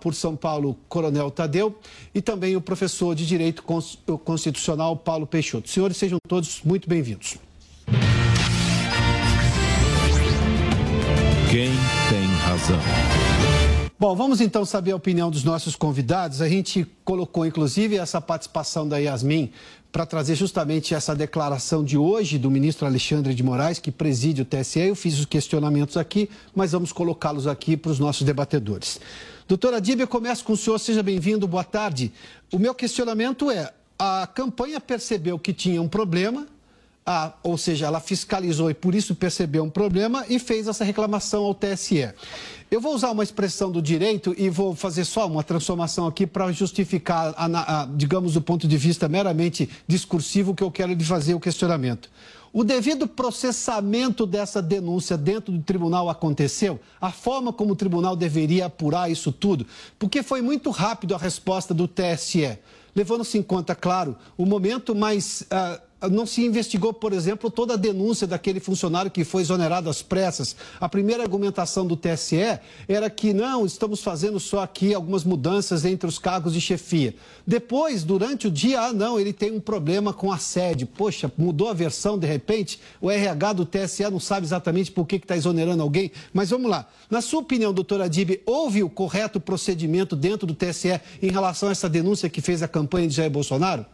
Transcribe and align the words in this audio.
por 0.00 0.14
São 0.14 0.34
Paulo, 0.34 0.76
Coronel 0.88 1.30
Tadeu, 1.30 1.78
e 2.12 2.20
também 2.20 2.56
o 2.56 2.60
professor 2.60 3.14
de 3.14 3.24
Direito 3.24 3.62
Constitucional, 4.24 4.96
Paulo 4.96 5.26
Peixoto. 5.28 5.68
Senhores, 5.68 5.96
sejam 5.96 6.18
todos 6.26 6.60
muito 6.64 6.88
bem-vindos. 6.88 7.36
Quem 11.48 11.70
tem 12.08 12.26
razão? 12.44 12.80
Bom, 13.96 14.16
vamos 14.16 14.40
então 14.40 14.64
saber 14.64 14.92
a 14.92 14.96
opinião 14.96 15.30
dos 15.30 15.44
nossos 15.44 15.76
convidados. 15.76 16.40
A 16.40 16.48
gente 16.48 16.84
colocou, 17.04 17.46
inclusive, 17.46 17.96
essa 17.96 18.20
participação 18.20 18.88
da 18.88 18.98
Yasmin 18.98 19.52
para 19.92 20.06
trazer 20.06 20.34
justamente 20.36 20.94
essa 20.94 21.14
declaração 21.14 21.84
de 21.84 21.98
hoje 21.98 22.38
do 22.38 22.50
ministro 22.50 22.86
Alexandre 22.86 23.34
de 23.34 23.42
Moraes, 23.42 23.78
que 23.78 23.90
preside 23.90 24.42
o 24.42 24.44
TSE. 24.44 24.80
Eu 24.80 24.96
fiz 24.96 25.18
os 25.18 25.26
questionamentos 25.26 25.96
aqui, 25.96 26.30
mas 26.54 26.72
vamos 26.72 26.92
colocá-los 26.92 27.46
aqui 27.46 27.76
para 27.76 27.90
os 27.90 27.98
nossos 27.98 28.22
debatedores. 28.22 29.00
Doutora 29.50 29.80
Díbia, 29.80 30.06
começo 30.06 30.44
com 30.44 30.52
o 30.52 30.56
senhor, 30.56 30.78
seja 30.78 31.02
bem-vindo, 31.02 31.44
boa 31.48 31.64
tarde. 31.64 32.12
O 32.52 32.58
meu 32.58 32.72
questionamento 32.72 33.50
é: 33.50 33.72
a 33.98 34.24
campanha 34.32 34.78
percebeu 34.78 35.40
que 35.40 35.52
tinha 35.52 35.82
um 35.82 35.88
problema, 35.88 36.46
a, 37.04 37.32
ou 37.42 37.58
seja, 37.58 37.86
ela 37.86 37.98
fiscalizou 37.98 38.70
e 38.70 38.74
por 38.74 38.94
isso 38.94 39.12
percebeu 39.12 39.64
um 39.64 39.68
problema 39.68 40.24
e 40.28 40.38
fez 40.38 40.68
essa 40.68 40.84
reclamação 40.84 41.42
ao 41.42 41.52
TSE. 41.52 42.12
Eu 42.70 42.80
vou 42.80 42.94
usar 42.94 43.10
uma 43.10 43.24
expressão 43.24 43.72
do 43.72 43.82
direito 43.82 44.32
e 44.38 44.48
vou 44.48 44.72
fazer 44.72 45.04
só 45.04 45.26
uma 45.26 45.42
transformação 45.42 46.06
aqui 46.06 46.28
para 46.28 46.52
justificar, 46.52 47.34
a, 47.36 47.82
a, 47.82 47.86
digamos, 47.86 48.34
do 48.34 48.40
ponto 48.40 48.68
de 48.68 48.76
vista 48.76 49.08
meramente 49.08 49.68
discursivo 49.84 50.54
que 50.54 50.62
eu 50.62 50.70
quero 50.70 50.92
lhe 50.92 51.02
fazer 51.02 51.34
o 51.34 51.40
questionamento. 51.40 52.08
O 52.52 52.64
devido 52.64 53.06
processamento 53.06 54.26
dessa 54.26 54.60
denúncia 54.60 55.16
dentro 55.16 55.52
do 55.52 55.62
tribunal 55.62 56.08
aconteceu? 56.10 56.80
A 57.00 57.12
forma 57.12 57.52
como 57.52 57.72
o 57.72 57.76
tribunal 57.76 58.16
deveria 58.16 58.66
apurar 58.66 59.10
isso 59.10 59.30
tudo? 59.30 59.64
Porque 59.98 60.22
foi 60.22 60.42
muito 60.42 60.70
rápido 60.70 61.14
a 61.14 61.18
resposta 61.18 61.72
do 61.72 61.86
TSE, 61.86 62.58
levando-se 62.94 63.38
em 63.38 63.42
conta, 63.42 63.74
claro, 63.74 64.16
o 64.36 64.44
momento 64.44 64.94
mais. 64.94 65.42
Uh, 65.42 65.89
não 66.08 66.24
se 66.24 66.44
investigou, 66.44 66.92
por 66.92 67.12
exemplo, 67.12 67.50
toda 67.50 67.74
a 67.74 67.76
denúncia 67.76 68.26
daquele 68.26 68.60
funcionário 68.60 69.10
que 69.10 69.24
foi 69.24 69.42
exonerado 69.42 69.90
às 69.90 70.00
pressas. 70.00 70.56
A 70.80 70.88
primeira 70.88 71.22
argumentação 71.22 71.86
do 71.86 71.96
TSE 71.96 72.58
era 72.88 73.10
que 73.10 73.34
não, 73.34 73.66
estamos 73.66 74.02
fazendo 74.02 74.40
só 74.40 74.62
aqui 74.62 74.94
algumas 74.94 75.24
mudanças 75.24 75.84
entre 75.84 76.08
os 76.08 76.18
cargos 76.18 76.54
de 76.54 76.60
chefia. 76.60 77.14
Depois, 77.46 78.02
durante 78.02 78.46
o 78.46 78.50
dia, 78.50 78.80
ah, 78.80 78.92
não, 78.92 79.20
ele 79.20 79.32
tem 79.32 79.52
um 79.52 79.60
problema 79.60 80.12
com 80.12 80.32
a 80.32 80.38
sede. 80.38 80.86
Poxa, 80.86 81.30
mudou 81.36 81.68
a 81.68 81.74
versão 81.74 82.18
de 82.18 82.26
repente? 82.26 82.80
O 83.00 83.10
RH 83.10 83.52
do 83.52 83.66
TSE 83.66 84.04
não 84.10 84.20
sabe 84.20 84.46
exatamente 84.46 84.90
por 84.90 85.06
que 85.06 85.16
está 85.16 85.36
exonerando 85.36 85.82
alguém. 85.82 86.10
Mas 86.32 86.50
vamos 86.50 86.70
lá. 86.70 86.88
Na 87.10 87.20
sua 87.20 87.40
opinião, 87.40 87.72
doutora 87.72 88.04
Adib, 88.04 88.40
houve 88.46 88.82
o 88.82 88.88
correto 88.88 89.40
procedimento 89.40 90.16
dentro 90.16 90.46
do 90.46 90.54
TSE 90.54 91.00
em 91.20 91.30
relação 91.30 91.68
a 91.68 91.72
essa 91.72 91.88
denúncia 91.88 92.30
que 92.30 92.40
fez 92.40 92.62
a 92.62 92.68
campanha 92.68 93.08
de 93.08 93.14
Jair 93.14 93.30
Bolsonaro? 93.30 93.84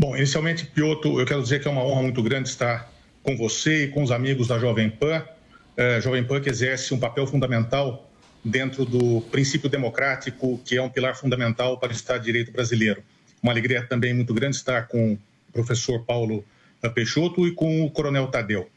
Bom, 0.00 0.16
inicialmente, 0.16 0.64
Piotr, 0.64 1.08
eu 1.08 1.26
quero 1.26 1.42
dizer 1.42 1.60
que 1.60 1.66
é 1.66 1.70
uma 1.72 1.82
honra 1.82 2.02
muito 2.02 2.22
grande 2.22 2.48
estar 2.48 2.88
com 3.20 3.36
você 3.36 3.86
e 3.86 3.88
com 3.88 4.00
os 4.00 4.12
amigos 4.12 4.46
da 4.46 4.56
Jovem 4.56 4.88
Pan. 4.88 5.26
É, 5.76 6.00
Jovem 6.00 6.22
Pan 6.22 6.40
que 6.40 6.48
exerce 6.48 6.94
um 6.94 7.00
papel 7.00 7.26
fundamental 7.26 8.08
dentro 8.44 8.84
do 8.84 9.20
princípio 9.22 9.68
democrático, 9.68 10.60
que 10.64 10.76
é 10.76 10.82
um 10.82 10.88
pilar 10.88 11.16
fundamental 11.16 11.78
para 11.78 11.88
o 11.88 11.92
Estado 11.92 12.20
de 12.20 12.26
Direito 12.26 12.52
brasileiro. 12.52 13.02
Uma 13.42 13.50
alegria 13.50 13.84
também 13.84 14.14
muito 14.14 14.32
grande 14.32 14.54
estar 14.54 14.86
com 14.86 15.14
o 15.14 15.52
professor 15.52 16.04
Paulo 16.04 16.44
Peixoto 16.94 17.48
e 17.48 17.50
com 17.50 17.84
o 17.84 17.90
coronel 17.90 18.28
Tadeu. 18.28 18.70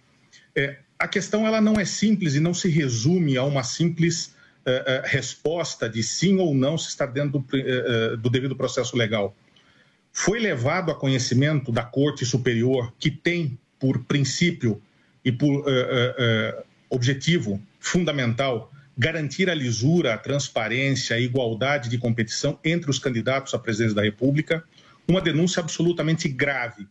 É, 0.55 0.77
a 0.97 1.07
questão 1.07 1.45
ela 1.45 1.61
não 1.61 1.79
é 1.79 1.85
simples 1.85 2.33
e 2.33 2.39
não 2.39 2.55
se 2.55 2.67
resume 2.67 3.37
a 3.37 3.43
uma 3.43 3.61
simples 3.61 4.33
uh, 4.65 4.71
uh, 4.71 5.03
resposta 5.03 5.87
de 5.87 6.01
sim 6.01 6.39
ou 6.39 6.55
não 6.55 6.79
se 6.79 6.89
está 6.89 7.05
dentro 7.05 7.37
do, 7.37 8.17
do 8.17 8.27
devido 8.27 8.55
processo 8.55 8.97
legal 8.97 9.35
foi 10.11 10.39
levado 10.39 10.91
a 10.91 10.95
conhecimento 10.95 11.71
da 11.71 11.83
Corte 11.83 12.25
Superior, 12.25 12.93
que 12.99 13.09
tem 13.09 13.57
por 13.79 14.03
princípio 14.05 14.81
e 15.23 15.31
por 15.31 15.49
uh, 15.49 15.59
uh, 15.59 15.63
uh, 15.63 16.63
objetivo 16.89 17.61
fundamental 17.79 18.71
garantir 18.97 19.49
a 19.49 19.55
lisura, 19.55 20.13
a 20.13 20.17
transparência, 20.17 21.15
a 21.15 21.19
igualdade 21.19 21.89
de 21.89 21.97
competição 21.97 22.59
entre 22.63 22.91
os 22.91 22.99
candidatos 22.99 23.53
à 23.53 23.59
presidência 23.59 23.95
da 23.95 24.03
República, 24.03 24.63
uma 25.07 25.21
denúncia 25.21 25.59
absolutamente 25.59 26.27
grave. 26.27 26.87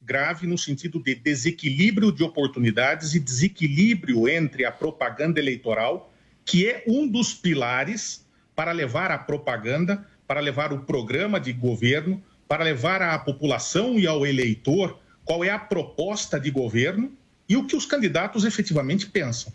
Grave 0.00 0.46
no 0.46 0.56
sentido 0.56 1.02
de 1.02 1.14
desequilíbrio 1.14 2.10
de 2.10 2.22
oportunidades 2.22 3.14
e 3.14 3.20
desequilíbrio 3.20 4.28
entre 4.28 4.64
a 4.64 4.72
propaganda 4.72 5.38
eleitoral, 5.38 6.12
que 6.44 6.66
é 6.66 6.84
um 6.86 7.06
dos 7.06 7.34
pilares 7.34 8.26
para 8.56 8.72
levar 8.72 9.10
a 9.10 9.18
propaganda, 9.18 10.06
para 10.26 10.40
levar 10.40 10.72
o 10.72 10.80
programa 10.80 11.38
de 11.38 11.52
governo, 11.52 12.22
para 12.50 12.64
levar 12.64 13.00
à 13.00 13.16
população 13.16 13.96
e 13.96 14.08
ao 14.08 14.26
eleitor 14.26 14.98
qual 15.24 15.44
é 15.44 15.50
a 15.50 15.58
proposta 15.58 16.40
de 16.40 16.50
governo 16.50 17.12
e 17.48 17.56
o 17.56 17.64
que 17.64 17.76
os 17.76 17.86
candidatos 17.86 18.44
efetivamente 18.44 19.06
pensam. 19.06 19.52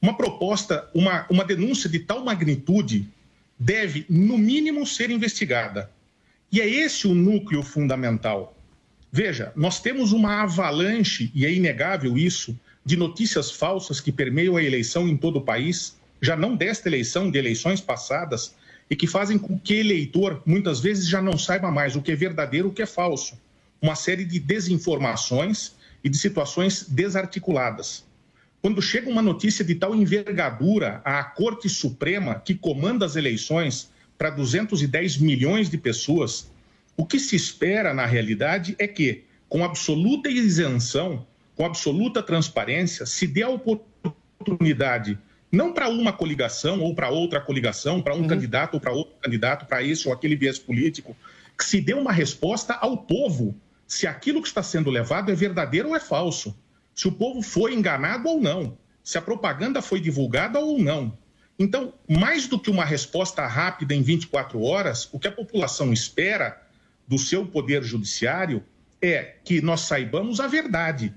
Uma 0.00 0.16
proposta, 0.16 0.88
uma, 0.94 1.26
uma 1.28 1.44
denúncia 1.44 1.90
de 1.90 1.98
tal 1.98 2.24
magnitude 2.24 3.06
deve, 3.58 4.06
no 4.08 4.38
mínimo, 4.38 4.86
ser 4.86 5.10
investigada. 5.10 5.90
E 6.50 6.58
é 6.58 6.66
esse 6.66 7.06
o 7.06 7.14
núcleo 7.14 7.62
fundamental. 7.62 8.56
Veja, 9.12 9.52
nós 9.54 9.78
temos 9.78 10.12
uma 10.12 10.42
avalanche, 10.42 11.30
e 11.34 11.44
é 11.44 11.52
inegável 11.52 12.16
isso, 12.16 12.58
de 12.82 12.96
notícias 12.96 13.50
falsas 13.50 14.00
que 14.00 14.10
permeiam 14.10 14.56
a 14.56 14.62
eleição 14.62 15.06
em 15.06 15.18
todo 15.18 15.36
o 15.36 15.44
país, 15.44 15.98
já 16.18 16.34
não 16.34 16.56
desta 16.56 16.88
eleição, 16.88 17.30
de 17.30 17.38
eleições 17.38 17.82
passadas, 17.82 18.54
e 18.92 18.94
que 18.94 19.06
fazem 19.06 19.38
com 19.38 19.58
que 19.58 19.76
eleitor 19.76 20.42
muitas 20.44 20.78
vezes 20.78 21.08
já 21.08 21.22
não 21.22 21.38
saiba 21.38 21.70
mais 21.70 21.96
o 21.96 22.02
que 22.02 22.12
é 22.12 22.14
verdadeiro 22.14 22.68
o 22.68 22.72
que 22.74 22.82
é 22.82 22.86
falso. 22.86 23.40
Uma 23.80 23.94
série 23.94 24.22
de 24.22 24.38
desinformações 24.38 25.72
e 26.04 26.10
de 26.10 26.18
situações 26.18 26.86
desarticuladas. 26.86 28.04
Quando 28.60 28.82
chega 28.82 29.08
uma 29.08 29.22
notícia 29.22 29.64
de 29.64 29.76
tal 29.76 29.94
envergadura 29.94 31.00
à 31.06 31.24
Corte 31.24 31.70
Suprema, 31.70 32.34
que 32.34 32.54
comanda 32.54 33.06
as 33.06 33.16
eleições 33.16 33.90
para 34.18 34.28
210 34.28 35.16
milhões 35.16 35.70
de 35.70 35.78
pessoas, 35.78 36.52
o 36.94 37.06
que 37.06 37.18
se 37.18 37.34
espera 37.34 37.94
na 37.94 38.04
realidade 38.04 38.76
é 38.78 38.86
que, 38.86 39.24
com 39.48 39.64
absoluta 39.64 40.28
isenção, 40.28 41.26
com 41.56 41.64
absoluta 41.64 42.22
transparência, 42.22 43.06
se 43.06 43.26
dê 43.26 43.42
a 43.42 43.48
oportunidade 43.48 45.18
não 45.52 45.74
para 45.74 45.88
uma 45.90 46.14
coligação 46.14 46.80
ou 46.80 46.94
para 46.94 47.10
outra 47.10 47.38
coligação, 47.38 48.00
para 48.00 48.14
um 48.14 48.22
uhum. 48.22 48.26
candidato 48.26 48.74
ou 48.74 48.80
para 48.80 48.90
outro 48.90 49.14
candidato, 49.20 49.66
para 49.66 49.82
esse 49.82 50.08
ou 50.08 50.14
aquele 50.14 50.34
viés 50.34 50.58
político, 50.58 51.14
que 51.58 51.64
se 51.64 51.78
dê 51.78 51.92
uma 51.92 52.10
resposta 52.10 52.72
ao 52.72 52.96
povo 52.96 53.54
se 53.86 54.06
aquilo 54.06 54.40
que 54.40 54.48
está 54.48 54.62
sendo 54.62 54.90
levado 54.90 55.30
é 55.30 55.34
verdadeiro 55.34 55.90
ou 55.90 55.96
é 55.96 56.00
falso, 56.00 56.56
se 56.94 57.06
o 57.06 57.12
povo 57.12 57.42
foi 57.42 57.74
enganado 57.74 58.26
ou 58.26 58.40
não, 58.40 58.78
se 59.04 59.18
a 59.18 59.22
propaganda 59.22 59.82
foi 59.82 60.00
divulgada 60.00 60.58
ou 60.58 60.78
não. 60.78 61.16
Então, 61.58 61.92
mais 62.08 62.48
do 62.48 62.58
que 62.58 62.70
uma 62.70 62.84
resposta 62.84 63.46
rápida 63.46 63.94
em 63.94 64.00
24 64.00 64.62
horas, 64.62 65.08
o 65.12 65.18
que 65.18 65.28
a 65.28 65.32
população 65.32 65.92
espera 65.92 66.60
do 67.06 67.18
seu 67.18 67.44
poder 67.44 67.82
judiciário 67.82 68.64
é 69.02 69.34
que 69.44 69.60
nós 69.60 69.82
saibamos 69.82 70.40
a 70.40 70.46
verdade. 70.46 71.14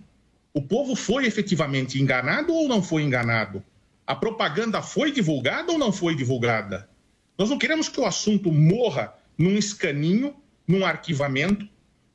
O 0.53 0.61
povo 0.61 0.95
foi 0.95 1.25
efetivamente 1.25 2.01
enganado 2.01 2.53
ou 2.53 2.67
não 2.67 2.83
foi 2.83 3.03
enganado? 3.03 3.63
A 4.05 4.15
propaganda 4.15 4.81
foi 4.81 5.11
divulgada 5.11 5.71
ou 5.71 5.77
não 5.77 5.91
foi 5.91 6.15
divulgada? 6.15 6.87
Nós 7.37 7.49
não 7.49 7.57
queremos 7.57 7.89
que 7.89 7.99
o 7.99 8.05
assunto 8.05 8.51
morra 8.51 9.13
num 9.37 9.57
escaninho, 9.57 10.35
num 10.67 10.85
arquivamento 10.85 11.67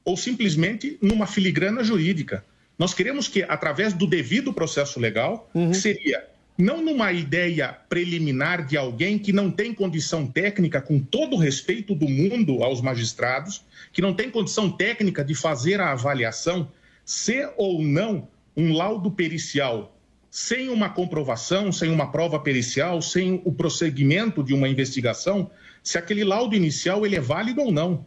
ou 0.04 0.16
simplesmente 0.16 0.98
numa 1.02 1.26
filigrana 1.26 1.84
jurídica. 1.84 2.44
Nós 2.78 2.94
queremos 2.94 3.28
que, 3.28 3.42
através 3.42 3.92
do 3.92 4.06
devido 4.06 4.52
processo 4.52 4.98
legal, 4.98 5.50
uhum. 5.54 5.74
seria 5.74 6.26
não 6.56 6.82
numa 6.82 7.12
ideia 7.12 7.76
preliminar 7.88 8.64
de 8.64 8.76
alguém 8.76 9.18
que 9.18 9.32
não 9.32 9.50
tem 9.50 9.74
condição 9.74 10.26
técnica, 10.26 10.80
com 10.80 11.00
todo 11.00 11.36
o 11.36 11.38
respeito 11.38 11.94
do 11.94 12.08
mundo 12.08 12.62
aos 12.62 12.80
magistrados, 12.80 13.64
que 13.92 14.02
não 14.02 14.14
tem 14.14 14.30
condição 14.30 14.70
técnica 14.70 15.24
de 15.24 15.34
fazer 15.34 15.80
a 15.80 15.92
avaliação 15.92 16.70
se 17.04 17.48
ou 17.56 17.82
não 17.82 18.28
um 18.56 18.72
laudo 18.72 19.10
pericial 19.10 19.96
sem 20.30 20.68
uma 20.68 20.88
comprovação, 20.88 21.72
sem 21.72 21.90
uma 21.90 22.12
prova 22.12 22.38
pericial, 22.38 23.02
sem 23.02 23.42
o 23.44 23.52
prosseguimento 23.52 24.44
de 24.44 24.54
uma 24.54 24.68
investigação, 24.68 25.50
se 25.82 25.98
aquele 25.98 26.22
laudo 26.22 26.54
inicial 26.54 27.04
ele 27.04 27.16
é 27.16 27.20
válido 27.20 27.60
ou 27.62 27.72
não. 27.72 28.06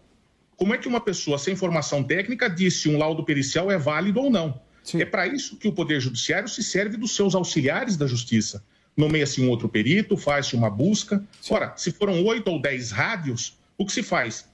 Como 0.56 0.74
é 0.74 0.78
que 0.78 0.88
uma 0.88 1.02
pessoa 1.02 1.38
sem 1.38 1.56
formação 1.56 2.04
técnica 2.04 2.50
diz 2.50 2.76
se 2.76 2.88
um 2.88 2.98
laudo 2.98 3.24
pericial 3.26 3.70
é 3.70 3.78
válido 3.78 4.22
ou 4.22 4.30
não? 4.32 4.62
Sim. 4.84 5.02
É 5.02 5.06
para 5.06 5.28
isso 5.28 5.58
que 5.58 5.68
o 5.68 5.74
Poder 5.74 6.00
Judiciário 6.00 6.48
se 6.48 6.64
serve 6.64 6.96
dos 6.96 7.16
seus 7.16 7.36
auxiliares 7.36 7.98
da 7.98 8.08
Justiça. 8.08 8.64
Nomeia-se 8.96 9.42
um 9.42 9.50
outro 9.50 9.68
perito, 9.68 10.16
faz-se 10.16 10.56
uma 10.56 10.70
busca. 10.70 11.24
Sim. 11.42 11.56
Ora, 11.56 11.74
se 11.76 11.92
foram 11.92 12.24
oito 12.26 12.50
ou 12.50 12.62
dez 12.62 12.92
rádios, 12.92 13.58
o 13.78 13.86
que 13.86 13.92
se 13.92 14.04
faz? 14.04 14.46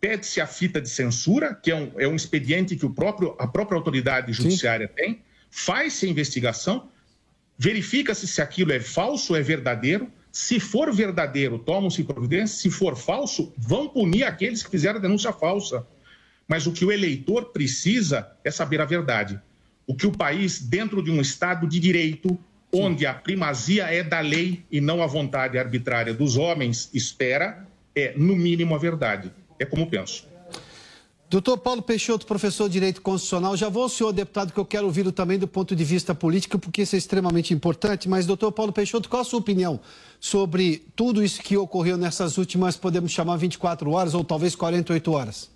Pede-se 0.00 0.40
a 0.40 0.46
fita 0.46 0.80
de 0.80 0.88
censura, 0.88 1.54
que 1.54 1.70
é 1.70 1.76
um, 1.76 1.92
é 1.98 2.08
um 2.08 2.16
expediente 2.16 2.74
que 2.74 2.86
o 2.86 2.90
próprio, 2.90 3.36
a 3.38 3.46
própria 3.46 3.76
autoridade 3.76 4.32
judiciária 4.32 4.88
Sim. 4.88 4.94
tem, 4.94 5.22
faz-se 5.50 6.06
a 6.06 6.08
investigação, 6.08 6.88
verifica-se 7.58 8.26
se 8.26 8.40
aquilo 8.40 8.72
é 8.72 8.80
falso 8.80 9.32
ou 9.32 9.38
é 9.38 9.42
verdadeiro. 9.42 10.10
Se 10.30 10.58
for 10.58 10.92
verdadeiro, 10.92 11.58
tomam-se 11.58 12.02
providências. 12.04 12.60
Se 12.60 12.70
for 12.70 12.96
falso, 12.96 13.52
vão 13.56 13.88
punir 13.88 14.24
aqueles 14.24 14.62
que 14.62 14.70
fizeram 14.70 14.98
a 14.98 15.02
denúncia 15.02 15.32
falsa. 15.32 15.86
Mas 16.48 16.66
o 16.66 16.72
que 16.72 16.84
o 16.84 16.92
eleitor 16.92 17.46
precisa 17.46 18.30
é 18.42 18.50
saber 18.50 18.80
a 18.80 18.84
verdade. 18.84 19.40
O 19.86 19.94
que 19.94 20.06
o 20.06 20.12
país, 20.12 20.60
dentro 20.60 21.02
de 21.02 21.10
um 21.10 21.20
Estado 21.20 21.66
de 21.66 21.78
direito, 21.78 22.38
onde 22.72 23.04
a 23.04 23.12
primazia 23.12 23.84
é 23.84 24.02
da 24.02 24.20
lei 24.20 24.64
e 24.70 24.80
não 24.80 25.02
a 25.02 25.06
vontade 25.06 25.58
arbitrária 25.58 26.14
dos 26.14 26.36
homens, 26.36 26.88
espera, 26.94 27.66
é, 27.94 28.14
no 28.16 28.34
mínimo, 28.34 28.74
a 28.74 28.78
verdade. 28.78 29.30
É 29.58 29.64
como 29.64 29.88
penso. 29.88 30.31
Doutor 31.32 31.56
Paulo 31.56 31.80
Peixoto, 31.80 32.26
professor 32.26 32.68
de 32.68 32.74
Direito 32.74 33.00
Constitucional, 33.00 33.56
já 33.56 33.70
vou 33.70 33.84
ao 33.84 33.88
senhor, 33.88 34.12
deputado, 34.12 34.52
que 34.52 34.60
eu 34.60 34.66
quero 34.66 34.84
ouvi-lo 34.84 35.10
também 35.10 35.38
do 35.38 35.48
ponto 35.48 35.74
de 35.74 35.82
vista 35.82 36.14
político, 36.14 36.58
porque 36.58 36.82
isso 36.82 36.94
é 36.94 36.98
extremamente 36.98 37.54
importante. 37.54 38.06
Mas, 38.06 38.26
doutor 38.26 38.52
Paulo 38.52 38.70
Peixoto, 38.70 39.08
qual 39.08 39.22
a 39.22 39.24
sua 39.24 39.38
opinião 39.38 39.80
sobre 40.20 40.84
tudo 40.94 41.24
isso 41.24 41.40
que 41.40 41.56
ocorreu 41.56 41.96
nessas 41.96 42.36
últimas, 42.36 42.76
podemos 42.76 43.12
chamar, 43.12 43.38
24 43.38 43.90
horas 43.92 44.12
ou 44.12 44.22
talvez 44.22 44.54
48 44.54 45.10
horas? 45.10 45.50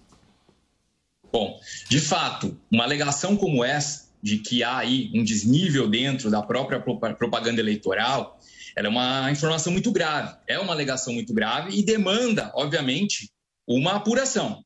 Bom, 1.31 1.61
de 1.91 2.01
fato, 2.01 2.57
uma 2.73 2.85
alegação 2.85 3.37
como 3.37 3.63
essa, 3.63 4.07
de 4.23 4.39
que 4.39 4.65
há 4.65 4.79
aí 4.79 5.11
um 5.15 5.23
desnível 5.23 5.87
dentro 5.91 6.31
da 6.31 6.41
própria 6.41 6.81
propaganda 6.81 7.61
eleitoral, 7.61 8.41
ela 8.75 8.87
é 8.87 8.91
uma 8.91 9.31
informação 9.31 9.71
muito 9.71 9.93
grave, 9.93 10.39
é 10.49 10.59
uma 10.59 10.73
alegação 10.73 11.13
muito 11.13 11.35
grave 11.35 11.79
e 11.79 11.85
demanda, 11.85 12.51
obviamente, 12.55 13.29
uma 13.69 13.97
apuração. 13.97 14.65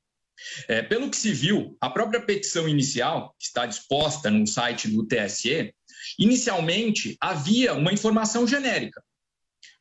É, 0.69 0.82
pelo 0.82 1.10
que 1.10 1.16
se 1.16 1.32
viu, 1.32 1.76
a 1.81 1.90
própria 1.90 2.20
petição 2.20 2.69
inicial, 2.69 3.34
que 3.38 3.46
está 3.46 3.66
disposta 3.66 4.31
no 4.31 4.46
site 4.46 4.88
do 4.88 5.06
TSE, 5.06 5.72
inicialmente 6.19 7.16
havia 7.20 7.75
uma 7.75 7.92
informação 7.92 8.46
genérica, 8.46 9.02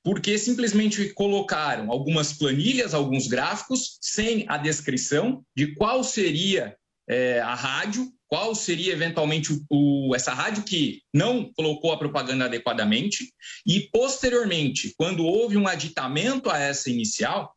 porque 0.04 0.38
simplesmente 0.38 1.14
colocaram 1.14 1.92
algumas 1.92 2.34
planilhas, 2.34 2.94
alguns 2.94 3.28
gráficos, 3.28 3.98
sem 4.02 4.46
a 4.48 4.58
descrição 4.58 5.44
de 5.56 5.76
qual 5.76 6.04
seria 6.04 6.76
é, 7.08 7.40
a 7.40 7.56
rádio, 7.56 8.12
qual 8.28 8.54
seria 8.54 8.94
eventualmente 8.94 9.52
o, 9.52 9.66
o, 10.10 10.16
essa 10.16 10.34
rádio 10.34 10.64
que 10.64 11.02
não 11.12 11.52
colocou 11.54 11.92
a 11.92 11.98
propaganda 11.98 12.46
adequadamente, 12.46 13.34
e 13.66 13.90
posteriormente, 13.92 14.94
quando 14.96 15.26
houve 15.26 15.58
um 15.58 15.68
aditamento 15.68 16.50
a 16.50 16.60
essa 16.60 16.92
inicial, 16.92 17.56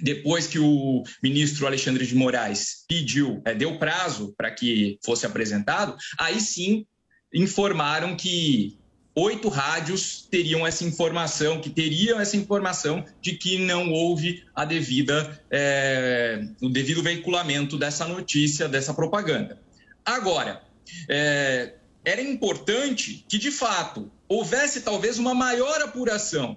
depois 0.00 0.46
que 0.46 0.58
o 0.58 1.02
ministro 1.22 1.66
Alexandre 1.66 2.06
de 2.06 2.14
Moraes 2.14 2.84
pediu, 2.88 3.42
é, 3.44 3.54
deu 3.54 3.78
prazo 3.78 4.34
para 4.36 4.50
que 4.50 4.98
fosse 5.04 5.26
apresentado, 5.26 5.96
aí 6.18 6.40
sim 6.40 6.86
informaram 7.34 8.16
que 8.16 8.78
oito 9.14 9.48
rádios 9.48 10.26
teriam 10.30 10.64
essa 10.64 10.84
informação, 10.84 11.60
que 11.60 11.70
teriam 11.70 12.20
essa 12.20 12.36
informação 12.36 13.04
de 13.20 13.32
que 13.32 13.58
não 13.58 13.90
houve 13.90 14.44
a 14.54 14.64
devida, 14.64 15.42
é, 15.50 16.40
o 16.62 16.68
devido 16.68 17.02
veiculamento 17.02 17.76
dessa 17.76 18.06
notícia, 18.06 18.68
dessa 18.68 18.94
propaganda. 18.94 19.60
Agora, 20.04 20.62
é, 21.08 21.74
era 22.04 22.22
importante 22.22 23.24
que, 23.28 23.38
de 23.38 23.50
fato, 23.50 24.10
houvesse 24.28 24.82
talvez 24.82 25.18
uma 25.18 25.34
maior 25.34 25.80
apuração 25.82 26.56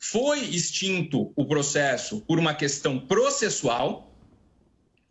foi 0.00 0.40
extinto 0.40 1.30
o 1.36 1.44
processo 1.44 2.22
por 2.22 2.38
uma 2.38 2.54
questão 2.54 2.98
processual, 2.98 4.10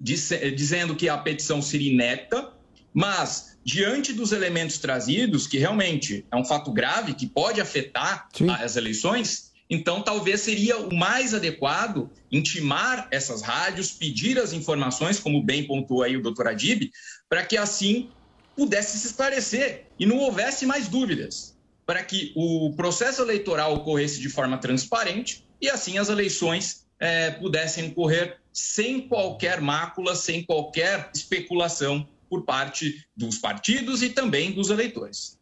dizendo 0.02 0.96
que 0.96 1.08
a 1.08 1.18
petição 1.18 1.62
seria 1.62 1.92
inepta, 1.92 2.52
mas, 2.92 3.60
diante 3.64 4.12
dos 4.12 4.32
elementos 4.32 4.80
trazidos, 4.80 5.46
que 5.46 5.60
realmente 5.60 6.26
é 6.32 6.36
um 6.36 6.44
fato 6.44 6.72
grave 6.72 7.14
que 7.14 7.28
pode 7.28 7.62
afetar 7.62 8.28
Sim. 8.34 8.50
as 8.50 8.76
eleições, 8.76 9.52
então 9.70 10.02
talvez 10.02 10.42
seria 10.42 10.80
o 10.80 10.96
mais 10.96 11.36
adequado 11.36 12.10
intimar 12.32 13.08
essas 13.12 13.44
rádios, 13.44 13.92
pedir 13.92 14.40
as 14.40 14.54
informações, 14.54 15.20
como 15.20 15.44
bem 15.44 15.68
pontuou 15.68 16.02
aí 16.02 16.18
o 16.18 16.22
doutor 16.24 16.48
Adib, 16.48 16.90
para 17.30 17.46
que 17.46 17.56
assim 17.56 18.10
pudesse 18.56 18.98
se 18.98 19.06
esclarecer 19.06 19.86
e 20.00 20.06
não 20.08 20.18
houvesse 20.18 20.66
mais 20.66 20.88
dúvidas 20.88 21.59
para 21.90 22.04
que 22.04 22.32
o 22.36 22.72
processo 22.76 23.24
eleitoral 23.24 23.74
ocorresse 23.74 24.22
de 24.22 24.30
forma 24.30 24.60
transparente 24.60 25.44
e 25.60 25.68
assim 25.68 25.98
as 25.98 26.08
eleições 26.08 26.86
é, 27.00 27.32
pudessem 27.32 27.90
ocorrer 27.90 28.38
sem 28.54 29.08
qualquer 29.08 29.60
mácula, 29.60 30.16
sem 30.16 30.44
qualquer 30.44 31.10
especulação 31.16 32.08
por 32.30 32.46
parte 32.46 33.04
dos 33.18 33.40
partidos 33.40 34.04
e 34.04 34.10
também 34.10 34.52
dos 34.52 34.70
eleitores. 34.70 35.36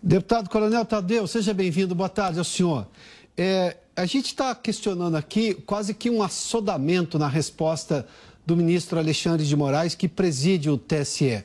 Deputado 0.00 0.48
Coronel 0.48 0.84
Tadeu, 0.84 1.26
seja 1.26 1.52
bem-vindo. 1.52 1.96
Boa 1.96 2.08
tarde 2.08 2.38
ao 2.38 2.44
senhor. 2.44 2.86
É, 3.36 3.76
a 3.96 4.06
gente 4.06 4.26
está 4.26 4.54
questionando 4.54 5.16
aqui 5.16 5.52
quase 5.52 5.92
que 5.94 6.08
um 6.08 6.22
assodamento 6.22 7.18
na 7.18 7.26
resposta 7.26 8.06
do 8.46 8.56
ministro 8.56 9.00
Alexandre 9.00 9.44
de 9.44 9.56
Moraes, 9.56 9.96
que 9.96 10.06
preside 10.06 10.70
o 10.70 10.78
TSE. 10.78 11.42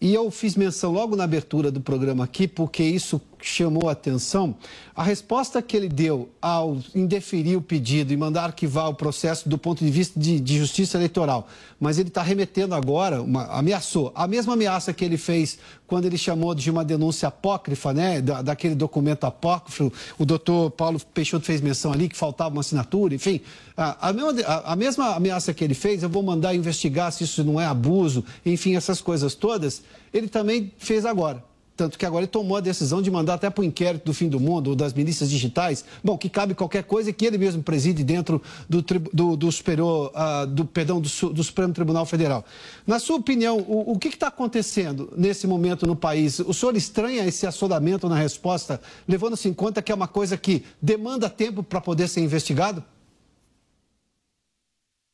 E 0.00 0.14
eu 0.14 0.30
fiz 0.30 0.54
menção 0.54 0.92
logo 0.92 1.16
na 1.16 1.24
abertura 1.24 1.72
do 1.72 1.80
programa 1.80 2.22
aqui, 2.22 2.46
porque 2.46 2.84
isso 2.84 3.20
chamou 3.46 3.88
a 3.88 3.92
atenção. 3.92 4.56
A 4.94 5.02
resposta 5.02 5.62
que 5.62 5.76
ele 5.76 5.88
deu 5.88 6.28
ao 6.42 6.78
indeferir 6.94 7.56
o 7.56 7.62
pedido 7.62 8.12
e 8.12 8.16
mandar 8.16 8.44
arquivar 8.44 8.88
o 8.88 8.94
processo 8.94 9.48
do 9.48 9.56
ponto 9.56 9.84
de 9.84 9.90
vista 9.90 10.18
de, 10.18 10.40
de 10.40 10.58
justiça 10.58 10.98
eleitoral, 10.98 11.46
mas 11.78 11.98
ele 11.98 12.08
está 12.08 12.22
remetendo 12.22 12.74
agora, 12.74 13.22
uma, 13.22 13.44
ameaçou, 13.46 14.10
a 14.14 14.26
mesma 14.26 14.54
ameaça 14.54 14.92
que 14.92 15.04
ele 15.04 15.16
fez 15.16 15.58
quando 15.86 16.04
ele 16.04 16.18
chamou 16.18 16.54
de 16.54 16.70
uma 16.70 16.84
denúncia 16.84 17.28
apócrifa, 17.28 17.92
né, 17.92 18.20
da, 18.20 18.42
daquele 18.42 18.74
documento 18.74 19.24
apócrifo, 19.24 19.92
o 20.18 20.24
doutor 20.24 20.70
Paulo 20.72 21.00
Peixoto 21.14 21.46
fez 21.46 21.60
menção 21.60 21.92
ali 21.92 22.08
que 22.08 22.16
faltava 22.16 22.50
uma 22.50 22.60
assinatura, 22.60 23.14
enfim, 23.14 23.40
a, 23.76 24.08
a, 24.08 24.12
mesma, 24.12 24.42
a, 24.42 24.72
a 24.72 24.76
mesma 24.76 25.14
ameaça 25.14 25.54
que 25.54 25.62
ele 25.62 25.74
fez, 25.74 26.02
eu 26.02 26.08
vou 26.08 26.22
mandar 26.22 26.54
investigar 26.54 27.12
se 27.12 27.22
isso 27.22 27.44
não 27.44 27.60
é 27.60 27.66
abuso, 27.66 28.24
enfim, 28.44 28.74
essas 28.74 29.00
coisas 29.00 29.34
todas, 29.34 29.82
ele 30.12 30.28
também 30.28 30.72
fez 30.76 31.06
agora. 31.06 31.42
Tanto 31.78 31.96
que 31.96 32.04
agora 32.04 32.24
ele 32.24 32.30
tomou 32.30 32.56
a 32.56 32.60
decisão 32.60 33.00
de 33.00 33.08
mandar 33.08 33.34
até 33.34 33.48
para 33.48 33.62
o 33.62 33.64
inquérito 33.64 34.06
do 34.06 34.12
fim 34.12 34.28
do 34.28 34.40
mundo, 34.40 34.74
das 34.74 34.92
milícias 34.92 35.30
digitais, 35.30 35.84
bom, 36.02 36.18
que 36.18 36.28
cabe 36.28 36.52
qualquer 36.52 36.82
coisa 36.82 37.12
que 37.12 37.24
ele 37.24 37.38
mesmo 37.38 37.62
preside 37.62 38.02
dentro 38.02 38.42
do, 38.68 38.82
do, 39.12 39.36
do 39.36 39.52
superior, 39.52 40.10
uh, 40.12 40.44
do, 40.44 40.64
perdão, 40.64 41.00
do, 41.00 41.08
do, 41.32 41.44
Supremo 41.44 41.72
Tribunal 41.72 42.04
Federal. 42.04 42.44
Na 42.84 42.98
sua 42.98 43.14
opinião, 43.14 43.58
o, 43.58 43.92
o 43.92 43.98
que 43.98 44.08
está 44.08 44.26
acontecendo 44.26 45.12
nesse 45.16 45.46
momento 45.46 45.86
no 45.86 45.94
país? 45.94 46.40
O 46.40 46.52
senhor 46.52 46.74
estranha 46.74 47.24
esse 47.24 47.46
assodamento 47.46 48.08
na 48.08 48.16
resposta, 48.16 48.80
levando-se 49.06 49.48
em 49.48 49.54
conta 49.54 49.80
que 49.80 49.92
é 49.92 49.94
uma 49.94 50.08
coisa 50.08 50.36
que 50.36 50.64
demanda 50.82 51.30
tempo 51.30 51.62
para 51.62 51.80
poder 51.80 52.08
ser 52.08 52.22
investigado? 52.22 52.82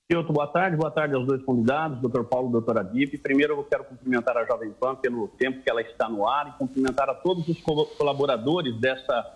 Piotr, 0.06 0.32
boa 0.32 0.46
tarde. 0.46 0.76
Boa 0.76 0.90
tarde 0.90 1.14
aos 1.14 1.26
dois 1.26 1.42
convidados, 1.42 1.98
doutor 1.98 2.26
Paulo 2.26 2.50
e 2.50 2.52
doutora 2.52 2.80
Adip. 2.80 3.16
Primeiro, 3.16 3.54
eu 3.54 3.64
quero 3.64 3.84
cumprimentar 3.84 4.36
a 4.36 4.44
Jovem 4.44 4.70
Pan 4.70 4.94
pelo 4.96 5.28
tempo 5.28 5.62
que 5.62 5.70
ela 5.70 5.80
está 5.80 6.10
no 6.10 6.28
ar 6.28 6.48
e 6.48 6.58
cumprimentar 6.58 7.08
a 7.08 7.14
todos 7.14 7.48
os 7.48 7.58
colaboradores 7.96 8.78
dessa 8.78 9.34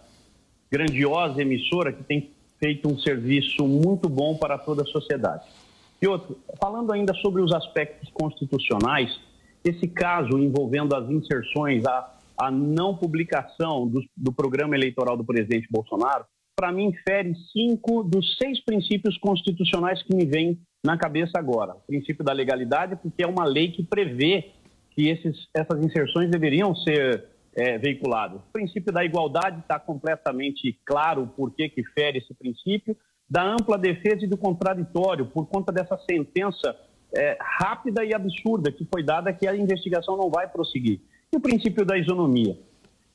grandiosa 0.70 1.40
emissora 1.40 1.90
que 1.90 2.04
tem 2.04 2.30
feito 2.58 2.86
um 2.86 2.98
serviço 2.98 3.66
muito 3.66 4.10
bom 4.10 4.36
para 4.36 4.58
toda 4.58 4.82
a 4.82 4.84
sociedade. 4.84 5.46
Piotr, 5.98 6.34
falando 6.60 6.92
ainda 6.92 7.14
sobre 7.14 7.40
os 7.40 7.50
aspectos 7.50 8.10
constitucionais, 8.10 9.18
esse 9.64 9.88
caso 9.88 10.38
envolvendo 10.38 10.94
as 10.94 11.08
inserções, 11.08 11.82
a, 11.86 12.14
a 12.36 12.50
não 12.50 12.94
publicação 12.94 13.88
do, 13.88 14.02
do 14.14 14.30
programa 14.30 14.76
eleitoral 14.76 15.16
do 15.16 15.24
presidente 15.24 15.66
Bolsonaro, 15.70 16.26
para 16.58 16.72
mim, 16.72 16.92
fere 17.08 17.36
cinco 17.52 18.02
dos 18.02 18.36
seis 18.36 18.58
princípios 18.64 19.16
constitucionais 19.18 20.02
que 20.02 20.12
me 20.12 20.26
vêm 20.26 20.58
na 20.84 20.98
cabeça 20.98 21.38
agora. 21.38 21.74
O 21.74 21.86
princípio 21.86 22.24
da 22.24 22.32
legalidade, 22.32 22.96
porque 22.96 23.22
é 23.22 23.28
uma 23.28 23.44
lei 23.44 23.70
que 23.70 23.84
prevê 23.84 24.50
que 24.90 25.08
esses, 25.08 25.46
essas 25.54 25.80
inserções 25.84 26.28
deveriam 26.28 26.74
ser 26.74 27.26
é, 27.54 27.78
veiculadas. 27.78 28.40
O 28.40 28.52
princípio 28.52 28.92
da 28.92 29.04
igualdade 29.04 29.60
está 29.60 29.78
completamente 29.78 30.76
claro 30.84 31.28
porquê 31.36 31.68
que 31.68 31.84
fere 31.92 32.18
esse 32.18 32.34
princípio. 32.34 32.96
Da 33.30 33.44
ampla 33.44 33.78
defesa 33.78 34.24
e 34.24 34.26
do 34.26 34.36
contraditório, 34.36 35.26
por 35.26 35.46
conta 35.46 35.70
dessa 35.70 35.96
sentença 36.10 36.74
é, 37.14 37.38
rápida 37.40 38.04
e 38.04 38.12
absurda 38.12 38.72
que 38.72 38.84
foi 38.92 39.04
dada 39.04 39.32
que 39.32 39.46
a 39.46 39.54
investigação 39.54 40.16
não 40.16 40.28
vai 40.28 40.48
prosseguir. 40.48 41.02
E 41.32 41.36
o 41.36 41.40
princípio 41.40 41.84
da 41.84 41.96
isonomia. 41.96 42.58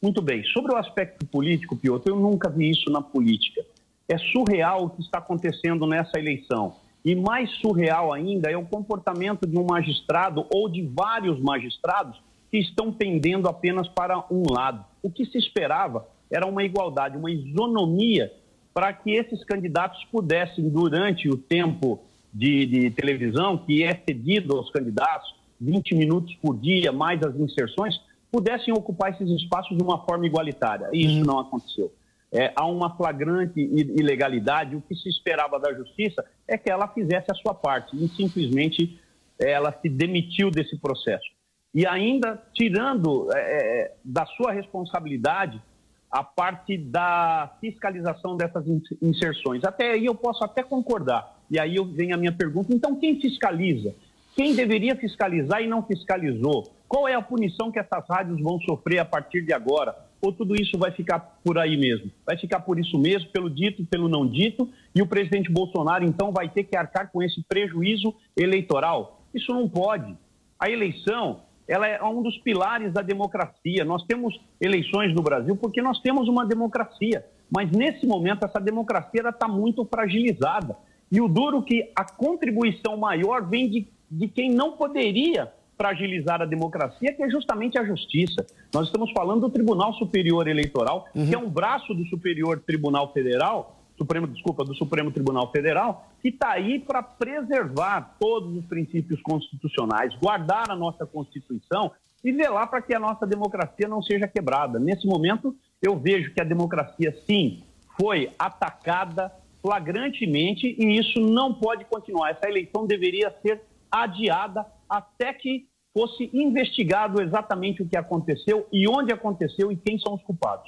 Muito 0.03 0.22
bem. 0.22 0.43
Sobre 0.43 0.74
o 0.74 0.75
aspecto 0.75 1.25
político, 1.25 1.77
Piotr, 1.77 2.10
eu 2.10 2.17
nunca 2.17 2.50
vi 2.50 2.69
isso 2.69 2.91
na 2.91 3.01
política. 3.01 3.65
É 4.05 4.17
surreal 4.17 4.83
o 4.83 4.89
que 4.89 5.01
está 5.01 5.19
acontecendo 5.19 5.88
nessa 5.88 6.19
eleição. 6.19 6.75
E 7.05 7.15
mais 7.15 7.50
surreal 7.62 8.12
ainda 8.12 8.51
é 8.51 8.57
o 8.57 8.65
comportamento 8.65 9.48
de 9.48 9.57
um 9.57 9.65
magistrado 9.65 10.45
ou 10.53 10.67
de 10.67 10.81
vários 10.81 11.39
magistrados 11.39 12.22
que 12.51 12.57
estão 12.57 12.91
pendendo 12.91 13.48
apenas 13.48 13.88
para 13.88 14.25
um 14.29 14.43
lado. 14.51 14.83
O 15.01 15.10
que 15.10 15.25
se 15.25 15.38
esperava 15.38 16.05
era 16.29 16.45
uma 16.45 16.65
igualdade, 16.65 17.15
uma 17.15 17.31
isonomia 17.31 18.29
para 18.74 18.91
que 18.91 19.12
esses 19.12 19.41
candidatos 19.45 20.03
pudessem, 20.12 20.67
durante 20.67 21.29
o 21.29 21.38
tempo 21.38 22.01
de, 22.33 22.65
de, 22.65 22.89
televisão, 22.89 23.57
que 23.57 23.83
é 23.83 23.95
cedido 24.05 24.57
aos 24.57 24.69
candidatos, 24.69 25.33
20 25.62 25.95
minutos 25.95 26.36
por 26.41 26.57
dia, 26.57 26.91
mais 26.91 27.24
as 27.24 27.36
inserções, 27.38 28.01
pudessem 28.33 28.73
ocupar 28.73 29.11
esses 29.11 29.29
espaços 29.29 29.77
de 29.77 29.83
uma 29.83 30.03
forma 30.05 30.25
igualitária. 30.25 30.89
E 30.91 31.05
isso 31.05 31.19
uhum. 31.19 31.23
não 31.23 31.39
aconteceu. 31.39 31.93
É, 32.31 32.51
há 32.55 32.65
uma 32.65 32.97
flagrante 32.97 33.59
ilegalidade. 33.59 34.75
O 34.75 34.81
que 34.81 34.95
se 34.95 35.07
esperava 35.07 35.59
da 35.59 35.71
justiça 35.71 36.25
é 36.47 36.57
que 36.57 36.67
ela 36.67 36.87
fizesse 36.87 37.27
a 37.29 37.35
sua 37.35 37.53
parte 37.53 37.95
e 37.95 38.07
simplesmente 38.09 38.99
ela 39.39 39.71
se 39.79 39.87
demitiu 39.87 40.49
desse 40.49 40.75
processo. 40.79 41.27
E 41.75 41.85
ainda 41.85 42.41
tirando 42.55 43.31
é, 43.31 43.37
é 43.37 43.95
da 44.03 44.25
sua 44.25 44.51
responsabilidade 44.51 45.61
a 46.09 46.23
parte 46.23 46.75
da 46.75 47.55
fiscalização 47.61 48.35
dessas 48.35 48.65
inserções. 48.99 49.63
Até 49.63 49.91
aí 49.91 50.05
eu 50.05 50.15
posso 50.15 50.43
até 50.43 50.63
concordar. 50.63 51.39
E 51.51 51.59
aí 51.59 51.75
vem 51.93 52.13
a 52.13 52.17
minha 52.17 52.31
pergunta: 52.31 52.73
então 52.73 52.95
quem 52.95 53.21
fiscaliza? 53.21 53.93
Quem 54.35 54.55
deveria 54.55 54.95
fiscalizar 54.95 55.61
e 55.61 55.67
não 55.67 55.83
fiscalizou? 55.83 56.63
Qual 56.87 57.07
é 57.07 57.13
a 57.13 57.21
punição 57.21 57.71
que 57.71 57.77
essas 57.77 58.03
rádios 58.09 58.41
vão 58.41 58.59
sofrer 58.61 58.97
a 58.97 59.05
partir 59.05 59.41
de 59.45 59.53
agora? 59.53 59.95
Ou 60.19 60.33
tudo 60.33 60.55
isso 60.55 60.75
vai 60.75 60.89
ficar 60.91 61.19
por 61.43 61.59
aí 61.59 61.77
mesmo? 61.77 62.09
Vai 62.25 62.35
ficar 62.37 62.61
por 62.61 62.79
isso 62.79 62.97
mesmo, 62.97 63.29
pelo 63.29 63.47
dito 63.47 63.85
pelo 63.85 64.09
não 64.09 64.25
dito, 64.25 64.67
e 64.95 65.03
o 65.03 65.07
presidente 65.07 65.51
Bolsonaro 65.51 66.03
então 66.03 66.31
vai 66.31 66.49
ter 66.49 66.63
que 66.63 66.75
arcar 66.75 67.11
com 67.11 67.21
esse 67.21 67.43
prejuízo 67.43 68.15
eleitoral? 68.35 69.21
Isso 69.35 69.53
não 69.53 69.69
pode. 69.69 70.15
A 70.59 70.67
eleição, 70.67 71.41
ela 71.67 71.87
é 71.87 72.01
um 72.03 72.23
dos 72.23 72.37
pilares 72.39 72.91
da 72.91 73.03
democracia. 73.03 73.85
Nós 73.85 74.03
temos 74.05 74.39
eleições 74.59 75.13
no 75.13 75.21
Brasil 75.21 75.55
porque 75.55 75.81
nós 75.81 75.99
temos 75.99 76.27
uma 76.27 76.43
democracia, 76.43 77.23
mas 77.51 77.69
nesse 77.69 78.07
momento 78.07 78.45
essa 78.45 78.59
democracia 78.59 79.21
está 79.29 79.47
muito 79.47 79.85
fragilizada. 79.85 80.75
E 81.11 81.21
o 81.21 81.27
duro 81.27 81.61
que 81.61 81.91
a 81.95 82.03
contribuição 82.03 82.97
maior 82.97 83.47
vem 83.47 83.69
de, 83.69 83.87
de 84.17 84.27
quem 84.27 84.51
não 84.51 84.74
poderia 84.74 85.51
fragilizar 85.77 86.41
a 86.41 86.46
democracia, 86.46 87.13
que 87.13 87.24
é 87.24 87.29
justamente 87.29 87.77
a 87.77 87.84
justiça. 87.84 88.46
Nós 88.74 88.86
estamos 88.88 89.12
falando 89.12 89.41
do 89.41 89.50
Tribunal 89.50 89.93
Superior 89.93 90.48
Eleitoral, 90.48 91.08
uhum. 91.15 91.27
que 91.27 91.34
é 91.34 91.38
um 91.38 91.50
braço 91.50 91.93
do 91.93 92.05
Superior 92.05 92.60
Tribunal 92.60 93.12
Federal, 93.12 93.79
Supremo, 93.98 94.27
desculpa, 94.27 94.63
do 94.63 94.75
Supremo 94.75 95.12
Tribunal 95.12 95.51
Federal, 95.51 96.08
que 96.22 96.29
está 96.29 96.51
aí 96.51 96.79
para 96.79 97.01
preservar 97.03 98.15
todos 98.20 98.55
os 98.55 98.65
princípios 98.65 99.22
constitucionais, 99.22 100.15
guardar 100.15 100.70
a 100.70 100.75
nossa 100.75 101.05
Constituição 101.05 101.91
e 102.24 102.32
velar 102.32 102.70
para 102.70 102.82
que 102.82 102.93
a 102.96 103.00
nossa 103.00 103.25
democracia 103.27 103.88
não 103.88 104.01
seja 104.01 104.27
quebrada. 104.27 104.79
Nesse 104.79 105.05
momento, 105.05 105.55
eu 105.82 105.98
vejo 105.98 106.34
que 106.34 106.41
a 106.41 106.46
democracia, 106.46 107.15
sim, 107.25 107.63
foi 108.00 108.32
atacada 108.39 109.32
flagrantemente 109.62 110.75
e 110.77 110.98
isso 110.98 111.20
não 111.20 111.53
pode 111.53 111.86
continuar. 111.86 112.32
Essa 112.32 112.50
eleição 112.50 112.86
deveria 112.86 113.34
ser 113.41 113.62
adiada 113.93 114.65
até 114.89 115.31
que 115.31 115.67
fosse 115.95 116.29
investigado 116.33 117.21
exatamente 117.21 117.83
o 117.83 117.88
que 117.88 117.95
aconteceu 117.95 118.67
e 118.73 118.88
onde 118.89 119.13
aconteceu 119.13 119.71
e 119.71 119.77
quem 119.77 120.00
são 120.00 120.15
os 120.15 120.23
culpados. 120.23 120.67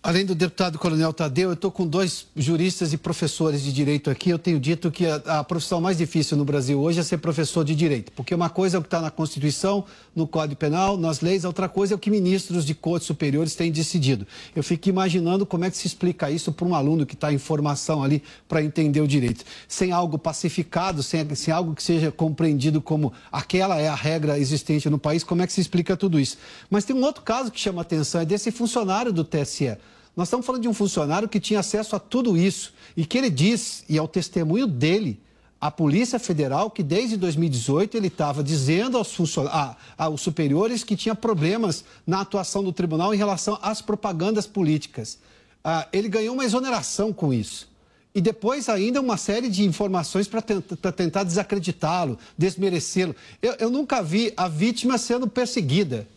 Além 0.00 0.24
do 0.24 0.32
deputado 0.32 0.78
Coronel 0.78 1.12
Tadeu, 1.12 1.50
eu 1.50 1.54
estou 1.54 1.72
com 1.72 1.84
dois 1.84 2.28
juristas 2.36 2.92
e 2.92 2.96
professores 2.96 3.64
de 3.64 3.72
direito 3.72 4.08
aqui. 4.08 4.30
Eu 4.30 4.38
tenho 4.38 4.60
dito 4.60 4.92
que 4.92 5.04
a, 5.04 5.16
a, 5.40 5.44
profissão 5.44 5.80
mais 5.80 5.98
difícil 5.98 6.36
no 6.36 6.44
Brasil 6.44 6.80
hoje 6.80 7.00
é 7.00 7.02
ser 7.02 7.18
professor 7.18 7.64
de 7.64 7.74
direito, 7.74 8.12
porque 8.12 8.32
uma 8.32 8.48
coisa 8.48 8.76
é 8.76 8.78
o 8.78 8.80
que 8.80 8.86
está 8.86 9.00
na 9.00 9.10
Constituição, 9.10 9.84
no 10.14 10.24
Código 10.24 10.54
Penal, 10.54 10.96
nas 10.96 11.20
leis, 11.20 11.44
outra 11.44 11.68
coisa 11.68 11.94
é 11.94 11.96
o 11.96 11.98
que 11.98 12.12
ministros 12.12 12.64
de 12.64 12.76
cortes 12.76 13.08
superiores 13.08 13.56
têm 13.56 13.72
decidido. 13.72 14.24
Eu 14.54 14.62
fico 14.62 14.88
imaginando 14.88 15.44
como 15.44 15.64
é 15.64 15.70
que 15.70 15.76
se 15.76 15.88
explica 15.88 16.30
isso 16.30 16.52
para 16.52 16.66
um 16.66 16.76
aluno 16.76 17.04
que 17.04 17.14
está 17.14 17.32
em 17.32 17.38
formação 17.38 18.00
ali 18.00 18.22
para 18.48 18.62
entender 18.62 19.00
o 19.00 19.06
direito. 19.06 19.44
Sem 19.66 19.90
algo 19.90 20.16
pacificado, 20.16 21.02
sem, 21.02 21.34
sem 21.34 21.52
algo 21.52 21.74
que 21.74 21.82
seja 21.82 22.12
compreendido 22.12 22.80
como 22.80 23.12
aquela 23.32 23.76
é 23.80 23.88
a 23.88 23.96
regra 23.96 24.38
existente 24.38 24.88
no 24.88 24.98
país, 24.98 25.24
como 25.24 25.42
é 25.42 25.46
que 25.46 25.52
se 25.52 25.60
explica 25.60 25.96
tudo 25.96 26.20
isso? 26.20 26.38
Mas 26.70 26.84
tem 26.84 26.94
um 26.94 27.02
outro 27.02 27.22
caso 27.22 27.50
que 27.50 27.58
chama 27.58 27.82
atenção, 27.82 28.20
é 28.20 28.24
desse 28.24 28.52
funcionário 28.52 29.12
do 29.12 29.24
TSE. 29.24 29.76
Nós 30.18 30.26
estamos 30.26 30.44
falando 30.44 30.62
de 30.62 30.68
um 30.68 30.74
funcionário 30.74 31.28
que 31.28 31.38
tinha 31.38 31.60
acesso 31.60 31.94
a 31.94 32.00
tudo 32.00 32.36
isso 32.36 32.74
e 32.96 33.06
que 33.06 33.16
ele 33.16 33.30
diz, 33.30 33.84
e 33.88 33.96
é 33.96 34.02
o 34.02 34.08
testemunho 34.08 34.66
dele, 34.66 35.20
a 35.60 35.70
Polícia 35.70 36.18
Federal, 36.18 36.72
que 36.72 36.82
desde 36.82 37.16
2018 37.16 37.96
ele 37.96 38.08
estava 38.08 38.42
dizendo 38.42 38.98
aos, 38.98 39.16
a, 39.46 39.76
aos 39.96 40.20
superiores 40.20 40.82
que 40.82 40.96
tinha 40.96 41.14
problemas 41.14 41.84
na 42.04 42.20
atuação 42.20 42.64
do 42.64 42.72
tribunal 42.72 43.14
em 43.14 43.16
relação 43.16 43.60
às 43.62 43.80
propagandas 43.80 44.44
políticas. 44.44 45.20
Ah, 45.62 45.86
ele 45.92 46.08
ganhou 46.08 46.34
uma 46.34 46.44
exoneração 46.44 47.12
com 47.12 47.32
isso. 47.32 47.70
E 48.12 48.20
depois 48.20 48.68
ainda 48.68 49.00
uma 49.00 49.16
série 49.16 49.48
de 49.48 49.62
informações 49.62 50.26
para 50.26 50.42
tentar 50.90 51.22
desacreditá-lo, 51.22 52.18
desmerecê-lo. 52.36 53.14
Eu, 53.40 53.54
eu 53.60 53.70
nunca 53.70 54.02
vi 54.02 54.32
a 54.36 54.48
vítima 54.48 54.98
sendo 54.98 55.28
perseguida. 55.28 56.08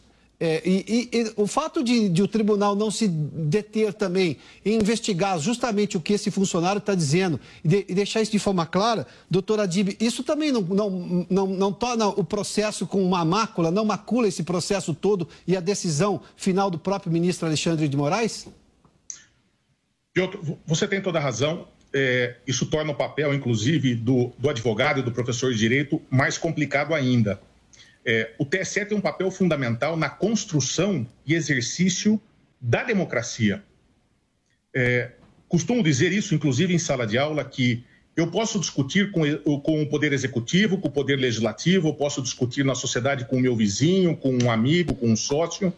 É, 0.43 0.59
e, 0.65 1.09
e, 1.13 1.19
e, 1.19 1.33
o 1.35 1.45
fato 1.45 1.83
de, 1.83 2.09
de, 2.09 2.23
o 2.23 2.27
tribunal 2.27 2.75
não 2.75 2.89
se 2.89 3.07
deter 3.07 3.93
também 3.93 4.37
em 4.65 4.73
investigar 4.73 5.37
justamente 5.37 5.95
o 5.95 6.01
que 6.01 6.13
esse 6.13 6.31
funcionário 6.31 6.79
está 6.79 6.95
dizendo 6.95 7.39
e, 7.63 7.67
de, 7.67 7.85
e, 7.87 7.93
deixar 7.93 8.23
isso 8.23 8.31
de 8.31 8.39
forma 8.39 8.65
clara, 8.65 9.05
doutora 9.29 9.63
Adib, 9.63 9.95
isso 9.99 10.23
também 10.23 10.51
não, 10.51 10.61
não, 10.61 11.27
não, 11.29 11.45
não, 11.45 11.71
torna 11.71 12.07
o 12.07 12.23
processo 12.23 12.87
com 12.87 13.03
uma 13.03 13.23
mácula, 13.23 13.69
não 13.69 13.85
macula 13.85 14.27
esse 14.27 14.41
processo 14.41 14.95
todo 14.95 15.29
e 15.45 15.55
a 15.55 15.59
decisão 15.59 16.19
final 16.35 16.71
do 16.71 16.79
próprio 16.79 17.11
ministro 17.11 17.45
Alexandre 17.45 17.87
de 17.87 17.95
Moraes? 17.95 18.47
Piotr, 20.11 20.39
você 20.65 20.87
tem 20.87 20.99
toda 21.03 21.19
a 21.19 21.21
razão. 21.21 21.67
É, 21.93 22.37
isso 22.47 22.65
torna 22.65 22.93
o 22.93 22.95
papel, 22.95 23.31
inclusive, 23.31 23.93
do, 23.93 24.31
do 24.39 24.49
advogado 24.49 25.01
e 25.01 25.03
do 25.03 25.11
professor 25.11 25.51
de 25.51 25.59
direito 25.59 26.01
mais 26.09 26.35
complicado 26.35 26.95
ainda 26.95 27.39
é, 28.05 28.33
o 28.37 28.45
TSE 28.45 28.85
tem 28.85 28.97
um 28.97 29.01
papel 29.01 29.29
fundamental 29.29 29.95
na 29.95 30.09
construção 30.09 31.05
e 31.25 31.33
exercício 31.33 32.19
da 32.59 32.83
democracia. 32.83 33.63
É, 34.73 35.11
costumo 35.47 35.83
dizer 35.83 36.11
isso, 36.11 36.33
inclusive 36.33 36.73
em 36.73 36.79
sala 36.79 37.05
de 37.05 37.17
aula, 37.17 37.43
que 37.43 37.83
eu 38.15 38.27
posso 38.29 38.59
discutir 38.59 39.11
com, 39.11 39.21
com 39.61 39.81
o 39.81 39.87
poder 39.87 40.13
executivo, 40.13 40.77
com 40.77 40.87
o 40.87 40.91
poder 40.91 41.17
legislativo, 41.17 41.89
eu 41.89 41.93
posso 41.93 42.21
discutir 42.21 42.65
na 42.65 42.75
sociedade 42.75 43.25
com 43.25 43.37
o 43.37 43.39
meu 43.39 43.55
vizinho, 43.55 44.17
com 44.17 44.37
um 44.43 44.51
amigo, 44.51 44.95
com 44.95 45.07
um 45.07 45.15
sócio. 45.15 45.73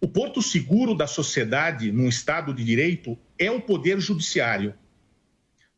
O 0.00 0.08
porto 0.08 0.42
seguro 0.42 0.94
da 0.94 1.06
sociedade 1.06 1.90
num 1.90 2.08
Estado 2.08 2.52
de 2.52 2.62
direito 2.62 3.18
é 3.38 3.50
o 3.50 3.60
poder 3.60 3.98
judiciário. 4.00 4.74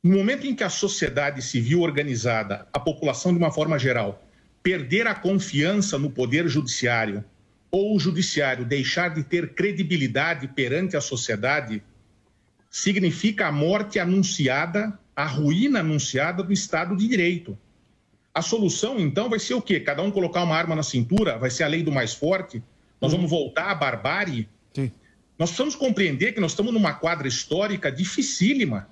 No 0.02 0.19
momento 0.19 0.47
em 0.47 0.55
que 0.55 0.64
a 0.64 0.71
sociedade 0.71 1.43
civil 1.43 1.81
organizada, 1.81 2.66
a 2.73 2.78
população 2.78 3.33
de 3.33 3.38
uma 3.38 3.50
forma 3.50 3.78
geral, 3.78 4.25
perder 4.66 5.06
a 5.06 5.14
confiança 5.14 5.96
no 5.96 6.11
poder 6.11 6.49
judiciário 6.49 7.25
ou 7.70 7.94
o 7.94 8.00
judiciário 8.00 8.64
deixar 8.64 9.14
de 9.14 9.23
ter 9.23 9.54
credibilidade 9.54 10.49
perante 10.49 10.96
a 10.96 11.00
sociedade, 11.00 11.80
significa 12.68 13.46
a 13.46 13.52
morte 13.52 14.00
anunciada, 14.00 14.99
a 15.14 15.25
ruína 15.25 15.78
anunciada 15.78 16.42
do 16.42 16.52
Estado 16.52 16.96
de 16.96 17.06
Direito. 17.06 17.56
A 18.35 18.42
solução, 18.42 18.99
então, 18.99 19.30
vai 19.30 19.38
ser 19.38 19.54
o 19.54 19.62
quê? 19.62 19.78
Cada 19.78 20.02
um 20.02 20.11
colocar 20.11 20.42
uma 20.42 20.56
arma 20.56 20.75
na 20.75 20.82
cintura? 20.82 21.38
Vai 21.38 21.49
ser 21.49 21.62
a 21.62 21.68
lei 21.68 21.85
do 21.85 21.92
mais 21.92 22.12
forte? 22.12 22.61
Nós 23.00 23.12
vamos 23.12 23.30
voltar 23.30 23.70
à 23.70 23.75
barbárie? 23.75 24.49
Sim. 24.75 24.90
Nós 25.38 25.50
precisamos 25.50 25.76
compreender 25.76 26.32
que 26.32 26.40
nós 26.40 26.50
estamos 26.50 26.75
numa 26.75 26.92
quadra 26.92 27.28
histórica 27.28 27.92
dificílima. 27.92 28.88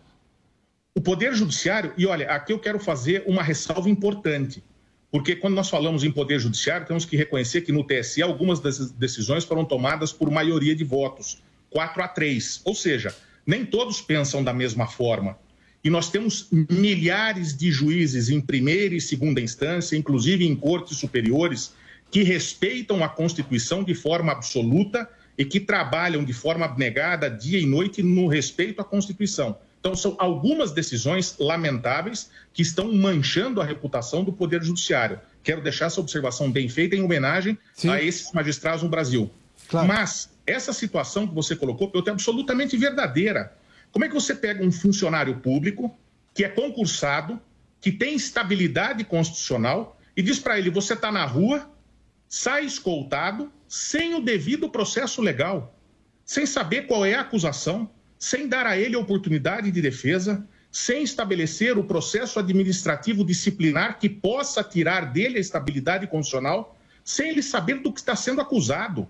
O 0.95 1.01
Poder 1.01 1.35
Judiciário, 1.35 1.93
e 1.99 2.07
olha, 2.07 2.31
aqui 2.31 2.53
eu 2.53 2.61
quero 2.61 2.79
fazer 2.79 3.25
uma 3.27 3.43
ressalva 3.43 3.91
importante. 3.91 4.63
Porque 5.15 5.37
quando 5.37 5.55
nós 5.55 5.71
falamos 5.71 6.03
em 6.03 6.11
poder 6.11 6.41
judiciário, 6.41 6.89
temos 6.89 7.05
que 7.05 7.17
reconhecer 7.17 7.61
que 7.61 7.71
no 7.71 7.85
TSE 7.85 8.21
algumas 8.21 8.59
dessas 8.59 8.91
decisões 8.91 9.45
foram 9.45 9.65
tomadas 9.65 10.13
por 10.13 10.29
maioria 10.29 10.75
de 10.75 10.83
votos, 10.83 11.41
4 11.71 12.03
a 12.03 12.09
3. 12.09 12.63
Ou 12.65 12.75
seja, 12.75 13.15
nem 13.47 13.65
todos 13.65 14.01
pensam 14.01 14.43
da 14.43 14.53
mesma 14.53 14.89
forma. 14.89 15.39
E 15.85 15.89
nós 15.89 16.11
temos 16.11 16.49
milhares 16.51 17.57
de 17.57 17.71
juízes 17.71 18.29
em 18.29 18.41
primeira 18.41 18.93
e 18.93 19.01
segunda 19.01 19.41
instância, 19.41 19.97
inclusive 19.97 20.45
em 20.45 20.57
cortes 20.57 20.99
superiores, 20.99 21.75
que 22.11 22.25
respeitam 22.25 23.05
a 23.05 23.09
Constituição 23.09 23.85
de 23.85 23.95
forma 23.95 24.33
absoluta 24.33 25.09
e 25.39 25.45
que 25.45 25.61
trabalham 25.61 26.25
de 26.25 26.33
forma 26.33 26.65
abnegada 26.65 27.31
dia 27.31 27.61
e 27.61 27.67
noite 27.67 28.03
no 28.03 28.27
respeito 28.27 28.83
à 28.83 28.85
Constituição. 28.85 29.57
Então, 29.85 29.95
são 29.95 30.17
algumas 30.19 30.73
decisões 30.73 31.37
lamentáveis 31.39 32.31
que 32.55 32.63
estão 32.63 32.91
manchando 32.91 33.61
a 33.61 33.65
reputação 33.67 34.25
do 34.25 34.33
Poder 34.33 34.63
Judiciário. 34.63 35.21
Quero 35.43 35.61
deixar 35.61 35.87
essa 35.87 36.01
observação 36.01 36.51
bem 36.51 36.71
feita 36.71 36.97
em 36.97 37.03
homenagem 37.03 37.59
Sim. 37.75 37.91
a 37.91 38.03
esses 38.03 38.33
magistrados 38.33 38.83
no 38.83 38.89
Brasil. 38.89 39.31
Claro. 39.69 39.87
Mas 39.87 40.31
essa 40.47 40.73
situação 40.73 41.27
que 41.27 41.35
você 41.35 41.55
colocou, 41.55 41.91
eu 41.93 42.01
tenho 42.01 42.15
absolutamente 42.15 42.79
verdadeira. 42.79 43.55
Como 43.93 44.07
é 44.07 44.09
que 44.09 44.15
você 44.15 44.35
pega 44.35 44.65
um 44.65 44.73
funcionário 44.73 45.37
público 45.41 45.95
que 46.33 46.47
é 46.47 46.49
concursado, 46.49 47.39
que 47.79 47.93
tem 47.93 48.15
estabilidade 48.15 49.05
constitucional 49.05 50.01
e 50.17 50.23
diz 50.23 50.39
para 50.39 50.59
ele: 50.59 50.71
você 50.71 50.95
está 50.95 51.13
na 51.13 51.27
rua, 51.27 51.71
sai 52.27 52.65
escoltado, 52.65 53.53
sem 53.69 54.15
o 54.15 54.21
devido 54.23 54.67
processo 54.71 55.21
legal, 55.21 55.79
sem 56.25 56.47
saber 56.47 56.87
qual 56.87 57.05
é 57.05 57.13
a 57.13 57.21
acusação, 57.21 57.91
sem 58.25 58.49
dar 58.49 58.67
a 58.67 58.79
ele 58.79 58.97
oportunidade 58.97 59.71
de 59.71 59.83
defesa, 59.83 60.49
sem 60.73 61.03
estabelecer 61.03 61.77
o 61.77 61.85
processo 61.85 62.39
administrativo 62.39 63.23
disciplinar 63.23 63.99
que 63.99 64.09
possa 64.09 64.65
tirar 64.65 65.13
dele 65.13 65.37
a 65.37 65.41
estabilidade 65.43 66.07
constitucional, 66.07 66.75
sem 67.05 67.29
ele 67.29 67.43
saber 67.43 67.83
do 67.83 67.93
que 67.93 68.01
está 68.01 68.17
sendo 68.17 68.41
acusado. 68.41 69.07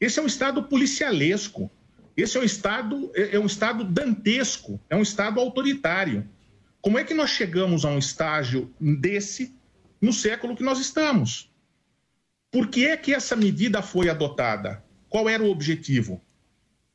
Esse 0.00 0.20
é 0.20 0.22
um 0.22 0.26
Estado 0.26 0.62
policialesco. 0.62 1.68
Esse 2.16 2.38
é 2.38 2.40
um 2.40 2.44
Estado, 2.44 3.10
é, 3.12 3.34
é 3.34 3.40
um 3.40 3.46
Estado 3.46 3.82
dantesco, 3.82 4.80
é 4.88 4.94
um 4.94 5.02
Estado 5.02 5.40
autoritário. 5.40 6.24
Como 6.80 7.00
é 7.00 7.02
que 7.02 7.14
nós 7.14 7.30
chegamos 7.30 7.84
a 7.84 7.88
um 7.88 7.98
estágio 7.98 8.72
desse 8.80 9.52
no 10.00 10.12
século 10.12 10.54
que 10.54 10.62
nós 10.62 10.78
estamos? 10.78 11.50
Por 12.52 12.68
que 12.68 12.86
é 12.86 12.96
que 12.96 13.12
essa 13.12 13.34
medida 13.34 13.82
foi 13.82 14.08
adotada? 14.08 14.80
Qual 15.08 15.28
era 15.28 15.42
o 15.42 15.50
objetivo? 15.50 16.22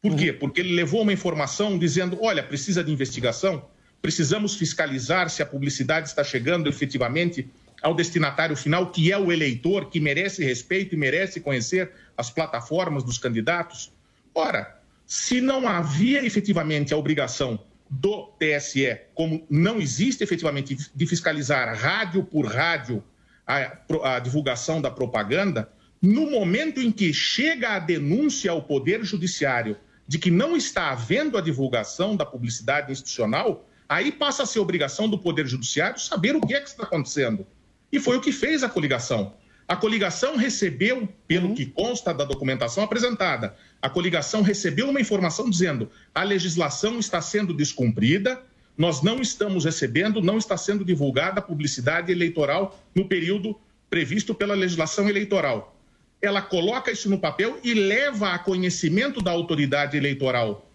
Por 0.10 0.18
quê? 0.18 0.32
Porque 0.32 0.62
ele 0.62 0.74
levou 0.74 1.02
uma 1.02 1.14
informação 1.14 1.78
dizendo: 1.78 2.18
olha, 2.22 2.42
precisa 2.42 2.84
de 2.84 2.92
investigação, 2.92 3.66
precisamos 4.02 4.56
fiscalizar 4.56 5.30
se 5.30 5.42
a 5.42 5.46
publicidade 5.46 6.08
está 6.08 6.24
chegando 6.24 6.70
efetivamente 6.70 7.50
ao 7.82 7.94
destinatário 7.94 8.56
final, 8.56 8.92
que 8.92 9.12
é 9.12 9.18
o 9.18 9.32
eleitor, 9.32 9.90
que 9.90 10.00
merece 10.00 10.44
respeito 10.44 10.96
e 10.96 10.98
merece 10.98 11.40
conhecer 11.40 11.92
as 12.16 12.30
plataformas 12.30 13.04
dos 13.04 13.18
candidatos. 13.18 13.92
Ora, 14.34 14.80
se 15.06 15.42
não 15.42 15.68
havia 15.68 16.26
efetivamente 16.26 16.94
a 16.94 16.98
obrigação 16.98 17.60
do 17.90 18.34
TSE, 18.40 19.00
como 19.14 19.46
não 19.50 19.80
existe 19.80 20.24
efetivamente 20.24 20.78
de 20.94 21.06
fiscalizar 21.06 21.78
rádio 21.78 22.24
por 22.24 22.46
rádio 22.46 23.04
a, 23.46 23.78
a 24.16 24.20
divulgação 24.20 24.82
da 24.82 24.92
propaganda, 24.92 25.70
no 26.02 26.30
momento 26.30 26.82
em 26.82 26.92
que 26.92 27.14
chega 27.14 27.70
a 27.70 27.80
denúncia 27.80 28.52
ao 28.52 28.62
Poder 28.62 29.04
Judiciário 29.04 29.78
de 30.08 30.18
que 30.18 30.32
não 30.32 30.56
está 30.56 30.92
havendo 30.92 31.38
a 31.38 31.42
divulgação 31.42 32.16
da 32.16 32.26
publicidade 32.26 32.92
institucional, 32.92 33.68
aí 33.90 34.12
passa 34.12 34.44
a 34.44 34.46
ser 34.46 34.60
obrigação 34.60 35.10
do 35.10 35.20
Poder 35.20 35.46
Judiciário 35.46 36.00
saber 36.00 36.36
o 36.36 36.42
que 36.42 36.54
é 36.54 36.62
que 36.62 36.70
está 36.70 36.84
acontecendo. 36.84 37.46
E 37.92 38.00
foi 38.00 38.18
o 38.18 38.22
que 38.22 38.32
fez 38.32 38.64
a 38.64 38.70
coligação. 38.70 39.34
A 39.68 39.76
coligação 39.76 40.38
recebeu, 40.38 41.10
pelo 41.28 41.54
que 41.54 41.66
consta 41.66 42.14
da 42.14 42.24
documentação 42.24 42.84
apresentada, 42.84 43.56
a 43.82 43.90
coligação 43.90 44.42
recebeu 44.42 44.90
uma 44.90 45.02
informação 45.02 45.50
dizendo 45.50 45.92
a 46.16 46.24
legislação 46.24 47.00
está 47.00 47.22
sendo 47.22 47.54
descumprida, 47.54 48.42
nós 48.78 49.02
não 49.02 49.22
estamos 49.22 49.66
recebendo, 49.66 50.22
não 50.22 50.38
está 50.38 50.56
sendo 50.56 50.86
divulgada 50.86 51.40
a 51.40 51.44
publicidade 51.44 52.12
eleitoral 52.12 52.80
no 52.96 53.08
período 53.10 53.60
previsto 53.90 54.34
pela 54.34 54.54
legislação 54.54 55.10
eleitoral 55.10 55.77
ela 56.22 56.42
coloca 56.42 56.92
isso 56.92 57.10
no 57.10 57.20
papel 57.20 57.60
e 57.64 57.74
leva 57.74 58.32
a 58.32 58.40
conhecimento 58.40 59.22
da 59.22 59.32
autoridade 59.32 59.96
eleitoral. 59.96 60.70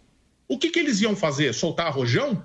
O 0.48 0.58
que, 0.58 0.70
que 0.70 0.78
eles 0.78 1.00
iam 1.00 1.16
fazer? 1.16 1.52
Soltar 1.52 1.92
rojão? 1.92 2.42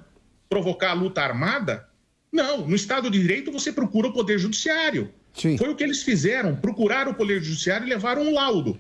Provocar 0.49 0.91
a 0.91 0.93
luta 0.93 1.21
armada? 1.21 1.87
Não, 2.31 2.67
no 2.67 2.75
Estado 2.75 3.09
de 3.09 3.19
Direito 3.19 3.51
você 3.51 3.71
procura 3.71 4.07
o 4.07 4.13
Poder 4.13 4.39
Judiciário. 4.39 5.13
Sim. 5.33 5.57
Foi 5.57 5.69
o 5.69 5.75
que 5.75 5.83
eles 5.83 6.01
fizeram, 6.03 6.55
procuraram 6.55 7.11
o 7.11 7.15
Poder 7.15 7.41
Judiciário 7.41 7.85
e 7.85 7.89
levaram 7.89 8.23
um 8.23 8.33
laudo. 8.33 8.79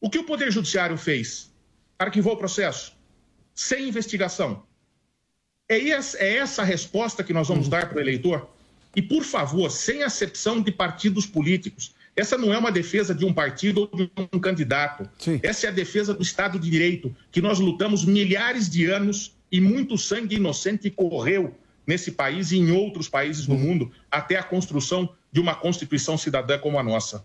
O 0.00 0.08
que 0.08 0.18
o 0.18 0.24
Poder 0.24 0.52
Judiciário 0.52 0.96
fez? 0.96 1.50
Arquivou 1.98 2.34
o 2.34 2.36
processo, 2.36 2.96
sem 3.54 3.88
investigação. 3.88 4.62
É 5.68 5.88
essa, 5.88 6.18
é 6.18 6.36
essa 6.36 6.62
a 6.62 6.64
resposta 6.64 7.24
que 7.24 7.32
nós 7.32 7.48
vamos 7.48 7.64
uhum. 7.64 7.70
dar 7.70 7.88
para 7.88 7.98
o 7.98 8.00
eleitor? 8.00 8.48
E, 8.94 9.02
por 9.02 9.24
favor, 9.24 9.70
sem 9.70 10.02
acepção 10.02 10.62
de 10.62 10.70
partidos 10.70 11.26
políticos. 11.26 11.94
Essa 12.16 12.38
não 12.38 12.52
é 12.52 12.58
uma 12.58 12.72
defesa 12.72 13.14
de 13.14 13.24
um 13.26 13.32
partido 13.32 13.82
ou 13.92 13.96
de 13.96 14.10
um 14.32 14.40
candidato. 14.40 15.08
Sim. 15.18 15.38
Essa 15.42 15.66
é 15.66 15.68
a 15.68 15.72
defesa 15.72 16.14
do 16.14 16.22
Estado 16.22 16.58
de 16.58 16.70
Direito, 16.70 17.14
que 17.30 17.42
nós 17.42 17.60
lutamos 17.60 18.04
milhares 18.04 18.70
de 18.70 18.86
anos 18.86 19.36
e 19.52 19.60
muito 19.60 19.98
sangue 19.98 20.36
inocente 20.36 20.90
correu 20.90 21.54
nesse 21.86 22.12
país 22.12 22.50
e 22.50 22.56
em 22.56 22.72
outros 22.72 23.08
países 23.08 23.46
do 23.46 23.54
mundo 23.54 23.92
até 24.10 24.36
a 24.36 24.42
construção 24.42 25.08
de 25.30 25.40
uma 25.40 25.54
Constituição 25.54 26.16
cidadã 26.16 26.58
como 26.58 26.78
a 26.78 26.82
nossa. 26.82 27.24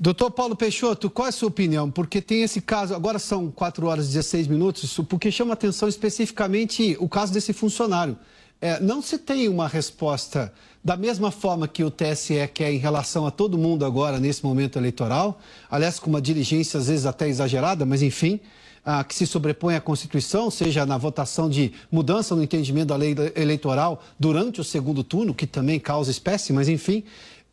Doutor 0.00 0.32
Paulo 0.32 0.56
Peixoto, 0.56 1.08
qual 1.08 1.26
é 1.26 1.28
a 1.28 1.32
sua 1.32 1.48
opinião? 1.48 1.88
Porque 1.88 2.20
tem 2.20 2.42
esse 2.42 2.60
caso, 2.60 2.92
agora 2.92 3.20
são 3.20 3.50
4 3.52 3.86
horas 3.86 4.06
e 4.06 4.08
16 4.08 4.48
minutos, 4.48 4.98
porque 5.08 5.30
chama 5.30 5.52
atenção 5.52 5.88
especificamente 5.88 6.96
o 6.98 7.08
caso 7.08 7.32
desse 7.32 7.52
funcionário. 7.52 8.18
É, 8.62 8.78
não 8.78 9.02
se 9.02 9.18
tem 9.18 9.48
uma 9.48 9.66
resposta 9.66 10.52
da 10.84 10.96
mesma 10.96 11.32
forma 11.32 11.66
que 11.66 11.82
o 11.82 11.90
TSE 11.90 12.46
quer 12.54 12.72
em 12.72 12.78
relação 12.78 13.26
a 13.26 13.30
todo 13.32 13.58
mundo 13.58 13.84
agora, 13.84 14.20
nesse 14.20 14.44
momento 14.44 14.78
eleitoral, 14.78 15.40
aliás, 15.68 15.98
com 15.98 16.08
uma 16.08 16.22
diligência 16.22 16.78
às 16.78 16.86
vezes 16.86 17.04
até 17.04 17.28
exagerada, 17.28 17.84
mas 17.84 18.02
enfim, 18.02 18.38
que 19.08 19.16
se 19.16 19.26
sobrepõe 19.26 19.74
à 19.74 19.80
Constituição, 19.80 20.48
seja 20.48 20.86
na 20.86 20.96
votação 20.96 21.50
de 21.50 21.72
mudança 21.90 22.36
no 22.36 22.42
entendimento 22.42 22.88
da 22.88 22.96
lei 22.96 23.16
eleitoral 23.34 24.00
durante 24.18 24.60
o 24.60 24.64
segundo 24.64 25.02
turno, 25.02 25.34
que 25.34 25.46
também 25.46 25.80
causa 25.80 26.12
espécie, 26.12 26.52
mas 26.52 26.68
enfim. 26.68 27.02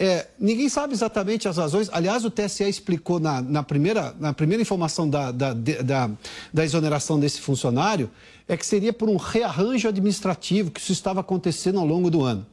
É, 0.01 0.27
ninguém 0.39 0.69
sabe 0.69 0.93
exatamente 0.93 1.45
as 1.49 1.57
razões. 1.57 1.89
Aliás, 1.91 2.23
o 2.23 2.31
TSE 2.31 2.63
explicou 2.63 3.19
na, 3.19 3.41
na 3.41 3.61
primeira, 3.61 4.15
na 4.17 4.31
primeira 4.31 4.61
informação 4.61 5.09
da, 5.09 5.29
da, 5.29 5.53
da, 5.53 6.09
da 6.53 6.63
exoneração 6.63 7.19
desse 7.19 7.41
funcionário, 7.41 8.09
é 8.47 8.55
que 8.55 8.65
seria 8.65 8.93
por 8.93 9.09
um 9.09 9.17
rearranjo 9.17 9.89
administrativo 9.89 10.71
que 10.71 10.79
isso 10.79 10.93
estava 10.93 11.19
acontecendo 11.19 11.79
ao 11.79 11.85
longo 11.85 12.09
do 12.09 12.23
ano. 12.23 12.47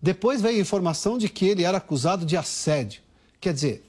Depois 0.00 0.40
veio 0.40 0.58
a 0.58 0.60
informação 0.60 1.18
de 1.18 1.28
que 1.28 1.46
ele 1.46 1.64
era 1.64 1.78
acusado 1.78 2.24
de 2.24 2.36
assédio. 2.36 3.02
Quer 3.40 3.52
dizer, 3.52 3.84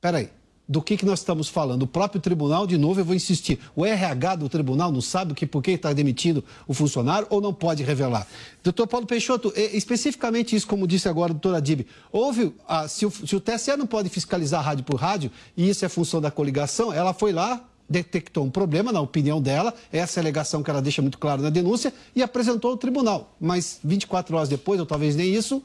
peraí, 0.00 0.30
do 0.68 0.82
que, 0.82 0.98
que 0.98 1.06
nós 1.06 1.20
estamos 1.20 1.48
falando? 1.48 1.82
O 1.82 1.86
próprio 1.86 2.20
tribunal, 2.20 2.66
de 2.66 2.76
novo, 2.76 3.00
eu 3.00 3.04
vou 3.04 3.14
insistir. 3.14 3.58
O 3.74 3.86
RH 3.86 4.36
do 4.36 4.48
tribunal 4.50 4.92
não 4.92 5.00
sabe 5.00 5.32
o 5.32 5.34
que, 5.34 5.46
por 5.46 5.62
que 5.62 5.70
está 5.70 5.92
demitindo 5.94 6.44
o 6.66 6.74
funcionário 6.74 7.26
ou 7.30 7.40
não 7.40 7.54
pode 7.54 7.82
revelar? 7.82 8.26
Doutor 8.62 8.86
Paulo 8.86 9.06
Peixoto, 9.06 9.50
especificamente 9.56 10.54
isso, 10.54 10.66
como 10.66 10.86
disse 10.86 11.08
agora 11.08 11.30
a 11.30 11.32
doutora 11.32 11.62
Dib, 11.62 11.86
houve, 12.12 12.54
ah, 12.68 12.86
se, 12.86 13.06
o, 13.06 13.10
se 13.10 13.34
o 13.34 13.40
TSE 13.40 13.76
não 13.78 13.86
pode 13.86 14.10
fiscalizar 14.10 14.62
rádio 14.62 14.84
por 14.84 14.96
rádio, 14.96 15.30
e 15.56 15.70
isso 15.70 15.86
é 15.86 15.88
função 15.88 16.20
da 16.20 16.30
coligação, 16.30 16.92
ela 16.92 17.14
foi 17.14 17.32
lá, 17.32 17.64
detectou 17.88 18.44
um 18.44 18.50
problema, 18.50 18.92
na 18.92 19.00
opinião 19.00 19.40
dela, 19.40 19.72
essa 19.90 20.18
é 20.18 20.20
a 20.20 20.22
alegação 20.22 20.62
que 20.62 20.70
ela 20.70 20.82
deixa 20.82 21.00
muito 21.00 21.16
claro 21.16 21.40
na 21.40 21.48
denúncia, 21.48 21.94
e 22.14 22.22
apresentou 22.22 22.72
ao 22.72 22.76
tribunal. 22.76 23.34
Mas 23.40 23.80
24 23.82 24.36
horas 24.36 24.50
depois, 24.50 24.78
ou 24.78 24.84
talvez 24.84 25.16
nem 25.16 25.34
isso, 25.34 25.62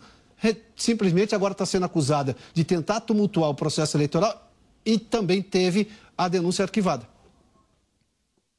simplesmente 0.77 1.35
agora 1.35 1.51
está 1.51 1.65
sendo 1.65 1.85
acusada 1.85 2.37
de 2.53 2.63
tentar 2.63 3.01
tumultuar 3.01 3.49
o 3.49 3.53
processo 3.55 3.97
eleitoral 3.97 4.52
e 4.85 4.97
também 4.97 5.41
teve 5.41 5.89
a 6.17 6.27
denúncia 6.27 6.63
arquivada. 6.63 7.07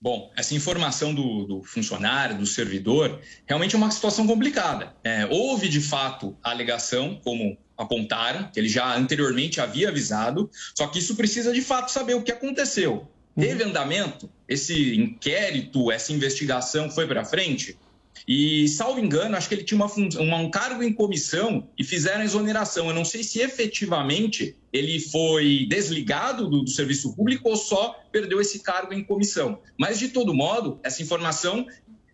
Bom, 0.01 0.31
essa 0.37 0.55
informação 0.55 1.15
do, 1.15 1.47
do, 1.47 1.63
funcionário, 1.63 2.37
do 2.37 2.45
servidor, 2.45 3.21
realmente 3.47 3.75
é 3.75 3.79
uma 3.79 3.91
situação 3.91 4.27
complicada. 4.27 4.95
É, 5.03 5.27
houve, 5.31 5.67
de 5.67 5.81
fato, 5.81 6.37
a 6.43 6.51
alegação, 6.51 7.19
como 7.25 7.57
apontaram, 7.77 8.51
que 8.51 8.61
ele 8.61 8.69
já 8.69 8.95
anteriormente 8.95 9.63
havia 9.63 9.89
avisado, 9.89 10.51
só 10.75 10.87
que 10.89 10.99
isso 10.99 11.17
precisa, 11.17 11.55
de 11.55 11.63
fato, 11.63 11.91
saber 11.91 12.15
o 12.15 12.23
que 12.23 12.31
aconteceu. 12.31 13.09
Teve 13.35 13.65
andamento? 13.65 14.31
Esse 14.47 14.95
inquérito, 14.95 15.91
essa 15.91 16.13
investigação 16.13 16.91
foi 16.91 17.07
para 17.07 17.25
frente? 17.25 17.79
E, 18.27 18.67
salvo 18.69 19.01
engano, 19.01 19.37
acho 19.37 19.49
que 19.49 19.55
ele 19.55 19.65
tinha 19.65 19.77
uma, 19.77 20.37
um 20.39 20.51
cargo 20.51 20.83
em 20.83 20.93
comissão 20.93 21.69
e 21.79 21.85
fizeram 21.85 22.23
a 22.23 22.25
exoneração. 22.25 22.89
Eu 22.89 22.95
não 22.95 23.05
sei 23.05 23.23
se 23.23 23.41
efetivamente 23.41 24.57
ele 24.73 24.99
foi 24.99 25.67
desligado 25.69 26.49
do, 26.49 26.63
do, 26.63 26.71
serviço 26.71 27.15
público 27.15 27.51
ou 27.51 27.57
só 27.57 28.01
perdeu 28.11 28.41
esse 28.41 28.61
cargo 28.61 28.95
em 28.95 29.05
comissão. 29.05 29.61
Mas, 29.79 29.99
de 29.99 30.09
todo 30.09 30.33
modo, 30.33 30.81
essa 30.83 31.03
informação 31.03 31.67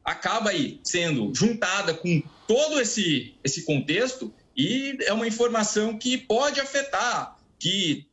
acaba 0.05 0.51
aí 0.51 0.81
sendo 0.83 1.33
juntada 1.35 1.95
com 1.95 2.21
todo 2.47 2.81
esse, 2.81 3.35
esse 3.45 3.65
contexto 3.65 4.33
e 4.57 4.99
é 5.03 5.13
uma 5.13 5.29
informação 5.29 5.97
que 5.97 6.19
pode 6.19 6.61
afetar, 6.61 7.37
que 7.59 8.07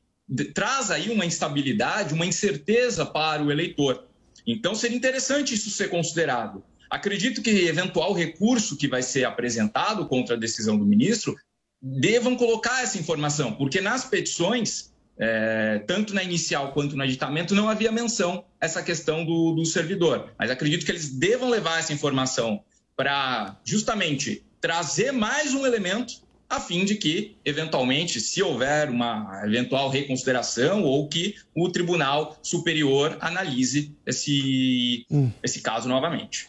traz 0.54 0.92
aí 0.92 1.10
uma 1.10 1.26
instabilidade, 1.26 2.14
uma 2.14 2.26
incerteza 2.26 3.06
para 3.06 3.44
o 3.44 3.52
eleitor. 3.52 4.06
Então, 4.46 4.76
seria 4.76 4.96
interessante 4.96 5.56
isso 5.56 5.72
ser 5.72 5.90
considerado. 5.90 6.64
Acredito 6.90 7.42
que 7.42 7.68
eventual 7.68 8.14
recurso 8.14 8.78
que 8.78 8.88
vai 8.88 9.04
ser 9.04 9.26
apresentado 9.26 10.08
contra 10.08 10.36
a 10.36 10.40
decisão 10.40 10.78
do 10.78 10.86
ministro 10.86 11.36
devam 11.82 12.36
colocar 12.36 12.82
essa 12.82 12.98
informação, 12.98 13.54
porque 13.54 13.80
nas 13.80 14.06
petições, 14.06 14.92
é, 15.18 15.80
tanto 15.86 16.14
na 16.14 16.24
inicial 16.24 16.72
quanto 16.72 16.96
no 16.96 17.04
aditamento, 17.04 17.54
não 17.54 17.70
havia 17.70 17.92
menção 17.92 18.44
essa 18.60 18.82
questão 18.82 19.26
do, 19.26 19.54
do 19.54 19.66
servidor. 19.66 20.34
Mas 20.38 20.50
acredito 20.50 20.86
que 20.86 20.92
eles 20.92 21.10
devam 21.10 21.50
levar 21.50 21.80
essa 21.80 21.94
informação 21.94 22.64
para 22.96 23.60
justamente 23.64 24.44
trazer 24.60 25.12
mais 25.12 25.54
um 25.54 25.66
elemento 25.66 26.27
a 26.50 26.60
fim 26.60 26.86
de 26.86 26.96
que, 26.96 27.36
eventualmente, 27.44 28.22
se 28.22 28.42
houver 28.42 28.90
uma 28.90 29.42
eventual 29.46 29.90
reconsideração 29.90 30.84
ou 30.84 31.08
que 31.08 31.36
o 31.54 31.70
Tribunal 31.70 32.38
Superior 32.42 33.18
analise 33.20 33.94
esse, 34.06 35.06
hum. 35.12 35.30
esse 35.44 35.62
caso 35.62 35.90
novamente. 35.90 36.48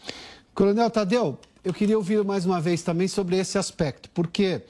Coronel 0.54 0.90
Tadeu, 0.90 1.38
eu 1.64 1.74
queria 1.74 1.96
ouvir 1.96 2.22
mais 2.24 2.46
uma 2.46 2.61
vez 2.61 2.82
também 2.82 3.08
sobre 3.08 3.37
esse 3.37 3.58
aspecto, 3.58 4.08
porque 4.11 4.62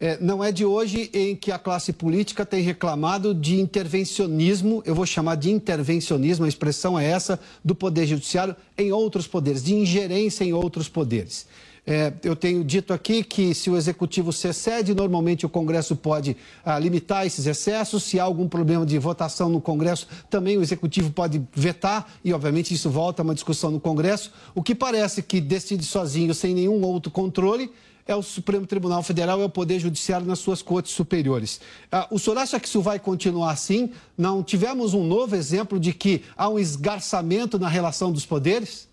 é, 0.00 0.18
não 0.20 0.42
é 0.42 0.50
de 0.50 0.64
hoje 0.64 1.08
em 1.14 1.36
que 1.36 1.52
a 1.52 1.58
classe 1.60 1.92
política 1.92 2.44
tem 2.44 2.60
reclamado 2.60 3.32
de 3.32 3.60
intervencionismo, 3.60 4.82
eu 4.84 4.96
vou 4.96 5.06
chamar 5.06 5.36
de 5.36 5.48
intervencionismo, 5.48 6.44
a 6.44 6.48
expressão 6.48 6.98
é 6.98 7.06
essa, 7.06 7.38
do 7.64 7.72
Poder 7.72 8.04
Judiciário 8.04 8.56
em 8.76 8.90
outros 8.90 9.28
poderes, 9.28 9.62
de 9.62 9.74
ingerência 9.74 10.42
em 10.42 10.52
outros 10.52 10.88
poderes. 10.88 11.46
É, 11.84 12.12
eu 12.22 12.36
tenho 12.36 12.62
dito 12.62 12.92
aqui 12.92 13.24
que 13.24 13.52
se 13.54 13.68
o 13.68 13.76
executivo 13.76 14.32
se 14.32 14.46
excede, 14.46 14.94
normalmente 14.94 15.44
o 15.44 15.48
Congresso 15.48 15.96
pode 15.96 16.36
ah, 16.64 16.78
limitar 16.78 17.26
esses 17.26 17.44
excessos. 17.46 18.04
Se 18.04 18.20
há 18.20 18.24
algum 18.24 18.46
problema 18.46 18.86
de 18.86 18.96
votação 18.98 19.48
no 19.48 19.60
Congresso, 19.60 20.06
também 20.30 20.56
o 20.56 20.62
executivo 20.62 21.10
pode 21.10 21.42
vetar, 21.52 22.06
e 22.24 22.32
obviamente 22.32 22.72
isso 22.72 22.88
volta 22.88 23.22
a 23.22 23.24
uma 23.24 23.34
discussão 23.34 23.70
no 23.70 23.80
Congresso. 23.80 24.30
O 24.54 24.62
que 24.62 24.76
parece 24.76 25.22
que 25.22 25.40
decide 25.40 25.84
sozinho, 25.84 26.32
sem 26.34 26.54
nenhum 26.54 26.80
outro 26.82 27.10
controle, 27.10 27.72
é 28.06 28.14
o 28.14 28.22
Supremo 28.22 28.66
Tribunal 28.66 29.02
Federal, 29.02 29.40
é 29.40 29.44
o 29.44 29.48
Poder 29.48 29.80
Judiciário 29.80 30.26
nas 30.26 30.38
suas 30.38 30.62
cortes 30.62 30.92
superiores. 30.92 31.60
Ah, 31.90 32.06
o 32.12 32.18
senhor 32.18 32.38
acha 32.38 32.60
que 32.60 32.68
isso 32.68 32.80
vai 32.80 33.00
continuar 33.00 33.50
assim? 33.50 33.90
Não 34.16 34.40
tivemos 34.40 34.94
um 34.94 35.04
novo 35.04 35.34
exemplo 35.34 35.80
de 35.80 35.92
que 35.92 36.22
há 36.36 36.48
um 36.48 36.60
esgarçamento 36.60 37.58
na 37.58 37.68
relação 37.68 38.12
dos 38.12 38.24
poderes? 38.24 38.91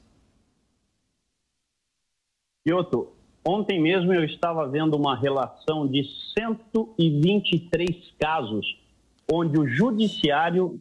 Kyoto, 2.70 3.12
ontem 3.44 3.82
mesmo 3.82 4.14
eu 4.14 4.24
estava 4.24 4.68
vendo 4.68 4.96
uma 4.96 5.20
relação 5.20 5.88
de 5.88 6.04
123 6.38 8.12
casos 8.20 8.64
onde 9.32 9.60
o 9.60 9.68
judiciário 9.68 10.80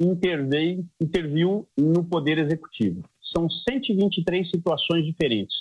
interveio, 0.00 0.84
interviu 1.00 1.68
no 1.78 2.02
poder 2.02 2.38
executivo. 2.38 3.04
São 3.32 3.48
123 3.48 4.50
situações 4.50 5.06
diferentes. 5.06 5.54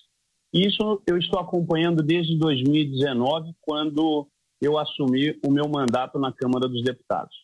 Isso 0.52 1.04
eu 1.06 1.20
estou 1.20 1.40
acompanhando 1.40 2.02
desde 2.02 2.36
2019, 2.40 3.54
quando 3.62 4.28
eu 4.60 4.76
assumi 4.76 5.40
o 5.46 5.52
meu 5.52 5.70
mandato 5.70 6.18
na 6.18 6.34
Câmara 6.34 6.68
dos 6.68 6.84
Deputados. 6.84 7.36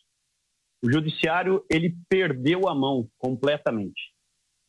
O 0.84 0.90
judiciário 0.90 1.64
ele 1.70 1.96
perdeu 2.08 2.68
a 2.68 2.74
mão 2.74 3.08
completamente. 3.18 4.12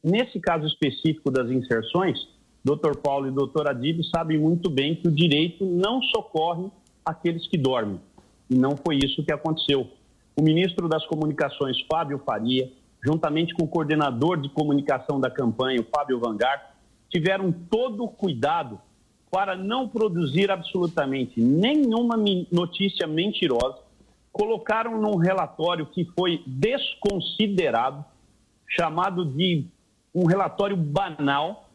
Nesse 0.04 0.40
caso 0.40 0.68
específico 0.68 1.32
das 1.32 1.50
inserções, 1.50 2.37
Dr. 2.68 2.98
Paulo 3.02 3.28
e 3.28 3.32
Dr. 3.32 3.70
Adib 3.70 4.04
sabem 4.04 4.38
muito 4.38 4.70
bem 4.70 4.96
que 4.96 5.08
o 5.08 5.12
direito 5.12 5.64
não 5.64 6.02
socorre 6.02 6.70
aqueles 7.06 7.48
que 7.48 7.58
dormem. 7.58 8.02
E 8.50 8.56
não 8.56 8.76
foi 8.76 8.98
isso 8.98 9.24
que 9.24 9.32
aconteceu. 9.32 9.88
O 10.36 10.42
ministro 10.42 10.90
das 10.90 11.06
Comunicações, 11.06 11.78
Fábio 11.90 12.22
Faria, 12.26 12.70
juntamente 13.02 13.54
com 13.54 13.64
o 13.64 13.68
coordenador 13.68 14.42
de 14.42 14.50
comunicação 14.50 15.18
da 15.18 15.30
campanha, 15.32 15.86
Fábio 15.96 16.20
Vangar, 16.20 16.76
tiveram 17.10 17.54
todo 17.54 18.04
o 18.04 18.10
cuidado 18.10 18.80
para 19.32 19.56
não 19.56 19.88
produzir 19.88 20.52
absolutamente 20.52 21.40
nenhuma 21.40 22.18
notícia 22.52 23.08
mentirosa, 23.08 23.78
colocaram 24.32 25.02
num 25.02 25.16
relatório 25.16 25.86
que 25.86 26.06
foi 26.18 26.44
desconsiderado, 26.46 28.04
chamado 28.68 29.26
de 29.26 29.66
um 30.14 30.26
relatório 30.26 30.76
banal, 30.76 31.67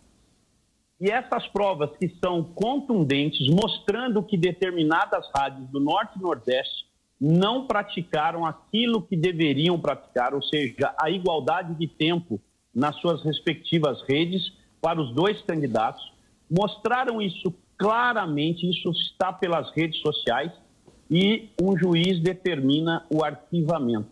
e 1.02 1.10
essas 1.10 1.48
provas 1.48 1.90
que 1.96 2.08
são 2.24 2.44
contundentes, 2.44 3.48
mostrando 3.48 4.22
que 4.22 4.36
determinadas 4.36 5.28
rádios 5.34 5.68
do 5.68 5.80
Norte 5.80 6.16
e 6.16 6.22
Nordeste 6.22 6.86
não 7.20 7.66
praticaram 7.66 8.46
aquilo 8.46 9.02
que 9.02 9.16
deveriam 9.16 9.80
praticar, 9.80 10.32
ou 10.32 10.40
seja, 10.40 10.94
a 10.96 11.10
igualdade 11.10 11.74
de 11.74 11.88
tempo 11.88 12.40
nas 12.72 12.94
suas 13.00 13.20
respectivas 13.24 14.00
redes 14.08 14.52
para 14.80 15.00
os 15.00 15.12
dois 15.12 15.42
candidatos, 15.42 16.12
mostraram 16.48 17.20
isso 17.20 17.52
claramente, 17.76 18.70
isso 18.70 18.92
está 18.92 19.32
pelas 19.32 19.72
redes 19.72 20.00
sociais, 20.00 20.52
e 21.10 21.48
um 21.60 21.76
juiz 21.76 22.20
determina 22.20 23.04
o 23.12 23.24
arquivamento. 23.24 24.08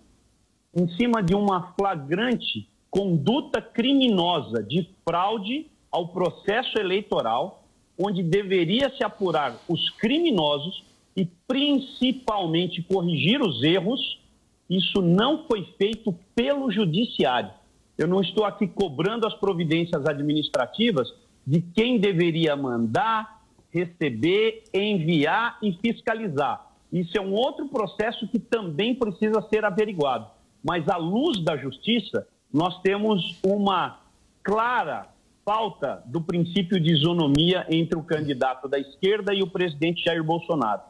Em 0.74 0.88
cima 0.96 1.22
de 1.22 1.36
uma 1.36 1.72
flagrante 1.78 2.68
conduta 2.90 3.62
criminosa 3.62 4.60
de 4.60 4.90
fraude 5.08 5.69
ao 5.90 6.08
processo 6.08 6.78
eleitoral, 6.78 7.64
onde 7.98 8.22
deveria 8.22 8.90
se 8.96 9.04
apurar 9.04 9.56
os 9.68 9.90
criminosos 9.90 10.84
e 11.16 11.26
principalmente 11.46 12.82
corrigir 12.82 13.42
os 13.42 13.62
erros, 13.62 14.20
isso 14.68 15.02
não 15.02 15.44
foi 15.46 15.64
feito 15.76 16.14
pelo 16.34 16.70
judiciário. 16.70 17.50
Eu 17.98 18.06
não 18.06 18.20
estou 18.20 18.44
aqui 18.44 18.66
cobrando 18.66 19.26
as 19.26 19.34
providências 19.34 20.06
administrativas 20.06 21.12
de 21.46 21.60
quem 21.60 21.98
deveria 21.98 22.56
mandar, 22.56 23.42
receber, 23.70 24.64
enviar 24.72 25.58
e 25.62 25.72
fiscalizar. 25.72 26.70
Isso 26.92 27.16
é 27.18 27.20
um 27.20 27.32
outro 27.32 27.68
processo 27.68 28.26
que 28.28 28.38
também 28.38 28.94
precisa 28.94 29.42
ser 29.42 29.64
averiguado. 29.64 30.26
Mas, 30.62 30.88
à 30.88 30.96
luz 30.96 31.42
da 31.42 31.56
justiça, 31.56 32.26
nós 32.52 32.80
temos 32.80 33.38
uma 33.44 34.00
clara 34.42 35.08
falta 35.44 36.02
do 36.06 36.20
princípio 36.20 36.78
de 36.80 36.92
isonomia 36.92 37.66
entre 37.68 37.98
o 37.98 38.02
candidato 38.02 38.68
da 38.68 38.78
esquerda 38.78 39.34
e 39.34 39.42
o 39.42 39.50
presidente 39.50 40.04
Jair 40.04 40.22
Bolsonaro. 40.22 40.82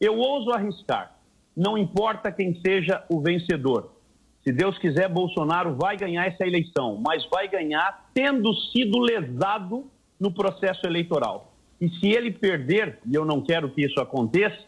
Eu 0.00 0.18
ouso 0.18 0.50
arriscar, 0.50 1.16
não 1.56 1.78
importa 1.78 2.32
quem 2.32 2.60
seja 2.60 3.04
o 3.08 3.20
vencedor. 3.20 3.92
Se 4.42 4.52
Deus 4.52 4.76
quiser, 4.78 5.08
Bolsonaro 5.08 5.76
vai 5.76 5.96
ganhar 5.96 6.26
essa 6.26 6.44
eleição, 6.44 7.00
mas 7.00 7.24
vai 7.30 7.46
ganhar 7.46 8.10
tendo 8.12 8.52
sido 8.72 8.98
lesado 8.98 9.84
no 10.18 10.32
processo 10.32 10.84
eleitoral. 10.84 11.52
E 11.80 11.88
se 11.88 12.08
ele 12.08 12.32
perder, 12.32 12.98
e 13.06 13.14
eu 13.14 13.24
não 13.24 13.40
quero 13.40 13.70
que 13.70 13.84
isso 13.84 14.00
aconteça, 14.00 14.58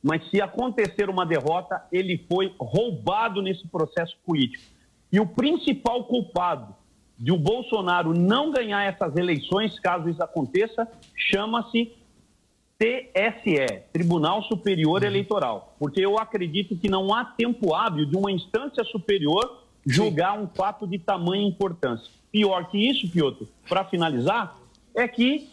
mas 0.00 0.28
se 0.30 0.40
acontecer 0.40 1.10
uma 1.10 1.26
derrota, 1.26 1.84
ele 1.90 2.24
foi 2.28 2.54
roubado 2.60 3.42
nesse 3.42 3.66
processo 3.66 4.16
político. 4.24 4.62
E 5.12 5.18
o 5.18 5.26
principal 5.26 6.04
culpado 6.04 6.75
de 7.18 7.32
o 7.32 7.38
Bolsonaro 7.38 8.12
não 8.12 8.50
ganhar 8.50 8.84
essas 8.84 9.16
eleições, 9.16 9.78
caso 9.80 10.08
isso 10.08 10.22
aconteça, 10.22 10.86
chama-se 11.14 11.92
TSE, 12.78 13.84
Tribunal 13.92 14.42
Superior 14.42 15.00
uhum. 15.00 15.06
Eleitoral. 15.06 15.74
Porque 15.78 16.04
eu 16.04 16.18
acredito 16.18 16.76
que 16.76 16.88
não 16.88 17.14
há 17.14 17.24
tempo 17.24 17.74
hábil 17.74 18.04
de 18.04 18.16
uma 18.16 18.30
instância 18.30 18.84
superior 18.84 19.62
julgar 19.86 20.36
Sim. 20.36 20.44
um 20.44 20.48
fato 20.48 20.86
de 20.86 20.98
tamanha 20.98 21.46
importância. 21.46 22.10
Pior 22.30 22.68
que 22.68 22.76
isso, 22.76 23.10
Piotr, 23.10 23.44
para 23.68 23.84
finalizar, 23.84 24.58
é 24.94 25.08
que 25.08 25.48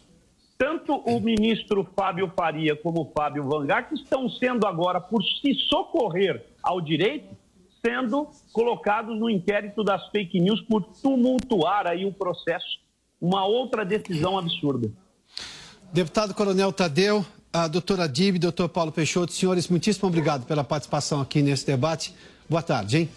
tanto 0.58 0.96
o 0.96 1.20
ministro 1.20 1.88
Fábio 1.96 2.32
Faria 2.36 2.76
como 2.76 3.02
o 3.02 3.12
Fábio 3.16 3.44
Vangar, 3.44 3.88
que 3.88 3.96
estão 3.96 4.30
sendo 4.30 4.66
agora, 4.66 5.00
por 5.00 5.24
se 5.24 5.54
socorrer 5.70 6.46
ao 6.62 6.82
direito, 6.82 7.36
sendo 7.86 8.30
colocados 8.54 9.20
no 9.20 9.30
inquérito 9.30 9.84
das 9.84 10.08
fake 10.10 10.40
news 10.40 10.62
por 10.62 10.84
tumultuar 11.02 11.86
aí 11.86 12.06
o 12.06 12.14
processo. 12.14 12.80
Uma 13.20 13.46
outra 13.46 13.84
decisão 13.84 14.38
absurda. 14.38 14.90
Deputado 15.92 16.34
Coronel 16.34 16.72
Tadeu, 16.72 17.26
a 17.52 17.68
doutora 17.68 18.08
Dib, 18.08 18.40
doutor 18.40 18.70
Paulo 18.70 18.92
Peixoto, 18.92 19.34
senhores, 19.34 19.68
muitíssimo 19.68 20.08
obrigado 20.08 20.46
pela 20.46 20.64
participação 20.64 21.20
aqui 21.22 21.42
nesse 21.42 21.66
debate. 21.66 22.16
Boa 22.50 22.64
tarde, 22.64 22.98
hein? 22.98 23.10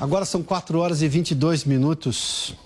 Agora 0.00 0.24
são 0.24 0.42
4 0.42 0.78
horas 0.78 1.02
e 1.02 1.08
22 1.08 1.64
minutos. 1.64 2.56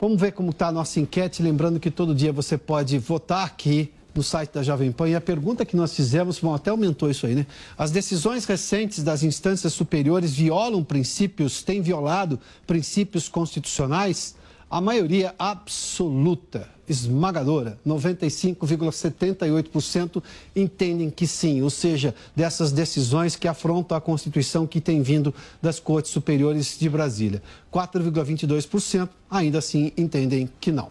Vamos 0.00 0.20
ver 0.20 0.32
como 0.32 0.50
está 0.50 0.68
a 0.68 0.72
nossa 0.72 0.98
enquete. 0.98 1.42
Lembrando 1.42 1.78
que 1.78 1.90
todo 1.90 2.14
dia 2.14 2.32
você 2.32 2.56
pode 2.56 2.98
votar 2.98 3.46
aqui 3.46 3.92
no 4.16 4.22
site 4.22 4.52
da 4.52 4.62
Jovem 4.62 4.90
Pan. 4.90 5.08
E 5.08 5.14
a 5.14 5.20
pergunta 5.20 5.64
que 5.64 5.76
nós 5.76 5.94
fizemos, 5.94 6.40
bom, 6.40 6.54
até 6.54 6.70
aumentou 6.70 7.10
isso 7.10 7.26
aí, 7.26 7.34
né? 7.34 7.46
As 7.76 7.90
decisões 7.90 8.44
recentes 8.44 9.04
das 9.04 9.22
instâncias 9.22 9.72
superiores 9.72 10.32
violam 10.32 10.82
princípios, 10.82 11.62
têm 11.62 11.82
violado 11.82 12.40
princípios 12.66 13.28
constitucionais? 13.28 14.34
A 14.68 14.80
maioria 14.80 15.32
absoluta, 15.38 16.68
esmagadora, 16.88 17.78
95,78% 17.86 20.20
entendem 20.56 21.08
que 21.08 21.24
sim, 21.24 21.62
ou 21.62 21.70
seja, 21.70 22.12
dessas 22.34 22.72
decisões 22.72 23.36
que 23.36 23.46
afrontam 23.46 23.96
a 23.96 24.00
Constituição 24.00 24.66
que 24.66 24.80
tem 24.80 25.02
vindo 25.02 25.32
das 25.62 25.78
Cortes 25.78 26.10
Superiores 26.10 26.76
de 26.78 26.88
Brasília. 26.88 27.40
4,22% 27.72 29.08
ainda 29.30 29.58
assim 29.58 29.92
entendem 29.96 30.50
que 30.60 30.72
não 30.72 30.90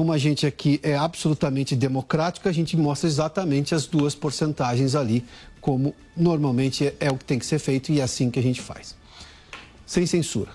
como 0.00 0.14
a 0.14 0.16
gente 0.16 0.46
aqui 0.46 0.80
é 0.82 0.96
absolutamente 0.96 1.76
democrático, 1.76 2.48
a 2.48 2.52
gente 2.52 2.74
mostra 2.74 3.06
exatamente 3.06 3.74
as 3.74 3.84
duas 3.84 4.14
porcentagens 4.14 4.94
ali, 4.94 5.22
como 5.60 5.94
normalmente 6.16 6.90
é, 6.98 7.10
o 7.10 7.18
que 7.18 7.24
tem 7.26 7.38
que 7.38 7.44
ser 7.44 7.58
feito 7.58 7.92
e 7.92 8.00
é 8.00 8.02
assim 8.02 8.30
que 8.30 8.38
a 8.38 8.42
gente 8.42 8.62
faz. 8.62 8.96
Sem 9.84 10.06
censura. 10.06 10.52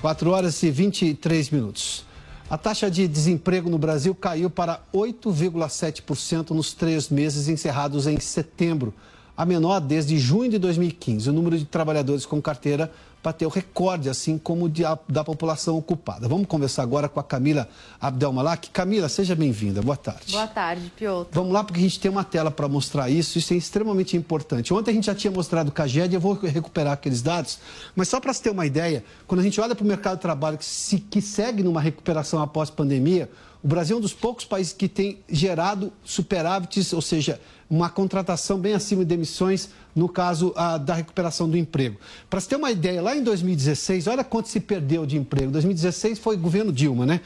4 0.00 0.30
horas 0.30 0.62
e 0.62 0.70
23 0.70 1.50
minutos. 1.50 2.04
A 2.48 2.56
taxa 2.56 2.88
de 2.88 3.08
desemprego 3.08 3.68
no 3.68 3.78
Brasil 3.78 4.14
caiu 4.14 4.48
para 4.48 4.80
8,7% 4.94 6.50
nos 6.50 6.72
três 6.72 7.08
meses 7.08 7.48
encerrados 7.48 8.06
em 8.06 8.20
setembro, 8.20 8.94
a 9.36 9.44
menor 9.44 9.80
desde 9.80 10.16
junho 10.18 10.52
de 10.52 10.58
2015. 10.60 11.28
O 11.28 11.32
número 11.32 11.58
de 11.58 11.64
trabalhadores 11.64 12.24
com 12.24 12.40
carteira 12.40 12.92
bateu 13.22 13.48
recorde, 13.48 14.08
assim 14.08 14.36
como 14.36 14.68
de, 14.68 14.84
a, 14.84 14.98
da 15.08 15.22
população 15.22 15.76
ocupada. 15.78 16.26
Vamos 16.26 16.46
conversar 16.46 16.82
agora 16.82 17.08
com 17.08 17.20
a 17.20 17.22
Camila 17.22 17.68
Abdelmalak. 18.00 18.70
Camila, 18.70 19.08
seja 19.08 19.36
bem-vinda. 19.36 19.80
Boa 19.80 19.96
tarde. 19.96 20.32
Boa 20.32 20.46
tarde, 20.46 20.92
Piotr. 20.96 21.28
Vamos 21.32 21.52
lá, 21.52 21.62
porque 21.62 21.78
a 21.78 21.82
gente 21.82 22.00
tem 22.00 22.10
uma 22.10 22.24
tela 22.24 22.50
para 22.50 22.66
mostrar 22.68 23.08
isso. 23.08 23.38
Isso 23.38 23.54
é 23.54 23.56
extremamente 23.56 24.16
importante. 24.16 24.74
Ontem 24.74 24.90
a 24.90 24.94
gente 24.94 25.06
já 25.06 25.14
tinha 25.14 25.30
mostrado 25.30 25.68
o 25.68 25.72
CAGED, 25.72 26.14
eu 26.14 26.20
vou 26.20 26.34
recuperar 26.34 26.94
aqueles 26.94 27.22
dados. 27.22 27.58
Mas 27.94 28.08
só 28.08 28.18
para 28.18 28.32
se 28.32 28.42
ter 28.42 28.50
uma 28.50 28.66
ideia, 28.66 29.04
quando 29.26 29.40
a 29.40 29.44
gente 29.44 29.60
olha 29.60 29.74
para 29.74 29.84
o 29.84 29.86
mercado 29.86 30.16
de 30.16 30.22
trabalho 30.22 30.58
que, 30.58 30.64
se, 30.64 30.98
que 30.98 31.22
segue 31.22 31.62
numa 31.62 31.80
recuperação 31.80 32.42
após 32.42 32.70
pandemia, 32.70 33.30
o 33.62 33.68
Brasil 33.68 33.94
é 33.94 33.98
um 33.98 34.02
dos 34.02 34.12
poucos 34.12 34.44
países 34.44 34.72
que 34.72 34.88
tem 34.88 35.20
gerado 35.28 35.92
superávites, 36.04 36.92
ou 36.92 37.00
seja, 37.00 37.40
uma 37.72 37.88
contratação 37.88 38.58
bem 38.58 38.74
acima 38.74 39.02
de 39.02 39.14
emissões 39.14 39.70
no 39.96 40.06
caso 40.06 40.54
da 40.84 40.92
recuperação 40.92 41.48
do 41.48 41.56
emprego. 41.56 41.98
Para 42.28 42.38
você 42.38 42.50
ter 42.50 42.56
uma 42.56 42.70
ideia, 42.70 43.00
lá 43.00 43.16
em 43.16 43.22
2016, 43.22 44.08
olha 44.08 44.22
quanto 44.22 44.50
se 44.50 44.60
perdeu 44.60 45.06
de 45.06 45.16
emprego. 45.16 45.50
2016 45.50 46.18
foi 46.18 46.36
governo 46.36 46.70
Dilma, 46.70 47.06
né? 47.06 47.22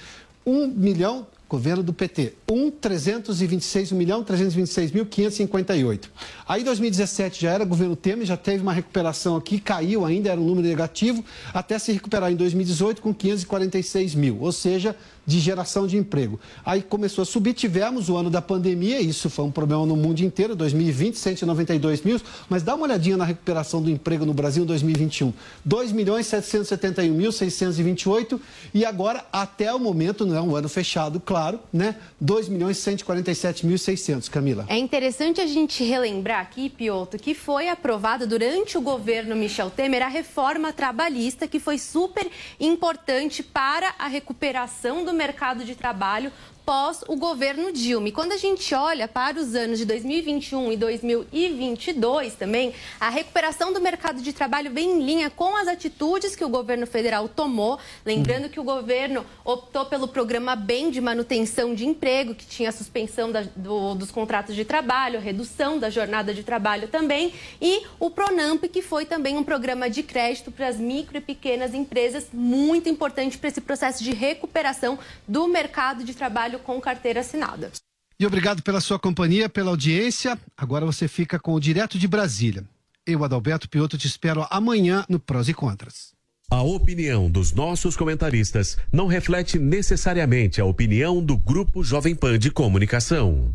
1 0.47 0.69
milhão 0.69 1.27
governo 1.49 1.83
do 1.83 1.93
PT, 1.93 2.35
1 2.51 2.71
326 2.73 3.93
1 3.93 3.97
milhão 3.97 4.25
326 4.25 4.91
mil 4.91 5.07
558. 5.07 6.11
Aí 6.49 6.65
2017 6.65 7.43
já 7.43 7.53
era 7.53 7.65
governo 7.65 7.95
Temer, 7.95 8.27
já 8.27 8.37
teve 8.37 8.63
uma 8.63 8.73
recuperação 8.73 9.37
aqui, 9.37 9.61
caiu 9.61 10.05
ainda, 10.05 10.31
era 10.31 10.41
um 10.41 10.45
número 10.45 10.67
negativo, 10.67 11.25
até 11.55 11.79
se 11.79 11.93
recuperar 11.93 12.33
em 12.33 12.37
2018 12.37 13.01
com 13.01 13.15
546 13.15 14.15
mil, 14.15 14.39
ou 14.41 14.51
seja, 14.51 14.97
de 15.27 15.41
geração 15.41 15.87
de 15.87 15.97
emprego. 15.97 16.39
Aí 16.65 16.83
começou 16.83 17.23
a 17.23 17.25
subir, 17.25 17.53
tivemos 17.53 18.09
o 18.09 18.17
ano 18.17 18.31
da 18.31 18.41
pandemia, 18.41 19.01
isso 19.01 19.29
foi 19.29 19.45
um 19.45 19.51
problema 19.51 19.85
no 19.85 19.97
mundo 19.97 20.21
inteiro, 20.21 20.55
2020, 20.55 21.17
192 21.17 22.03
mil, 22.03 22.21
mas 22.49 22.63
dá 22.63 22.75
uma 22.75 22.85
olhadinha 22.85 23.17
na 23.17 23.25
recuperação 23.25 23.83
do 23.83 23.91
emprego 23.91 24.25
no 24.25 24.33
Brasil 24.33 24.63
em 24.63 24.67
2021. 24.67 25.33
2 25.65 25.93
milhões 25.93 26.27
771 26.27 27.13
mil 27.13 27.33
628 27.33 28.41
e 28.73 28.85
agora, 28.85 29.25
até 29.33 29.73
o 29.75 29.79
momento, 29.79 30.25
não 30.25 30.37
é 30.37 30.41
um 30.41 30.55
ano 30.55 30.69
fechado, 30.69 31.19
claro, 31.19 31.36
né? 31.73 31.97
2 32.21 32.49
milhões 32.49 32.79
147 32.79 33.67
mil 33.67 33.79
600, 33.79 34.29
Camila. 34.29 34.65
É 34.69 34.77
interessante 34.77 35.41
a 35.41 35.47
gente 35.47 35.85
relembrar 35.85 36.41
aqui, 36.41 36.71
Pioto, 36.71 37.19
que 37.19 37.35
foi 37.35 37.69
aprovada 37.69 38.27
durante 38.27 38.79
o 38.79 38.81
governo 38.81 39.37
Michel 39.37 39.71
Temer 39.71 40.03
a 40.03 40.09
reforma 40.09 40.73
trabalhista, 40.73 41.47
que 41.47 41.61
foi 41.61 41.79
super 41.79 42.29
importante 42.59 43.43
para 43.43 43.95
a 43.99 44.07
recuperação 44.07 45.05
do 45.05 45.13
mercado 45.13 45.65
de 45.65 45.75
trabalho 45.75 46.33
pós 46.67 47.05
o 47.07 47.15
governo 47.15 47.71
Dilma. 47.71 48.09
E 48.09 48.13
quando 48.13 48.33
a 48.33 48.37
gente 48.37 48.75
olha 48.75 49.07
para 49.07 49.39
os 49.39 49.55
anos 49.55 49.79
de 49.79 49.85
2021 49.85 50.73
e 50.73 50.77
2022 50.77 52.35
também, 52.35 52.75
a 52.99 53.09
recuperação 53.09 53.73
do 53.73 53.81
mercado 53.81 54.21
de 54.21 54.33
trabalho 54.33 54.73
vem 54.73 54.91
em 54.91 55.07
linha 55.07 55.31
com 55.31 55.57
as 55.57 55.69
atitudes 55.69 56.35
que 56.35 56.45
o 56.45 56.49
governo 56.49 56.85
federal 56.85 57.29
tomou. 57.29 57.79
Lembrando 58.05 58.49
que 58.49 58.59
o 58.59 58.65
governo 58.65 59.25
optou 59.45 59.87
pelo 59.87 60.09
programa 60.09 60.57
BEM 60.57 60.91
de 60.91 61.01
manutenção 61.01 61.73
de 61.73 61.87
emprego, 61.87 62.35
que 62.35 62.45
tinha 62.45 62.73
suspensão 62.73 63.31
da, 63.31 63.43
do, 63.55 63.95
dos 63.95 64.11
contratos 64.11 64.57
de 64.57 64.65
trabalho, 64.65 65.21
redução 65.21 65.79
da 65.79 65.89
jornada 65.89 66.35
de 66.35 66.43
trabalho 66.43 66.89
também, 66.89 67.33
e 67.63 67.83
o 68.01 68.11
Pronamp, 68.11 68.65
que 68.65 68.83
foi 68.83 69.07
também 69.07 69.37
um 69.37 69.45
programa 69.45 69.89
de 69.89 70.03
crédito 70.03 70.51
para 70.51 70.67
as 70.67 70.79
micro 70.79 71.17
e 71.17 71.21
pequenas 71.21 71.75
empresas, 71.75 72.27
muito 72.33 72.89
importante 72.89 73.39
para 73.39 73.51
esse 73.51 73.61
processo 73.61 74.03
de 74.03 74.13
recuperação 74.13 74.99
do 75.29 75.47
mercado 75.47 76.03
de 76.03 76.13
trabalho 76.13 76.56
com 76.59 76.81
carteira 76.81 77.21
assinada. 77.21 77.71
E 78.19 78.27
obrigado 78.27 78.63
pela 78.63 78.81
sua 78.81 78.99
companhia, 78.99 79.49
pela 79.49 79.71
audiência. 79.71 80.39
Agora 80.57 80.87
você 80.87 81.07
fica 81.07 81.39
com 81.39 81.53
o 81.53 81.61
Direto 81.61 81.99
de 81.99 82.09
Brasília. 82.09 82.65
Eu, 83.07 83.23
Adalberto 83.23 83.69
Piotto, 83.69 83.99
te 83.99 84.07
espero 84.07 84.47
amanhã 84.51 85.05
no 85.09 85.21
Prós 85.21 85.49
e 85.49 85.55
Contras. 85.55 86.17
A 86.51 86.63
opinião 86.63 87.29
dos 87.29 87.53
nossos 87.53 87.97
comentaristas 87.97 88.79
não 88.93 89.07
reflete 89.07 89.59
necessariamente 89.59 90.61
a 90.61 90.65
opinião 90.65 91.23
do 91.23 91.37
Grupo 91.37 91.83
Jovem 91.83 92.15
Pan 92.15 92.39
de 92.39 92.51
Comunicação. 92.51 93.53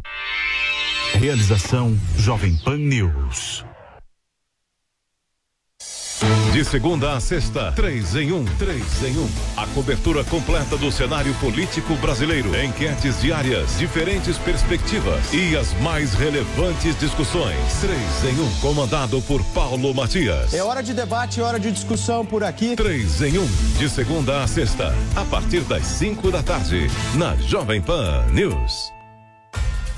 Realização 1.14 1.98
Jovem 2.18 2.56
Pan 2.58 2.78
News. 2.78 3.66
De 6.54 6.64
segunda 6.66 7.14
a 7.14 7.20
sexta, 7.20 7.72
três 7.72 8.16
em 8.16 8.32
um, 8.32 8.46
três 8.60 9.04
em 9.04 9.18
um. 9.18 9.30
A 9.58 9.66
cobertura 9.68 10.24
completa 10.24 10.78
do 10.78 10.92
cenário 10.92 11.34
político 11.36 11.96
brasileiro. 11.96 12.56
Enquetes 12.56 13.22
diárias, 13.22 13.78
diferentes 13.78 14.38
perspectivas 14.38 15.34
e 15.34 15.56
as 15.56 15.74
mais 15.82 16.14
relevantes 16.14 17.00
discussões. 17.00 17.58
Três 17.80 18.34
em 18.34 18.40
um, 18.40 18.52
comandado 18.60 19.22
por 19.24 19.44
Paulo 19.46 19.94
Matias. 19.94 20.54
É 20.54 20.62
hora 20.62 20.84
de 20.84 20.94
debate, 20.94 21.42
hora 21.42 21.60
de 21.60 21.72
discussão 21.72 22.26
por 22.26 22.44
aqui. 22.44 22.76
Três 22.76 23.22
em 23.22 23.40
um, 23.40 23.48
de 23.80 23.90
segunda 23.90 24.44
a 24.44 24.48
sexta, 24.48 24.94
a 25.16 25.26
partir 25.26 25.62
das 25.62 25.86
cinco 25.86 26.30
da 26.30 26.44
tarde, 26.44 26.88
na 27.16 27.36
Jovem 27.38 27.82
Pan 27.82 28.26
News. 28.32 29.01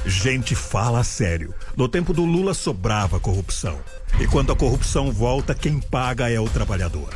Gente 0.05 0.53
fala 0.53 1.03
sério. 1.03 1.53
No 1.77 1.87
tempo 1.87 2.13
do 2.13 2.25
Lula 2.25 2.53
sobrava 2.53 3.19
corrupção. 3.19 3.79
E 4.19 4.27
quando 4.27 4.51
a 4.51 4.55
corrupção 4.55 5.11
volta, 5.11 5.55
quem 5.55 5.79
paga 5.79 6.29
é 6.29 6.39
o 6.39 6.49
trabalhador. 6.49 7.09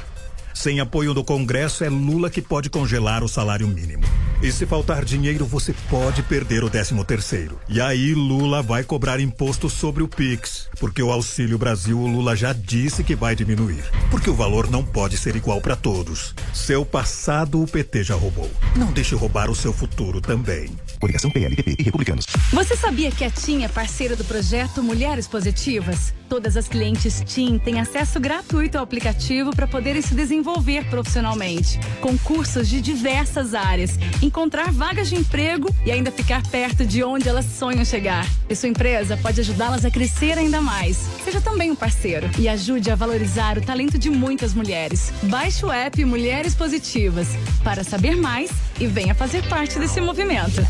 Sem 0.58 0.80
apoio 0.80 1.14
do 1.14 1.24
Congresso, 1.24 1.84
é 1.84 1.90
Lula 1.90 2.32
que 2.32 2.42
pode 2.42 2.68
congelar 2.68 3.24
o 3.24 3.28
salário 3.28 3.68
mínimo. 3.68 4.04
E 4.42 4.52
se 4.52 4.66
faltar 4.66 5.06
dinheiro, 5.06 5.46
você 5.46 5.74
pode 5.88 6.24
perder 6.24 6.64
o 6.64 6.70
13 6.70 7.04
terceiro. 7.06 7.60
E 7.70 7.80
aí 7.80 8.16
Lula 8.16 8.64
vai 8.64 8.84
cobrar 8.84 9.20
imposto 9.20 9.70
sobre 9.70 10.02
o 10.02 10.08
Pix, 10.08 10.68
porque 10.80 11.02
o 11.02 11.12
Auxílio 11.12 11.60
Brasil 11.60 12.00
o 12.00 12.08
Lula 12.08 12.36
já 12.36 12.54
disse 12.54 13.04
que 13.04 13.16
vai 13.16 13.36
diminuir, 13.36 13.84
porque 14.10 14.30
o 14.32 14.34
valor 14.34 14.70
não 14.70 14.84
pode 14.84 15.16
ser 15.16 15.36
igual 15.36 15.62
para 15.62 15.76
todos. 15.76 16.34
Seu 16.54 16.84
passado 16.84 17.62
o 17.62 17.68
PT 17.68 18.04
já 18.04 18.16
roubou. 18.16 18.50
Não 18.76 18.92
deixe 18.92 19.14
roubar 19.16 19.52
o 19.52 19.56
seu 19.56 19.72
futuro 19.72 20.20
também. 20.20 20.72
Coligação 21.00 21.30
PLPP 21.30 21.76
e 21.78 21.84
Republicanos. 21.84 22.26
Você 22.52 22.76
sabia 22.76 23.12
que 23.12 23.24
a 23.24 23.30
TIM 23.30 23.64
é 23.64 23.68
parceira 23.68 24.16
do 24.16 24.24
projeto 24.24 24.82
Mulheres 24.82 25.28
Positivas? 25.28 26.14
Todas 26.28 26.58
as 26.58 26.68
clientes 26.68 27.24
TIM 27.26 27.58
têm 27.58 27.80
acesso 27.80 28.20
gratuito 28.20 28.78
ao 28.78 28.84
aplicativo 28.84 29.56
para 29.56 29.68
poderem 29.68 30.02
se 30.02 30.14
desenvolver 30.14 30.47
profissionalmente, 30.90 31.80
com 32.00 32.18
cursos 32.18 32.68
de 32.68 32.80
diversas 32.80 33.54
áreas, 33.54 34.00
encontrar 34.22 34.72
vagas 34.72 35.10
de 35.10 35.16
emprego 35.16 35.68
e 35.86 35.92
ainda 35.92 36.12
ficar 36.12 36.42
perto 36.48 36.86
de 36.86 37.04
onde 37.04 37.28
elas 37.28 37.46
sonham 37.46 37.84
chegar. 37.84 38.26
E 38.50 38.56
sua 38.56 38.70
empresa 38.70 39.18
pode 39.18 39.42
ajudá-las 39.42 39.84
a 39.84 39.92
crescer 39.92 40.38
ainda 40.38 40.62
mais. 40.62 40.98
Seja 41.24 41.42
também 41.42 41.72
um 41.72 41.76
parceiro 41.76 42.30
e 42.40 42.48
ajude 42.48 42.90
a 42.90 42.96
valorizar 42.96 43.58
o 43.58 43.62
talento 43.62 43.98
de 43.98 44.10
muitas 44.10 44.54
mulheres. 44.54 45.12
Baixe 45.24 45.66
o 45.66 45.72
app 45.72 46.04
Mulheres 46.06 46.56
Positivas 46.56 47.28
para 47.64 47.84
saber 47.84 48.16
mais 48.16 48.50
e 48.80 48.88
venha 48.88 49.14
fazer 49.14 49.48
parte 49.50 49.78
desse 49.78 50.00
movimento. 50.00 50.66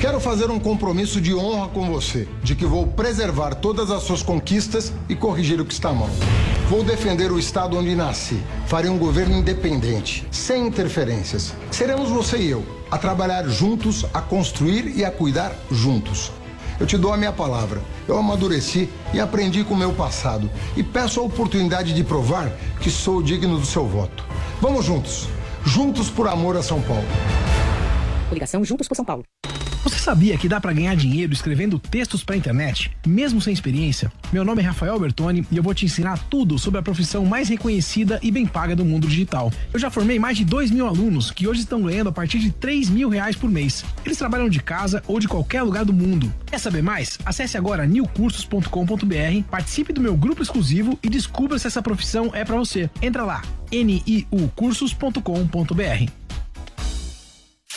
Quero 0.00 0.20
fazer 0.20 0.50
um 0.50 0.58
compromisso 0.58 1.20
de 1.20 1.34
honra 1.34 1.68
com 1.68 1.90
você, 1.90 2.28
de 2.42 2.54
que 2.54 2.66
vou 2.66 2.86
preservar 2.86 3.54
todas 3.54 3.90
as 3.90 4.02
suas 4.02 4.22
conquistas 4.22 4.92
e 5.08 5.14
corrigir 5.14 5.60
o 5.60 5.64
que 5.64 5.72
está 5.72 5.92
mal. 5.92 6.10
Vou 6.72 6.82
defender 6.82 7.30
o 7.30 7.38
estado 7.38 7.76
onde 7.76 7.94
nasci. 7.94 8.42
Farei 8.66 8.90
um 8.90 8.96
governo 8.96 9.36
independente, 9.36 10.26
sem 10.30 10.66
interferências. 10.66 11.52
Seremos 11.70 12.08
você 12.08 12.38
e 12.38 12.48
eu, 12.48 12.64
a 12.90 12.96
trabalhar 12.96 13.46
juntos, 13.46 14.06
a 14.14 14.22
construir 14.22 14.96
e 14.96 15.04
a 15.04 15.10
cuidar 15.10 15.54
juntos. 15.70 16.32
Eu 16.80 16.86
te 16.86 16.96
dou 16.96 17.12
a 17.12 17.16
minha 17.18 17.30
palavra. 17.30 17.82
Eu 18.08 18.16
amadureci 18.16 18.88
e 19.12 19.20
aprendi 19.20 19.62
com 19.64 19.74
o 19.74 19.76
meu 19.76 19.92
passado. 19.92 20.50
E 20.74 20.82
peço 20.82 21.20
a 21.20 21.22
oportunidade 21.22 21.92
de 21.92 22.02
provar 22.02 22.50
que 22.80 22.90
sou 22.90 23.22
digno 23.22 23.58
do 23.58 23.66
seu 23.66 23.86
voto. 23.86 24.24
Vamos 24.58 24.86
juntos. 24.86 25.28
Juntos 25.66 26.08
por 26.08 26.26
amor 26.26 26.56
a 26.56 26.62
São 26.62 26.80
Paulo. 26.80 27.04
Coligação 28.30 28.64
Juntos 28.64 28.88
por 28.88 28.94
São 28.94 29.04
Paulo. 29.04 29.24
Você 29.92 29.98
sabia 29.98 30.38
que 30.38 30.48
dá 30.48 30.58
para 30.58 30.72
ganhar 30.72 30.96
dinheiro 30.96 31.34
escrevendo 31.34 31.78
textos 31.78 32.24
para 32.24 32.34
internet, 32.34 32.90
mesmo 33.06 33.42
sem 33.42 33.52
experiência? 33.52 34.10
Meu 34.32 34.42
nome 34.42 34.62
é 34.62 34.64
Rafael 34.64 34.98
Bertoni 34.98 35.46
e 35.50 35.56
eu 35.58 35.62
vou 35.62 35.74
te 35.74 35.84
ensinar 35.84 36.18
tudo 36.30 36.58
sobre 36.58 36.80
a 36.80 36.82
profissão 36.82 37.26
mais 37.26 37.50
reconhecida 37.50 38.18
e 38.22 38.30
bem 38.30 38.46
paga 38.46 38.74
do 38.74 38.86
mundo 38.86 39.06
digital. 39.06 39.52
Eu 39.70 39.78
já 39.78 39.90
formei 39.90 40.18
mais 40.18 40.38
de 40.38 40.46
2 40.46 40.70
mil 40.70 40.86
alunos 40.86 41.30
que 41.30 41.46
hoje 41.46 41.60
estão 41.60 41.82
ganhando 41.82 42.08
a 42.08 42.12
partir 42.12 42.38
de 42.38 42.50
3 42.50 42.88
mil 42.88 43.10
reais 43.10 43.36
por 43.36 43.50
mês. 43.50 43.84
Eles 44.02 44.16
trabalham 44.16 44.48
de 44.48 44.62
casa 44.62 45.02
ou 45.06 45.20
de 45.20 45.28
qualquer 45.28 45.60
lugar 45.60 45.84
do 45.84 45.92
mundo. 45.92 46.32
Quer 46.46 46.58
saber 46.58 46.82
mais? 46.82 47.18
Acesse 47.26 47.58
agora 47.58 47.86
newcursos.com.br, 47.86 49.42
participe 49.50 49.92
do 49.92 50.00
meu 50.00 50.16
grupo 50.16 50.42
exclusivo 50.42 50.98
e 51.02 51.10
descubra 51.10 51.58
se 51.58 51.66
essa 51.66 51.82
profissão 51.82 52.30
é 52.32 52.46
para 52.46 52.56
você. 52.56 52.88
Entra 53.02 53.24
lá, 53.24 53.42
niucursos.com.br. 53.70 56.21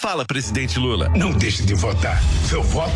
Fala, 0.05 0.23
presidente 0.23 0.77
Lula. 0.77 1.09
Não 1.15 1.31
deixe 1.31 1.63
de 1.63 1.73
votar. 1.73 2.21
Seu 2.47 2.61
voto 2.61 2.93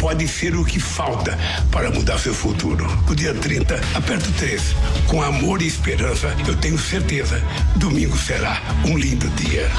pode 0.00 0.26
ser 0.26 0.56
o 0.56 0.64
que 0.64 0.80
falta 0.80 1.38
para 1.70 1.90
mudar 1.90 2.18
seu 2.18 2.32
futuro. 2.32 2.86
O 3.06 3.14
dia 3.14 3.34
30, 3.34 3.78
aperto 3.94 4.32
3. 4.38 4.62
Com 5.06 5.20
amor 5.20 5.60
e 5.60 5.66
esperança, 5.66 6.34
eu 6.48 6.56
tenho 6.56 6.78
certeza, 6.78 7.42
domingo 7.76 8.16
será 8.16 8.58
um 8.86 8.96
lindo 8.96 9.28
dia. 9.32 9.70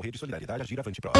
Rede 0.00 0.18
Solidariedade 0.18 0.62
Agir 0.62 0.78
Avante 0.78 1.00
Pro. 1.00 1.12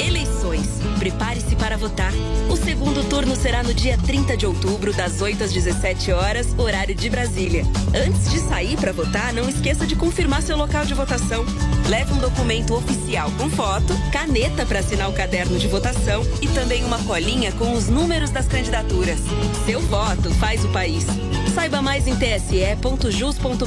Eleições. 0.00 0.66
Prepare-se 0.98 1.56
para 1.56 1.76
votar. 1.76 2.12
O 2.50 2.56
segundo 2.56 3.08
turno 3.08 3.34
será 3.36 3.62
no 3.62 3.72
dia 3.72 3.96
30 3.98 4.36
de 4.36 4.46
outubro, 4.46 4.92
das 4.92 5.20
8 5.20 5.44
às 5.44 5.52
17 5.52 6.12
horas, 6.12 6.54
horário 6.58 6.94
de 6.94 7.08
Brasília. 7.08 7.64
Antes 7.94 8.30
de 8.30 8.38
sair 8.40 8.76
para 8.76 8.92
votar, 8.92 9.32
não 9.32 9.48
esqueça 9.48 9.86
de 9.86 9.96
confirmar 9.96 10.42
seu 10.42 10.56
local 10.56 10.84
de 10.84 10.94
votação. 10.94 11.44
Leve 11.88 12.12
um 12.12 12.18
documento 12.18 12.74
oficial 12.74 13.30
com 13.32 13.48
foto, 13.50 13.94
caneta 14.12 14.64
para 14.66 14.80
assinar 14.80 15.08
o 15.08 15.14
caderno 15.14 15.58
de 15.58 15.68
votação 15.68 16.22
e 16.40 16.48
também 16.48 16.84
uma 16.84 17.02
colinha 17.04 17.52
com 17.52 17.72
os 17.72 17.88
números 17.88 18.30
das 18.30 18.46
candidaturas. 18.46 19.20
Seu 19.64 19.80
voto 19.80 20.30
faz 20.34 20.64
o 20.64 20.68
país. 20.68 21.06
Saiba 21.54 21.80
mais 21.80 22.06
em 22.06 22.16
tse.jus.br. 22.16 23.64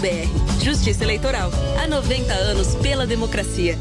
Justiça 0.63 1.03
Eleitoral. 1.03 1.49
Há 1.81 1.87
90 1.87 2.33
anos 2.33 2.75
pela 2.75 3.07
democracia. 3.07 3.77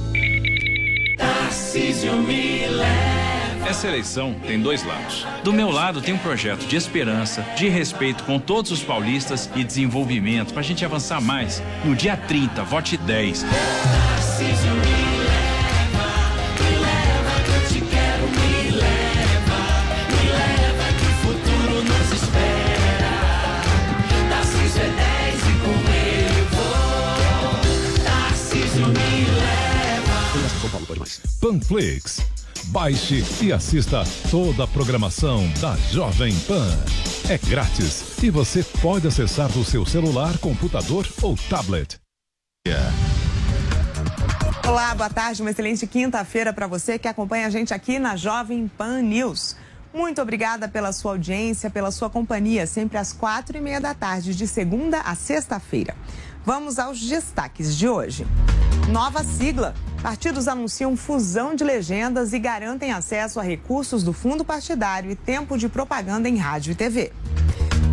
Tarcísio 1.76 2.16
me 2.22 2.66
leva. 2.68 3.68
Essa 3.68 3.86
eleição 3.86 4.34
tem 4.46 4.58
dois 4.58 4.82
lados. 4.82 5.26
Do 5.44 5.52
meu 5.52 5.70
lado 5.70 6.00
tem 6.00 6.14
um 6.14 6.18
projeto 6.18 6.66
de 6.66 6.74
esperança, 6.74 7.42
de 7.54 7.68
respeito 7.68 8.24
com 8.24 8.38
todos 8.38 8.70
os 8.70 8.82
paulistas 8.82 9.50
e 9.54 9.62
desenvolvimento 9.62 10.54
para 10.54 10.60
a 10.60 10.64
gente 10.64 10.86
avançar 10.86 11.20
mais. 11.20 11.62
No 11.84 11.94
dia 11.94 12.16
30, 12.16 12.64
vote 12.64 12.96
10. 12.96 13.42
Tarcísio 13.42 14.72
me 14.72 15.05
Panflix. 31.46 32.18
Baixe 32.72 33.22
e 33.40 33.52
assista 33.52 34.02
toda 34.32 34.64
a 34.64 34.66
programação 34.66 35.48
da 35.60 35.76
Jovem 35.92 36.34
Pan. 36.40 36.76
É 37.30 37.38
grátis 37.38 38.20
e 38.20 38.30
você 38.30 38.64
pode 38.82 39.06
acessar 39.06 39.48
do 39.50 39.64
seu 39.64 39.86
celular, 39.86 40.36
computador 40.38 41.06
ou 41.22 41.36
tablet. 41.48 42.00
Olá, 44.66 44.92
boa 44.96 45.08
tarde, 45.08 45.40
uma 45.40 45.52
excelente 45.52 45.86
quinta-feira 45.86 46.52
para 46.52 46.66
você 46.66 46.98
que 46.98 47.06
acompanha 47.06 47.46
a 47.46 47.50
gente 47.50 47.72
aqui 47.72 48.00
na 48.00 48.16
Jovem 48.16 48.66
Pan 48.66 49.00
News. 49.02 49.54
Muito 49.94 50.20
obrigada 50.20 50.66
pela 50.66 50.92
sua 50.92 51.12
audiência, 51.12 51.70
pela 51.70 51.92
sua 51.92 52.10
companhia, 52.10 52.66
sempre 52.66 52.98
às 52.98 53.12
quatro 53.12 53.56
e 53.56 53.60
meia 53.60 53.80
da 53.80 53.94
tarde, 53.94 54.34
de 54.34 54.48
segunda 54.48 54.98
a 55.02 55.14
sexta-feira. 55.14 55.94
Vamos 56.44 56.80
aos 56.80 57.00
destaques 57.00 57.76
de 57.76 57.88
hoje. 57.88 58.26
Nova 58.88 59.22
sigla. 59.22 59.74
Partidos 60.06 60.46
anunciam 60.46 60.96
fusão 60.96 61.56
de 61.56 61.64
legendas 61.64 62.32
e 62.32 62.38
garantem 62.38 62.92
acesso 62.92 63.40
a 63.40 63.42
recursos 63.42 64.04
do 64.04 64.12
fundo 64.12 64.44
partidário 64.44 65.10
e 65.10 65.16
tempo 65.16 65.58
de 65.58 65.68
propaganda 65.68 66.28
em 66.28 66.36
rádio 66.36 66.70
e 66.70 66.74
TV. 66.76 67.12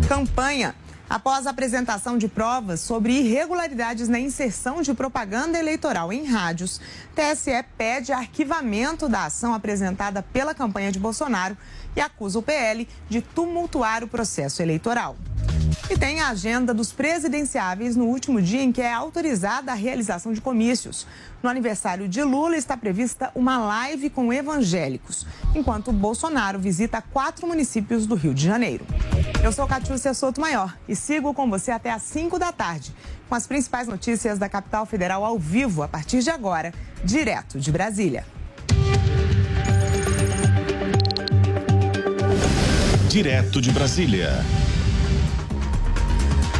Campanha. 0.06 0.76
Após 1.10 1.44
a 1.44 1.50
apresentação 1.50 2.16
de 2.16 2.28
provas 2.28 2.78
sobre 2.78 3.14
irregularidades 3.14 4.08
na 4.08 4.20
inserção 4.20 4.80
de 4.80 4.94
propaganda 4.94 5.58
eleitoral 5.58 6.12
em 6.12 6.24
rádios, 6.24 6.80
TSE 7.16 7.64
pede 7.76 8.12
arquivamento 8.12 9.08
da 9.08 9.24
ação 9.24 9.52
apresentada 9.52 10.22
pela 10.22 10.54
campanha 10.54 10.92
de 10.92 11.00
Bolsonaro 11.00 11.56
e 11.96 12.00
acusa 12.00 12.38
o 12.38 12.42
PL 12.42 12.88
de 13.08 13.20
tumultuar 13.20 14.02
o 14.02 14.08
processo 14.08 14.62
eleitoral. 14.62 15.16
E 15.90 15.98
tem 15.98 16.20
a 16.20 16.30
agenda 16.30 16.72
dos 16.72 16.92
presidenciáveis 16.92 17.94
no 17.94 18.06
último 18.06 18.40
dia 18.40 18.62
em 18.62 18.72
que 18.72 18.80
é 18.80 18.92
autorizada 18.92 19.70
a 19.70 19.74
realização 19.74 20.32
de 20.32 20.40
comícios. 20.40 21.06
No 21.42 21.50
aniversário 21.50 22.08
de 22.08 22.22
Lula 22.22 22.56
está 22.56 22.76
prevista 22.76 23.30
uma 23.34 23.58
live 23.58 24.08
com 24.08 24.32
evangélicos, 24.32 25.26
enquanto 25.54 25.92
Bolsonaro 25.92 26.58
visita 26.58 27.02
quatro 27.02 27.46
municípios 27.46 28.06
do 28.06 28.14
Rio 28.14 28.32
de 28.32 28.44
Janeiro. 28.44 28.86
Eu 29.42 29.52
sou 29.52 29.66
Catiúcia 29.66 30.14
Souto 30.14 30.40
Maior 30.40 30.74
e 30.88 30.96
sigo 30.96 31.34
com 31.34 31.50
você 31.50 31.70
até 31.70 31.90
às 31.90 32.02
5 32.02 32.38
da 32.38 32.50
tarde, 32.50 32.94
com 33.28 33.34
as 33.34 33.46
principais 33.46 33.86
notícias 33.86 34.38
da 34.38 34.48
capital 34.48 34.86
federal 34.86 35.22
ao 35.22 35.38
vivo 35.38 35.82
a 35.82 35.88
partir 35.88 36.20
de 36.20 36.30
agora, 36.30 36.72
direto 37.04 37.60
de 37.60 37.70
Brasília. 37.70 38.24
Direto 43.14 43.60
de 43.60 43.70
Brasília. 43.70 44.28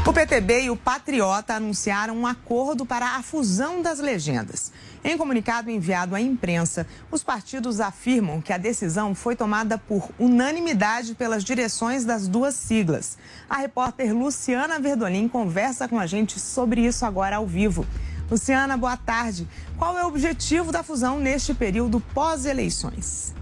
O 0.07 0.13
PTB 0.13 0.61
e 0.61 0.71
o 0.71 0.77
Patriota 0.77 1.55
anunciaram 1.55 2.17
um 2.17 2.29
acordo 2.29 2.87
para 2.87 3.17
a 3.17 3.23
fusão 3.25 3.83
das 3.83 3.99
legendas. 3.99 4.71
Em 5.03 5.19
comunicado 5.19 5.69
enviado 5.69 6.15
à 6.15 6.21
imprensa, 6.21 6.87
os 7.11 7.25
partidos 7.25 7.81
afirmam 7.81 8.41
que 8.41 8.53
a 8.53 8.57
decisão 8.57 9.17
foi 9.17 9.35
tomada 9.35 9.77
por 9.77 10.09
unanimidade 10.17 11.17
pelas 11.17 11.43
direções 11.43 12.05
das 12.05 12.29
duas 12.29 12.55
siglas. 12.55 13.19
A 13.51 13.57
repórter 13.57 14.15
Luciana 14.15 14.79
Verdolim 14.79 15.27
conversa 15.27 15.89
com 15.89 15.99
a 15.99 16.07
gente 16.07 16.39
sobre 16.39 16.83
isso 16.83 17.05
agora 17.05 17.35
ao 17.35 17.47
vivo. 17.49 17.85
Luciana, 18.31 18.77
boa 18.77 18.97
tarde. 18.97 19.49
Qual 19.77 19.99
é 19.99 20.05
o 20.05 20.07
objetivo 20.07 20.71
da 20.71 20.85
fusão 20.85 21.19
neste 21.19 21.53
período 21.53 21.99
pós-eleições? 22.15 23.35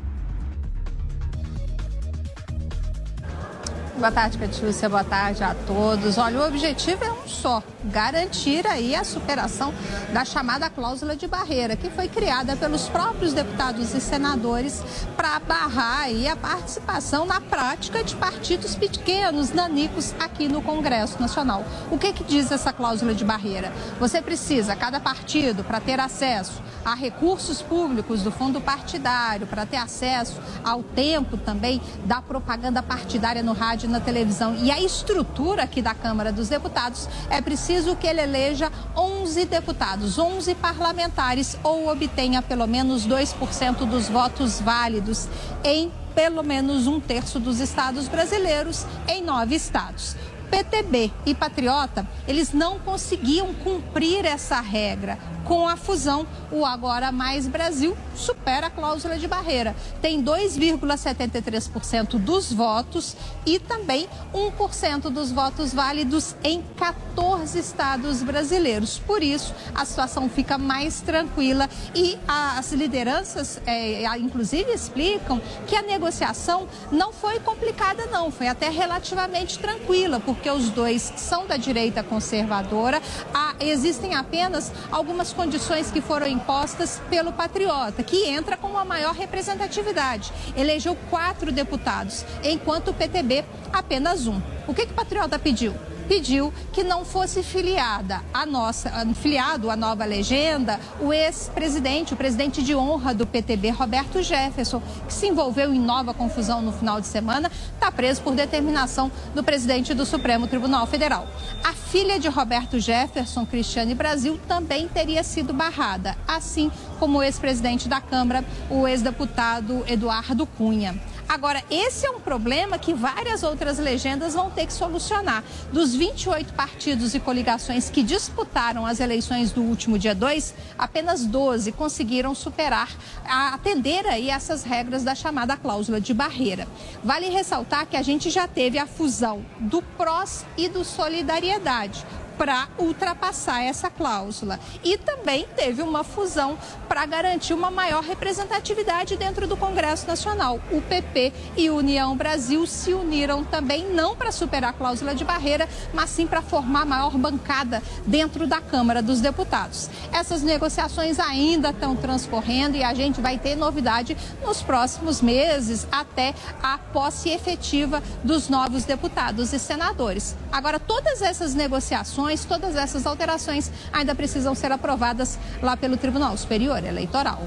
Boa 4.03 4.11
tarde, 4.11 4.37
Catiúcia. 4.37 4.89
Boa 4.89 5.05
tarde 5.05 5.45
a 5.45 5.55
todos. 5.55 6.19
Olha, 6.19 6.41
o 6.41 6.49
objetivo 6.49 7.05
é 7.05 7.13
um 7.13 7.29
só: 7.29 7.63
garantir 7.85 8.67
aí 8.67 8.97
a 8.97 9.05
superação 9.05 9.73
da 10.13 10.25
chamada 10.25 10.69
cláusula 10.69 11.15
de 11.15 11.29
barreira, 11.29 11.77
que 11.77 11.89
foi 11.89 12.09
criada 12.09 12.57
pelos 12.57 12.89
próprios 12.89 13.33
deputados 13.33 13.95
e 13.95 14.01
senadores 14.01 14.83
para 15.17 15.39
barrar 15.39 16.01
aí 16.01 16.27
a 16.27 16.35
participação 16.35 17.25
na 17.25 17.41
prática 17.41 18.03
de 18.03 18.17
partidos 18.17 18.75
pequenos, 18.75 19.53
nanicos, 19.53 20.13
aqui 20.19 20.49
no 20.49 20.61
Congresso 20.63 21.23
Nacional. 21.23 21.65
O 21.89 21.97
que, 21.97 22.13
que 22.13 22.25
diz 22.25 22.51
essa 22.51 22.73
cláusula 22.73 23.15
de 23.15 23.25
barreira? 23.25 23.73
Você 24.01 24.21
precisa, 24.21 24.75
cada 24.75 24.99
partido, 24.99 25.63
para 25.63 25.79
ter 25.79 26.01
acesso 26.01 26.61
a 26.85 26.95
recursos 26.95 27.63
públicos 27.63 28.23
do 28.23 28.33
fundo 28.33 28.61
partidário, 28.61 29.47
para 29.47 29.65
ter 29.65 29.77
acesso 29.77 30.41
ao 30.65 30.83
tempo 30.83 31.37
também 31.37 31.81
da 32.05 32.21
propaganda 32.21 32.83
partidária 32.83 33.45
no 33.45 33.53
rádio 33.53 33.92
na 33.93 34.01
televisão 34.01 34.57
e 34.57 34.71
a 34.71 34.81
estrutura 34.81 35.63
aqui 35.63 35.83
da 35.83 35.95
Câmara 35.95 36.33
dos 36.33 36.49
Deputados, 36.49 37.09
é 37.31 37.41
preciso 37.41 37.95
que 37.95 38.07
ele 38.07 38.23
eleja 38.23 38.73
11 38.97 39.45
deputados, 39.45 40.19
11 40.19 40.55
parlamentares 40.57 41.57
ou 41.63 41.89
obtenha 41.89 42.43
pelo 42.43 42.67
menos 42.67 43.07
2% 43.07 43.87
dos 43.87 44.09
votos 44.09 44.61
válidos 44.61 45.29
em 45.63 45.93
pelo 46.15 46.43
menos 46.43 46.87
um 46.87 47.01
terço 47.01 47.39
dos 47.39 47.61
estados 47.61 48.09
brasileiros 48.09 48.85
em 49.07 49.23
nove 49.23 49.55
estados. 49.55 50.17
PTB 50.51 51.11
e 51.25 51.35
Patriota, 51.35 52.07
eles 52.29 52.53
não 52.53 52.79
conseguiam 52.79 53.55
cumprir 53.55 54.27
essa 54.27 54.61
regra. 54.61 55.19
Com 55.45 55.67
a 55.67 55.77
fusão, 55.77 56.27
o 56.51 56.65
Agora 56.65 57.11
Mais 57.11 57.49
Brasil 57.49 57.97
supera 58.15 58.69
a 58.69 58.71
cláusula 58.71 59.19
de 59.19 59.27
barreira. 59.27 59.75
Tem 60.01 60.23
2,73% 60.23 62.19
dos 62.19 62.53
votos 62.53 63.17
e 63.45 63.59
também 63.59 64.09
1% 64.33 65.11
dos 65.11 65.33
votos 65.33 65.75
válidos 65.75 66.37
em 66.45 66.63
14 66.77 67.59
estados 67.59 68.23
brasileiros. 68.23 68.99
Por 68.99 69.23
isso, 69.23 69.53
a 69.75 69.85
situação 69.85 70.29
fica 70.29 70.57
mais 70.57 71.01
tranquila 71.01 71.69
e 71.95 72.19
as 72.29 72.73
lideranças, 72.73 73.61
é, 73.67 74.05
inclusive, 74.19 74.71
explicam 74.73 75.41
que 75.67 75.75
a 75.75 75.83
negociação 75.83 76.69
não 76.91 77.13
foi 77.13 77.41
complicada, 77.41 78.07
não. 78.07 78.31
Foi 78.31 78.47
até 78.47 78.69
relativamente 78.69 79.59
tranquila, 79.59 80.21
porque 80.21 80.51
os 80.51 80.71
dois 80.71 81.13
são 81.17 81.47
da 81.47 81.57
direita 81.57 82.03
conservadora. 82.03 83.03
Há, 83.35 83.55
existem 83.61 84.15
apenas 84.15 84.71
algumas 84.91 85.32
condições 85.33 85.91
que 85.91 86.01
foram 86.01 86.27
impostas 86.27 87.01
pelo 87.09 87.33
Patriota, 87.33 88.03
que 88.03 88.27
entra 88.27 88.57
com 88.57 88.69
uma 88.69 88.85
maior 88.85 89.15
representatividade. 89.15 90.33
Elegeu 90.57 90.97
quatro 91.11 91.51
deputados, 91.51 92.25
enquanto 92.43 92.89
o 92.89 92.95
PTB 92.95 93.45
apenas 93.73 94.27
um. 94.27 94.41
O 94.67 94.75
que, 94.75 94.87
que 94.87 94.93
o 94.93 94.97
Patriota 94.97 95.39
pediu? 95.39 95.75
Pediu 96.03 96.53
que 96.73 96.83
não 96.83 97.05
fosse 97.05 97.43
filiada 97.43 98.21
a 98.33 98.45
nossa, 98.45 98.91
filiado 99.15 99.71
à 99.71 99.77
nova 99.77 100.05
legenda 100.05 100.79
o 101.01 101.13
ex-presidente, 101.13 102.15
o 102.15 102.17
presidente 102.17 102.63
de 102.63 102.75
honra 102.75 103.15
do 103.15 103.27
PTB, 103.27 103.71
Roberto 103.71 104.23
Jefferson, 104.23 104.83
que 105.07 105.13
se 105.13 105.29
envolveu 105.29 105.73
em 105.73 105.81
nova 105.81 106.13
confusão 106.13 106.61
no 106.61 106.73
final 106.73 107.01
de 107.01 107.07
semana, 107.07 107.51
está 107.75 107.91
preso 107.91 108.23
por 108.23 108.35
determinação 108.35 109.11
do 109.35 109.43
presidente 109.43 109.95
do 109.95 110.05
Supremo 110.05 110.47
Tribunal 110.47 110.87
Federal. 110.87 111.27
A 111.65 111.73
filha 111.73 112.19
de 112.19 112.29
Roberto 112.29 112.79
Jefferson, 112.79 113.47
Cristiane 113.47 113.95
Brasil, 113.95 114.39
também 114.49 114.89
teria 114.89 115.23
sido 115.23 115.53
barrada, 115.53 116.17
assim 116.27 116.71
como 116.99 117.19
o 117.19 117.23
ex-presidente 117.23 117.89
da 117.89 118.01
Câmara, 118.01 118.45
o 118.71 118.87
ex-deputado 118.87 119.85
Eduardo 119.87 120.47
Cunha. 120.47 121.12
Agora, 121.33 121.65
esse 121.71 122.05
é 122.05 122.11
um 122.11 122.21
problema 122.21 122.79
que 122.79 122.93
várias 122.93 123.43
outras 123.43 123.79
legendas 123.79 124.35
vão 124.35 124.51
ter 124.51 124.67
que 124.67 124.73
solucionar. 124.75 125.43
Dos 125.73 125.95
28 125.95 126.53
partidos 126.53 127.15
e 127.15 127.21
coligações 127.21 127.89
que 127.89 128.03
disputaram 128.03 128.85
as 128.85 129.01
eleições 129.01 129.51
do 129.51 129.63
último 129.63 129.99
dia 129.99 130.15
2, 130.15 130.55
apenas 130.77 131.25
12 131.25 131.73
conseguiram 131.73 132.35
superar, 132.35 132.91
atender 133.25 134.07
aí 134.07 134.29
essas 134.29 134.63
regras 134.63 135.05
da 135.05 135.15
chamada 135.15 135.57
cláusula 135.57 135.99
de 135.99 136.13
barreira. 136.13 136.69
Vale 137.03 137.31
ressaltar 137.31 137.87
que 137.87 137.97
a 137.97 138.03
gente 138.03 138.29
já 138.29 138.47
teve 138.47 138.79
a 138.79 138.87
fusão 138.87 139.43
do 139.59 139.81
PROS 139.81 140.45
e 140.59 140.69
do 140.69 140.85
Solidariedade 140.85 142.05
para 142.43 142.67
ultrapassar 142.77 143.63
essa 143.63 143.89
cláusula. 143.89 144.59
E 144.83 144.99
também 144.99 145.47
teve 145.55 145.81
uma 145.81 146.03
fusão 146.03 146.59
para 146.89 147.07
garantir 147.07 147.55
uma 147.55 147.71
maior 147.71 148.03
representatividade 148.03 149.17
dentro 149.17 149.47
do 149.47 149.57
Congresso 149.57 150.09
Nacional. 150.09 150.59
O 150.73 150.83
PP 150.83 151.33
e 151.57 151.71
União 151.71 152.17
Brasil 152.17 152.67
se 152.67 152.93
uniram 152.93 153.45
também, 153.45 153.95
não 153.95 154.17
para 154.17 154.33
superar 154.33 154.71
a 154.71 154.73
cláusula 154.73 155.15
de 155.15 155.25
barreira, 155.25 155.69
mas 155.95 156.11
sim 156.11 156.27
para 156.27 156.43
formar 156.43 156.85
maior 156.85 157.17
bancada 157.17 157.81
dentro 158.05 158.45
da 158.45 158.61
Câmara 158.61 159.01
dos 159.01 159.21
Deputados. 159.21 159.89
Essas 160.13 160.43
negociações 160.43 161.21
ainda 161.21 161.71
estão 161.71 161.95
transcorrendo 161.95 162.77
e 162.77 162.83
a 162.83 162.93
gente 162.93 163.21
vai 163.21 163.39
ter 163.39 163.55
novidade 163.55 164.17
nos 164.45 164.61
próximos 164.61 165.23
meses 165.23 165.87
até 165.93 166.35
a 166.61 166.77
posse 166.77 167.31
efetiva 167.31 168.03
dos 168.25 168.49
novos 168.49 168.85
deputados 168.85 169.53
e 169.53 169.61
senadores. 169.61 170.35
Agora, 170.51 170.81
todas 170.81 171.23
essas 171.23 171.55
negociações 171.55 172.32
todas 172.41 172.77
essas 172.77 173.07
alterações 173.07 173.71
ainda 173.93 174.15
precisam 174.15 174.55
ser 174.55 174.73
aprovadas 174.73 175.39
lá 175.63 175.77
pelo 175.77 175.97
Tribunal 175.97 176.37
Superior 176.37 176.85
Eleitoral. 176.85 177.43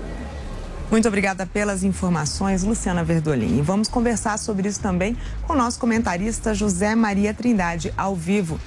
Muito 0.89 1.07
obrigada 1.07 1.45
pelas 1.47 1.83
informações, 1.83 2.63
Luciana 2.63 3.03
Verdolim. 3.03 3.57
E 3.57 3.61
vamos 3.61 3.87
conversar 3.87 4.37
sobre 4.37 4.69
isso 4.69 4.79
também 4.79 5.17
com 5.43 5.53
o 5.53 5.55
nosso 5.55 5.79
comentarista 5.79 6.53
José 6.53 6.93
Maria 6.95 7.33
Trindade, 7.33 7.91
ao 7.97 8.15
vivo. 8.15 8.59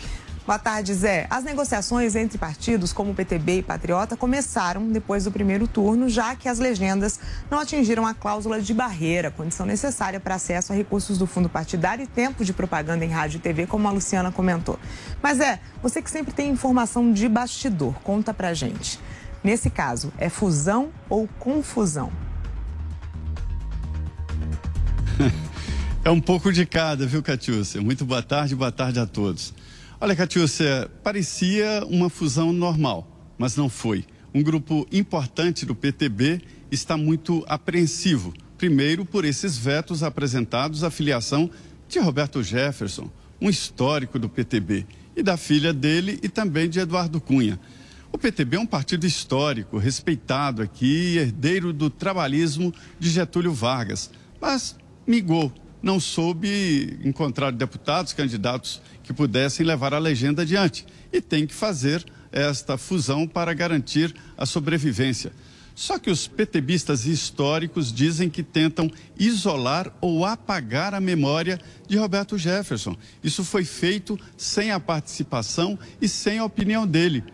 Boa 0.49 0.59
tarde, 0.59 0.95
Zé. 0.95 1.27
As 1.29 1.45
negociações 1.45 2.17
entre 2.17 2.39
partidos 2.39 2.91
como 2.91 3.15
PTB 3.15 3.59
e 3.59 3.63
Patriota 3.63 4.17
começaram 4.17 4.91
depois 4.91 5.25
do 5.25 5.31
primeiro 5.31 5.69
turno, 5.69 6.09
já 6.09 6.35
que 6.35 6.49
as 6.49 6.59
legendas 6.59 7.21
não 7.51 7.61
atingiram 7.61 8.07
a 8.07 8.15
cláusula 8.15 8.59
de 8.59 8.73
barreira, 8.73 9.31
condição 9.31 9.67
necessária 9.67 10.19
para 10.19 10.37
acesso 10.37 10.73
a 10.73 10.75
recursos 10.75 11.19
do 11.19 11.27
fundo 11.27 11.51
partidário 11.51 12.03
e 12.03 12.07
tempo 12.07 12.47
de 12.47 12.55
propaganda 12.55 13.05
em 13.05 13.11
rádio 13.11 13.37
e 13.37 13.41
TV, 13.41 13.67
como 13.67 13.87
a 13.87 13.91
Luciana 13.91 14.33
comentou. 14.33 14.79
Mas, 15.23 15.39
é, 15.39 15.61
você 15.83 16.01
que 16.01 16.11
sempre 16.11 16.33
tem 16.33 16.49
informação 16.49 17.13
de 17.13 17.29
bastidor, 17.29 17.93
conta 18.03 18.33
pra 18.33 18.55
gente. 18.55 18.99
Nesse 19.45 19.69
caso, 19.69 20.11
é 20.17 20.31
fusão 20.31 20.89
ou 21.11 21.29
confusão? 21.39 22.11
É 26.05 26.11
um 26.11 26.21
pouco 26.23 26.51
de 26.51 26.65
cada, 26.65 27.07
viu, 27.07 27.23
Catiúcia? 27.23 27.83
Muito 27.83 28.03
boa 28.07 28.23
tarde, 28.23 28.57
boa 28.57 28.73
tarde 28.73 28.99
a 28.99 29.05
todos. 29.05 29.53
Olha, 30.01 30.15
Catiúcia, 30.15 30.89
parecia 31.03 31.85
uma 31.89 32.09
fusão 32.09 32.53
normal, 32.53 33.35
mas 33.37 33.57
não 33.57 33.69
foi. 33.69 34.05
Um 34.33 34.43
grupo 34.43 34.87
importante 34.93 35.67
do 35.67 35.75
PTB 35.75 36.41
está 36.71 36.97
muito 36.97 37.45
apreensivo. 37.49 38.33
Primeiro, 38.57 39.05
por 39.05 39.25
esses 39.25 39.59
vetos 39.59 40.03
apresentados 40.03 40.85
à 40.85 40.91
filiação 40.91 41.51
de 41.89 41.99
Roberto 41.99 42.43
Jefferson, 42.43 43.11
um 43.41 43.51
histórico 43.51 44.19
do 44.19 44.29
PTB, 44.29 44.87
e 45.19 45.23
da 45.23 45.37
filha 45.37 45.73
dele 45.73 46.21
e 46.23 46.29
também 46.29 46.71
de 46.71 46.79
Eduardo 46.79 47.21
Cunha. 47.21 47.59
O 48.13 48.17
PTB 48.17 48.57
é 48.57 48.61
um 48.61 48.67
partido 48.67 49.05
histórico, 49.05 49.79
respeitado 49.79 50.63
aqui, 50.63 51.17
herdeiro 51.19 51.73
do 51.73 51.91
trabalhismo 51.91 52.73
de 53.01 53.11
Getúlio 53.11 53.53
Vargas, 53.53 54.13
mas 54.41 54.77
migou, 55.05 55.53
não 55.83 55.99
soube 55.99 56.99
encontrar 57.05 57.51
deputados, 57.51 58.13
candidatos 58.13 58.81
que 59.09 59.15
pudessem 59.15 59.65
levar 59.65 59.95
a 59.95 59.99
legenda 59.99 60.43
adiante. 60.43 60.85
E 61.11 61.19
tem 61.19 61.47
que 61.47 61.55
fazer 61.55 62.05
esta 62.31 62.77
fusão 62.77 63.27
para 63.27 63.55
garantir 63.55 64.15
a 64.37 64.45
sobrevivência. 64.45 65.33
Só 65.75 65.99
que 65.99 66.11
os 66.11 66.29
PTBistas 66.29 67.07
históricos 67.07 67.91
dizem 67.91 68.29
que 68.29 68.43
tentam 68.43 68.91
isolar 69.19 69.91
ou 69.99 70.27
apagar 70.27 70.93
a 70.93 71.01
memória 71.01 71.59
de 71.89 71.97
Roberto 71.97 72.37
Jefferson. 72.37 72.95
Isso 73.25 73.43
foi 73.43 73.65
feito 73.65 74.21
sem 74.37 74.73
a 74.73 74.79
participação 74.79 75.79
e 76.03 76.07
sem 76.07 76.39
a 76.39 76.45
opinião 76.45 76.87
dele. 76.87 77.25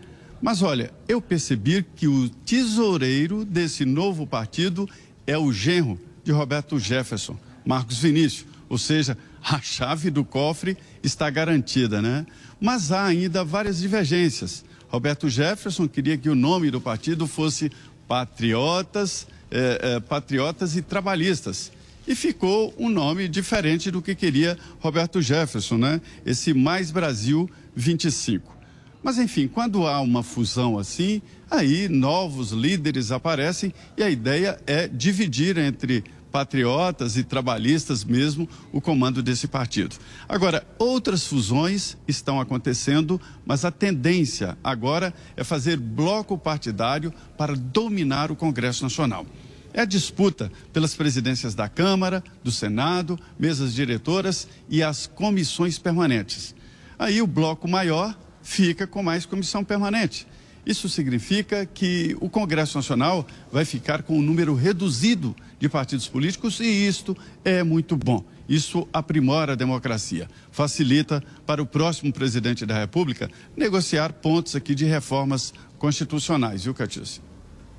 Mas 0.41 0.61
olha, 0.61 0.93
eu 1.09 1.19
percebi 1.19 1.85
que 1.95 2.07
o 2.07 2.29
tesoureiro 2.29 3.43
desse 3.43 3.83
novo 3.83 4.25
partido 4.25 4.87
é 5.27 5.37
o 5.37 5.51
genro 5.51 5.99
de 6.23 6.31
Roberto 6.31 6.79
Jefferson, 6.79 7.37
Marcos 7.65 7.97
Vinícius. 7.97 8.45
Ou 8.69 8.77
seja, 8.77 9.17
a 9.45 9.61
chave 9.61 10.09
do 10.09 10.25
cofre 10.25 10.75
está 11.03 11.29
garantida, 11.29 12.01
né? 12.01 12.25
Mas 12.59 12.91
há 12.91 13.05
ainda 13.05 13.43
várias 13.43 13.77
divergências. 13.79 14.65
Roberto 14.87 15.29
Jefferson 15.29 15.87
queria 15.87 16.17
que 16.17 16.29
o 16.29 16.35
nome 16.35 16.71
do 16.71 16.81
partido 16.81 17.27
fosse 17.27 17.71
Patriotas, 18.07 19.27
eh, 19.51 19.79
eh, 19.81 19.99
Patriotas 19.99 20.75
e 20.75 20.81
Trabalhistas. 20.81 21.71
E 22.07 22.15
ficou 22.15 22.73
um 22.77 22.89
nome 22.89 23.27
diferente 23.27 23.91
do 23.91 24.01
que 24.01 24.15
queria 24.15 24.57
Roberto 24.79 25.21
Jefferson, 25.21 25.77
né? 25.77 26.01
Esse 26.25 26.53
Mais 26.53 26.89
Brasil 26.89 27.49
25. 27.75 28.55
Mas 29.03 29.19
enfim, 29.19 29.47
quando 29.47 29.85
há 29.85 30.01
uma 30.01 30.23
fusão 30.23 30.79
assim, 30.79 31.21
aí 31.49 31.87
novos 31.87 32.51
líderes 32.51 33.11
aparecem 33.11 33.71
e 33.95 34.01
a 34.01 34.09
ideia 34.09 34.59
é 34.65 34.87
dividir 34.87 35.57
entre 35.59 36.03
patriotas 36.35 37.15
e 37.15 37.23
trabalhistas 37.23 38.03
mesmo 38.03 38.49
o 38.73 38.81
comando 38.81 39.23
desse 39.23 39.47
partido. 39.47 39.95
Agora, 40.27 40.67
outras 40.77 41.25
fusões 41.25 41.95
estão 42.05 42.41
acontecendo, 42.41 43.21
mas 43.45 43.63
a 43.63 43.71
tendência 43.71 44.57
agora 44.61 45.13
é 45.37 45.45
fazer 45.45 45.77
bloco 45.77 46.37
partidário 46.37 47.13
para 47.37 47.55
dominar 47.55 48.33
o 48.33 48.35
Congresso 48.35 48.83
Nacional. 48.83 49.25
É 49.73 49.79
a 49.79 49.85
disputa 49.85 50.51
pelas 50.73 50.93
presidências 50.93 51.55
da 51.55 51.69
Câmara, 51.69 52.21
do 52.43 52.51
Senado, 52.51 53.17
mesas 53.39 53.73
diretoras 53.73 54.45
e 54.67 54.83
as 54.83 55.07
comissões 55.07 55.79
permanentes. 55.79 56.53
Aí 56.99 57.21
o 57.21 57.27
bloco 57.27 57.65
maior 57.65 58.13
fica 58.43 58.85
com 58.85 59.01
mais 59.01 59.25
comissão 59.25 59.63
permanente. 59.63 60.27
Isso 60.65 60.89
significa 60.89 61.65
que 61.65 62.17
o 62.19 62.29
Congresso 62.29 62.77
Nacional 62.77 63.25
vai 63.51 63.63
ficar 63.63 64.01
com 64.01 64.17
um 64.17 64.21
número 64.21 64.55
reduzido 64.55 65.35
de 65.59 65.69
partidos 65.69 66.07
políticos 66.07 66.59
e 66.59 66.65
isto 66.65 67.15
é 67.43 67.63
muito 67.63 67.95
bom. 67.95 68.23
Isso 68.49 68.87
aprimora 68.91 69.53
a 69.53 69.55
democracia, 69.55 70.27
facilita 70.51 71.23
para 71.45 71.61
o 71.61 71.65
próximo 71.65 72.11
presidente 72.11 72.65
da 72.65 72.77
República 72.77 73.29
negociar 73.55 74.13
pontos 74.13 74.55
aqui 74.55 74.73
de 74.73 74.85
reformas 74.85 75.53
constitucionais, 75.77 76.63
viu, 76.63 76.73
Catice? 76.73 77.21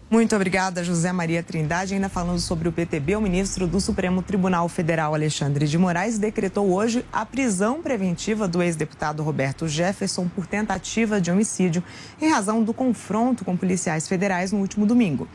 Muito 0.09 0.37
obrigada, 0.37 0.85
José 0.85 1.11
Maria 1.13 1.43
Trindade. 1.43 1.95
Ainda 1.95 2.09
falando 2.09 2.39
sobre 2.39 2.69
o 2.69 2.73
PTB, 2.73 3.17
o 3.17 3.21
ministro 3.21 3.67
do 3.67 3.81
Supremo 3.81 4.23
Tribunal 4.23 4.69
Federal, 4.69 5.13
Alexandre 5.13 5.67
de 5.67 5.77
Moraes, 5.77 6.17
decretou 6.17 6.73
hoje 6.73 7.05
a 7.13 7.27
prisão 7.27 7.83
preventiva 7.83 8.47
do 8.47 8.63
ex-deputado 8.63 9.25
Roberto 9.25 9.67
Jefferson 9.67 10.29
por 10.29 10.47
tentativa 10.47 11.21
de 11.21 11.33
homicídio 11.33 11.83
em 12.23 12.31
razão 12.31 12.63
do 12.63 12.73
confronto 12.73 13.45
com 13.45 13.57
policiais 13.57 14.07
federais 14.07 14.53
no 14.53 14.61
último 14.61 14.87
domingo. 14.87 15.27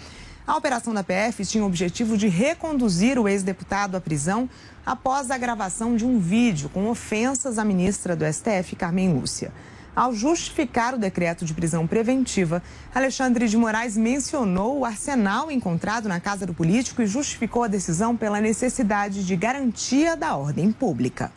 A 0.47 0.55
operação 0.55 0.93
da 0.93 1.03
PF 1.03 1.45
tinha 1.45 1.65
o 1.65 1.67
objetivo 1.67 2.17
de 2.17 2.29
reconduzir 2.29 3.19
o 3.19 3.27
ex-deputado 3.27 3.95
à 3.95 3.99
prisão 3.99 4.49
após 4.85 5.29
a 5.31 5.37
gravação 5.37 5.97
de 5.97 6.05
um 6.05 6.17
vídeo 6.17 6.69
com 6.69 6.87
ofensas 6.87 7.57
à 7.57 7.65
ministra 7.65 8.15
do 8.15 8.25
STF, 8.25 8.77
Carmen 8.77 9.13
Lúcia. 9.13 9.51
Ao 9.93 10.13
justificar 10.13 10.93
o 10.93 10.97
decreto 10.97 11.43
de 11.43 11.53
prisão 11.53 11.85
preventiva, 11.85 12.63
Alexandre 12.95 13.47
de 13.47 13.57
Moraes 13.57 13.97
mencionou 13.97 14.79
o 14.79 14.85
arsenal 14.85 15.51
encontrado 15.51 16.07
na 16.07 16.19
casa 16.19 16.45
do 16.45 16.53
político 16.53 17.01
e 17.01 17.07
justificou 17.07 17.63
a 17.63 17.67
decisão 17.67 18.15
pela 18.15 18.39
necessidade 18.39 19.25
de 19.25 19.35
garantia 19.35 20.15
da 20.15 20.35
ordem 20.37 20.71
pública. 20.71 21.31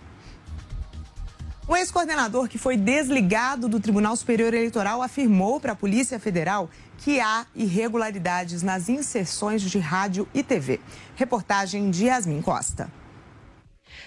O 1.66 1.74
ex-coordenador 1.74 2.46
que 2.46 2.58
foi 2.58 2.76
desligado 2.76 3.68
do 3.68 3.80
Tribunal 3.80 4.14
Superior 4.14 4.52
Eleitoral 4.52 5.02
afirmou 5.02 5.58
para 5.58 5.72
a 5.72 5.76
Polícia 5.76 6.20
Federal 6.20 6.70
que 6.98 7.18
há 7.18 7.46
irregularidades 7.56 8.62
nas 8.62 8.88
inserções 8.88 9.62
de 9.62 9.78
rádio 9.78 10.28
e 10.32 10.42
TV. 10.44 10.78
Reportagem 11.16 11.90
de 11.90 12.04
Yasmin 12.04 12.42
Costa. 12.42 12.88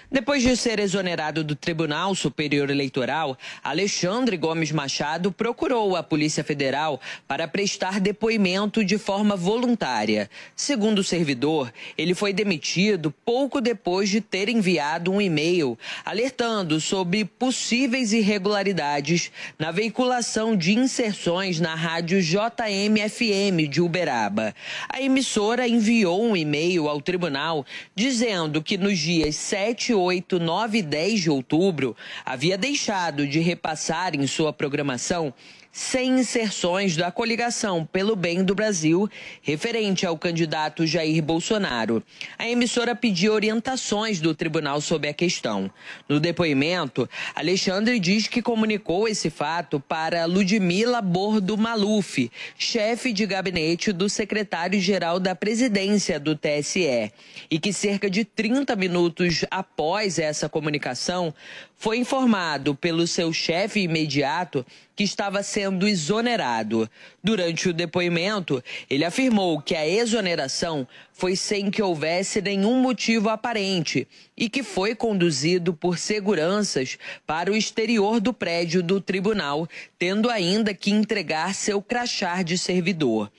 Depois 0.09 0.41
de 0.41 0.55
ser 0.55 0.79
exonerado 0.79 1.43
do 1.43 1.53
Tribunal 1.53 2.15
Superior 2.15 2.69
Eleitoral, 2.69 3.37
Alexandre 3.61 4.37
Gomes 4.37 4.71
Machado 4.71 5.33
procurou 5.33 5.97
a 5.97 6.01
Polícia 6.01 6.45
Federal 6.45 7.01
para 7.27 7.45
prestar 7.45 7.99
depoimento 7.99 8.85
de 8.85 8.97
forma 8.97 9.35
voluntária. 9.35 10.29
Segundo 10.55 10.99
o 10.99 11.03
servidor, 11.03 11.73
ele 11.97 12.13
foi 12.13 12.31
demitido 12.31 13.13
pouco 13.25 13.59
depois 13.59 14.07
de 14.07 14.21
ter 14.21 14.47
enviado 14.47 15.11
um 15.11 15.19
e-mail 15.19 15.77
alertando 16.05 16.79
sobre 16.79 17.25
possíveis 17.25 18.13
irregularidades 18.13 19.29
na 19.59 19.71
veiculação 19.71 20.55
de 20.55 20.73
inserções 20.73 21.59
na 21.59 21.75
rádio 21.75 22.21
JMFM 22.21 23.67
de 23.69 23.81
Uberaba. 23.81 24.55
A 24.87 25.01
emissora 25.01 25.67
enviou 25.67 26.23
um 26.23 26.37
e-mail 26.37 26.87
ao 26.87 27.01
tribunal 27.01 27.65
dizendo 27.93 28.63
que 28.63 28.77
nos 28.77 28.97
dias 28.97 29.35
7 29.35 29.96
8, 29.97 30.39
9 30.39 30.77
e 30.77 30.81
10 30.81 31.19
de 31.21 31.29
outubro, 31.29 31.95
havia 32.25 32.57
deixado 32.57 33.27
de 33.27 33.39
repassar 33.39 34.15
em 34.15 34.25
sua 34.27 34.53
programação 34.53 35.33
sem 35.77 36.19
inserções 36.19 36.97
da 36.97 37.11
coligação 37.11 37.85
pelo 37.85 38.15
bem 38.15 38.43
do 38.43 38.55
Brasil, 38.55 39.07
referente 39.43 40.07
ao 40.07 40.17
candidato 40.17 40.87
Jair 40.87 41.21
Bolsonaro. 41.21 42.01
A 42.35 42.49
emissora 42.49 42.95
pediu 42.95 43.31
orientações 43.31 44.19
do 44.19 44.33
tribunal 44.33 44.81
sobre 44.81 45.07
a 45.07 45.13
questão. 45.13 45.69
No 46.09 46.19
depoimento, 46.19 47.07
Alexandre 47.35 47.99
diz 47.99 48.25
que 48.25 48.41
comunicou 48.41 49.07
esse 49.07 49.29
fato 49.29 49.79
para 49.79 50.25
Ludmila 50.25 50.99
Bordo 50.99 51.55
Maluf, 51.55 52.31
chefe 52.57 53.13
de 53.13 53.27
gabinete 53.27 53.91
do 53.91 54.09
secretário-geral 54.09 55.19
da 55.19 55.35
presidência 55.35 56.19
do 56.19 56.35
TSE, 56.35 57.13
e 57.51 57.59
que 57.59 57.71
cerca 57.71 58.09
de 58.09 58.25
30 58.25 58.75
minutos 58.75 59.45
após 59.51 60.17
essa 60.17 60.49
comunicação, 60.49 61.31
foi 61.77 61.99
informado 61.99 62.73
pelo 62.73 63.05
seu 63.05 63.31
chefe 63.31 63.81
imediato 63.81 64.65
que 64.95 65.03
estava 65.03 65.43
sendo 65.43 65.87
exonerado. 65.87 66.89
Durante 67.23 67.69
o 67.69 67.73
depoimento, 67.73 68.63
ele 68.89 69.05
afirmou 69.05 69.61
que 69.61 69.75
a 69.75 69.87
exoneração 69.87 70.87
foi 71.13 71.35
sem 71.35 71.69
que 71.69 71.81
houvesse 71.81 72.41
nenhum 72.41 72.81
motivo 72.81 73.29
aparente 73.29 74.07
e 74.35 74.49
que 74.49 74.63
foi 74.63 74.95
conduzido 74.95 75.71
por 75.71 75.99
seguranças 75.99 76.97
para 77.27 77.51
o 77.51 77.55
exterior 77.55 78.19
do 78.19 78.33
prédio 78.33 78.81
do 78.81 78.99
tribunal, 78.99 79.67
tendo 79.99 80.31
ainda 80.31 80.73
que 80.73 80.89
entregar 80.89 81.53
seu 81.53 81.79
crachá 81.79 82.41
de 82.41 82.57
servidor. 82.57 83.31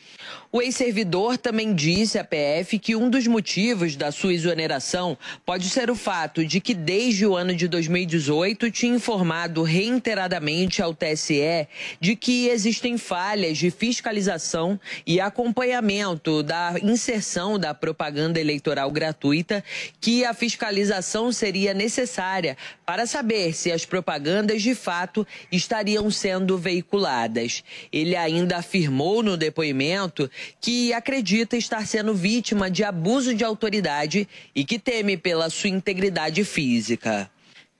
O 0.50 0.62
ex-servidor 0.62 1.36
também 1.36 1.74
disse 1.74 2.18
à 2.18 2.24
PF 2.24 2.78
que 2.78 2.96
um 2.96 3.10
dos 3.10 3.26
motivos 3.26 3.96
da 3.96 4.10
sua 4.10 4.32
exoneração 4.32 5.18
pode 5.44 5.68
ser 5.68 5.90
o 5.90 5.94
fato 5.94 6.42
de 6.42 6.58
que 6.58 6.72
desde 6.72 7.26
o 7.26 7.36
ano 7.36 7.54
de 7.54 7.68
2018 7.68 8.70
tinha 8.70 8.96
informado 8.96 9.62
reiteradamente 9.62 10.80
ao 10.80 10.94
TSE 10.94 11.68
de 12.00 12.16
que 12.16 12.48
existem 12.48 12.96
falhas 12.96 13.58
de 13.58 13.70
fiscalização 13.70 14.80
e 15.06 15.20
acompanhamento 15.20 16.42
da 16.42 16.76
inserção 16.82 17.58
da 17.58 17.74
propaganda 17.74 18.40
eleitoral 18.40 18.90
gratuita, 18.90 19.62
que 20.00 20.24
a 20.24 20.32
fiscalização 20.32 21.30
seria 21.30 21.74
necessária 21.74 22.56
para 22.86 23.06
saber 23.06 23.52
se 23.52 23.70
as 23.70 23.84
propagandas 23.84 24.62
de 24.62 24.74
fato 24.74 25.26
estariam 25.52 26.10
sendo 26.10 26.56
veiculadas. 26.56 27.62
Ele 27.92 28.16
ainda 28.16 28.56
afirmou 28.56 29.22
no 29.22 29.36
depoimento 29.36 30.30
que 30.60 30.92
acredita 30.92 31.56
estar 31.56 31.86
sendo 31.86 32.14
vítima 32.14 32.70
de 32.70 32.84
abuso 32.84 33.34
de 33.34 33.44
autoridade 33.44 34.28
e 34.54 34.64
que 34.64 34.78
teme 34.78 35.16
pela 35.16 35.50
sua 35.50 35.70
integridade 35.70 36.44
física. 36.44 37.30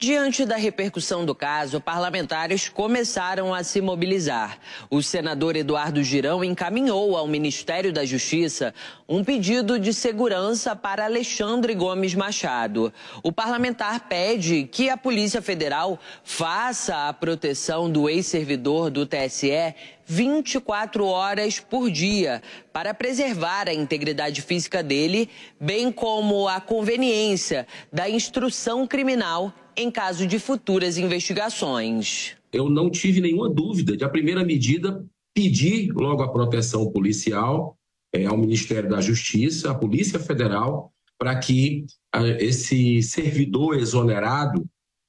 Diante 0.01 0.45
da 0.45 0.55
repercussão 0.55 1.27
do 1.27 1.35
caso, 1.35 1.81
parlamentares 1.81 2.69
começaram 2.69 3.53
a 3.53 3.65
se 3.65 3.81
mobilizar. 3.81 4.57
O 4.89 5.03
senador 5.03 5.57
Eduardo 5.57 6.05
Girão 6.05 6.45
encaminhou 6.45 7.17
ao 7.17 7.27
Ministério 7.27 7.93
da 7.93 8.05
Justiça 8.05 8.73
um 9.09 9.25
pedido 9.25 9.77
de 9.77 9.93
segurança 9.93 10.77
para 10.77 11.05
Alexandre 11.05 11.75
Gomes 11.75 12.15
Machado. 12.15 12.93
O 13.25 13.33
parlamentar 13.33 14.09
pede 14.09 14.69
que 14.71 14.89
a 14.89 14.97
Polícia 14.97 15.43
Federal 15.43 15.99
faça 16.23 17.09
a 17.09 17.13
proteção 17.13 17.91
do 17.91 18.09
ex-servidor 18.09 18.91
do 18.91 19.05
TSE 19.05 19.75
24 20.09 21.05
horas 21.05 21.61
por 21.61 21.91
dia 21.91 22.43
para 22.73 22.95
preservar 22.95 23.69
a 23.69 23.75
integridade 23.75 24.41
física 24.41 24.83
dele, 24.83 25.29
bem 25.61 25.93
como 25.93 26.49
a 26.49 26.61
conveniência 26.61 27.67
da 27.93 28.09
instrução 28.09 28.87
criminal 28.87 29.53
em 29.77 29.91
caso 29.91 30.27
de 30.27 30.39
futuras 30.39 30.97
investigações. 30.97 32.37
Eu 32.53 32.71
não 32.71 32.91
tive 32.91 33.21
nenhuma 33.21 33.49
dúvida 33.49 33.97
de 33.97 34.03
a 34.03 34.09
primeira 34.09 34.43
medida 34.43 35.05
pedir 35.35 35.93
logo 35.93 36.23
a 36.23 36.33
proteção 36.33 36.91
policial 36.91 37.77
é, 38.13 38.25
ao 38.25 38.37
Ministério 38.37 38.89
da 38.89 39.01
Justiça, 39.01 39.71
à 39.71 39.75
Polícia 39.75 40.19
Federal, 40.19 40.91
para 41.19 41.39
que 41.39 41.85
a, 42.13 42.27
esse 42.27 43.03
servidor 43.03 43.77
exonerado 43.77 44.65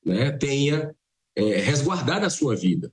né, 0.06 0.32
tenha 0.32 0.94
é, 1.36 1.58
resguardado 1.58 2.26
a 2.26 2.30
sua 2.30 2.56
vida. 2.56 2.92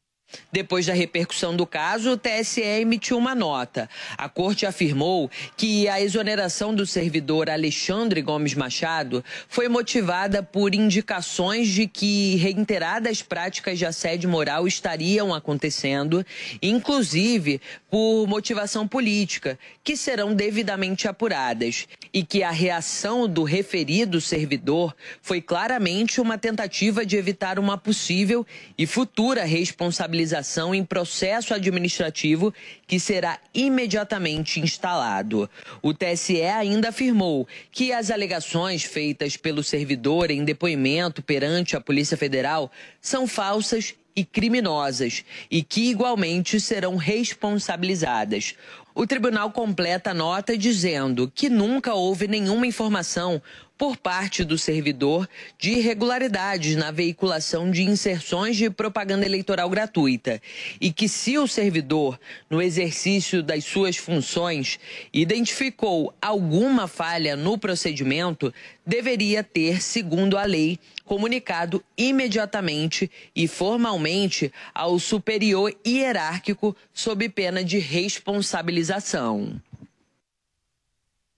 Depois 0.52 0.86
da 0.86 0.92
repercussão 0.92 1.54
do 1.54 1.66
caso, 1.66 2.12
o 2.12 2.16
TSE 2.16 2.60
emitiu 2.60 3.18
uma 3.18 3.34
nota. 3.34 3.88
A 4.16 4.28
corte 4.28 4.66
afirmou 4.66 5.30
que 5.56 5.88
a 5.88 6.00
exoneração 6.00 6.74
do 6.74 6.86
servidor 6.86 7.50
Alexandre 7.50 8.22
Gomes 8.22 8.54
Machado 8.54 9.24
foi 9.48 9.68
motivada 9.68 10.42
por 10.42 10.74
indicações 10.74 11.68
de 11.68 11.86
que 11.86 12.36
reiteradas 12.36 13.22
práticas 13.22 13.78
de 13.78 13.86
assédio 13.86 14.28
moral 14.28 14.66
estariam 14.66 15.34
acontecendo, 15.34 16.24
inclusive 16.62 17.60
por 17.96 18.26
motivação 18.26 18.86
política, 18.86 19.58
que 19.82 19.96
serão 19.96 20.34
devidamente 20.34 21.08
apuradas, 21.08 21.88
e 22.12 22.22
que 22.22 22.42
a 22.42 22.50
reação 22.50 23.26
do 23.26 23.42
referido 23.42 24.20
servidor 24.20 24.94
foi 25.22 25.40
claramente 25.40 26.20
uma 26.20 26.36
tentativa 26.36 27.06
de 27.06 27.16
evitar 27.16 27.58
uma 27.58 27.78
possível 27.78 28.46
e 28.76 28.86
futura 28.86 29.46
responsabilização 29.46 30.74
em 30.74 30.84
processo 30.84 31.54
administrativo 31.54 32.52
que 32.86 33.00
será 33.00 33.38
imediatamente 33.54 34.60
instalado. 34.60 35.48
O 35.80 35.94
TSE 35.94 36.42
ainda 36.42 36.90
afirmou 36.90 37.48
que 37.72 37.94
as 37.94 38.10
alegações 38.10 38.82
feitas 38.82 39.38
pelo 39.38 39.62
servidor 39.62 40.30
em 40.30 40.44
depoimento 40.44 41.22
perante 41.22 41.74
a 41.74 41.80
Polícia 41.80 42.18
Federal 42.18 42.70
são 43.00 43.26
falsas 43.26 43.94
e 44.16 44.24
criminosas 44.24 45.24
e 45.50 45.62
que 45.62 45.90
igualmente 45.90 46.58
serão 46.58 46.96
responsabilizadas. 46.96 48.54
O 48.94 49.06
tribunal 49.06 49.50
completa 49.50 50.12
a 50.12 50.14
nota 50.14 50.56
dizendo 50.56 51.30
que 51.32 51.50
nunca 51.50 51.92
houve 51.92 52.26
nenhuma 52.26 52.66
informação 52.66 53.42
por 53.78 53.96
parte 53.96 54.44
do 54.44 54.56
servidor 54.56 55.28
de 55.58 55.72
irregularidades 55.72 56.76
na 56.76 56.90
veiculação 56.90 57.70
de 57.70 57.82
inserções 57.82 58.56
de 58.56 58.70
propaganda 58.70 59.26
eleitoral 59.26 59.68
gratuita 59.68 60.40
e 60.80 60.92
que, 60.92 61.08
se 61.08 61.36
o 61.38 61.46
servidor, 61.46 62.18
no 62.48 62.62
exercício 62.62 63.42
das 63.42 63.64
suas 63.64 63.96
funções, 63.96 64.78
identificou 65.12 66.14
alguma 66.20 66.88
falha 66.88 67.36
no 67.36 67.58
procedimento, 67.58 68.52
deveria 68.86 69.42
ter, 69.42 69.82
segundo 69.82 70.38
a 70.38 70.44
lei, 70.44 70.78
comunicado 71.04 71.82
imediatamente 71.96 73.10
e 73.34 73.46
formalmente 73.46 74.52
ao 74.74 74.98
superior 74.98 75.74
hierárquico 75.86 76.76
sob 76.92 77.28
pena 77.28 77.62
de 77.62 77.78
responsabilização. 77.78 79.60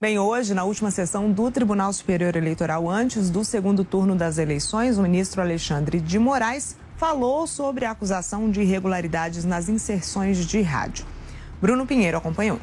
Bem, 0.01 0.17
hoje, 0.17 0.53
na 0.53 0.63
última 0.63 0.91
sessão 0.91 1.29
do 1.29 1.51
Tribunal 1.51 1.91
Superior 1.91 2.33
Eleitoral, 2.37 2.89
antes 2.89 3.29
do 3.29 3.43
segundo 3.43 3.83
turno 3.83 4.15
das 4.15 4.37
eleições, 4.37 4.97
o 4.97 5.01
ministro 5.01 5.41
Alexandre 5.41 5.99
de 5.99 6.17
Moraes 6.17 6.77
falou 6.95 7.45
sobre 7.45 7.83
a 7.83 7.91
acusação 7.91 8.49
de 8.49 8.61
irregularidades 8.61 9.43
nas 9.43 9.67
inserções 9.67 10.45
de 10.45 10.61
rádio. 10.61 11.05
Bruno 11.61 11.85
Pinheiro 11.85 12.17
acompanhou. 12.17 12.61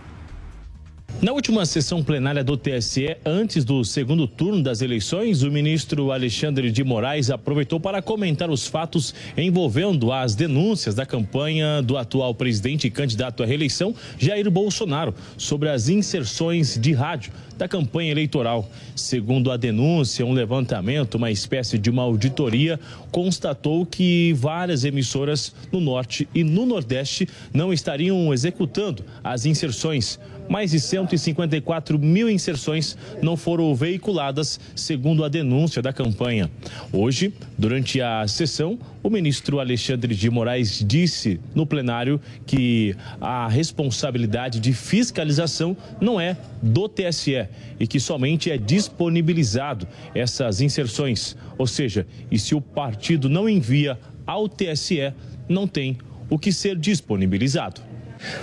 Na 1.22 1.32
última 1.32 1.64
sessão 1.64 2.04
plenária 2.04 2.44
do 2.44 2.58
TSE, 2.58 3.16
antes 3.24 3.64
do 3.64 3.82
segundo 3.82 4.28
turno 4.28 4.62
das 4.62 4.82
eleições, 4.82 5.42
o 5.42 5.50
ministro 5.50 6.12
Alexandre 6.12 6.70
de 6.70 6.84
Moraes 6.84 7.30
aproveitou 7.30 7.80
para 7.80 8.02
comentar 8.02 8.50
os 8.50 8.66
fatos 8.66 9.14
envolvendo 9.34 10.12
as 10.12 10.34
denúncias 10.34 10.94
da 10.94 11.06
campanha 11.06 11.80
do 11.80 11.96
atual 11.96 12.34
presidente 12.34 12.86
e 12.86 12.90
candidato 12.90 13.42
à 13.42 13.46
reeleição, 13.46 13.94
Jair 14.18 14.50
Bolsonaro, 14.50 15.14
sobre 15.38 15.70
as 15.70 15.88
inserções 15.88 16.78
de 16.78 16.92
rádio 16.92 17.32
da 17.56 17.66
campanha 17.66 18.10
eleitoral. 18.10 18.68
Segundo 18.94 19.50
a 19.50 19.56
denúncia, 19.56 20.26
um 20.26 20.34
levantamento, 20.34 21.14
uma 21.14 21.30
espécie 21.30 21.78
de 21.78 21.88
uma 21.88 22.02
auditoria, 22.02 22.78
constatou 23.10 23.86
que 23.86 24.34
várias 24.34 24.84
emissoras 24.84 25.54
no 25.72 25.80
norte 25.80 26.28
e 26.34 26.44
no 26.44 26.66
nordeste 26.66 27.26
não 27.54 27.72
estariam 27.72 28.34
executando 28.34 29.02
as 29.24 29.46
inserções 29.46 30.20
mais 30.48 30.70
de 30.70 30.80
154 30.80 31.98
mil 31.98 32.28
inserções 32.30 32.96
não 33.22 33.36
foram 33.36 33.74
veiculadas, 33.74 34.60
segundo 34.74 35.24
a 35.24 35.28
denúncia 35.28 35.82
da 35.82 35.92
campanha. 35.92 36.50
Hoje, 36.92 37.32
durante 37.56 38.00
a 38.00 38.26
sessão, 38.26 38.78
o 39.02 39.10
ministro 39.10 39.60
Alexandre 39.60 40.14
de 40.14 40.28
Moraes 40.30 40.84
disse 40.86 41.40
no 41.54 41.66
plenário 41.66 42.20
que 42.46 42.96
a 43.20 43.48
responsabilidade 43.48 44.60
de 44.60 44.72
fiscalização 44.72 45.76
não 46.00 46.20
é 46.20 46.36
do 46.62 46.88
TSE 46.88 47.46
e 47.78 47.86
que 47.86 48.00
somente 48.00 48.50
é 48.50 48.56
disponibilizado 48.56 49.86
essas 50.14 50.60
inserções. 50.60 51.36
Ou 51.58 51.66
seja, 51.66 52.06
e 52.30 52.38
se 52.38 52.54
o 52.54 52.60
partido 52.60 53.28
não 53.28 53.48
envia 53.48 53.98
ao 54.26 54.48
TSE, 54.48 55.12
não 55.48 55.66
tem 55.68 55.96
o 56.28 56.38
que 56.38 56.52
ser 56.52 56.76
disponibilizado. 56.76 57.80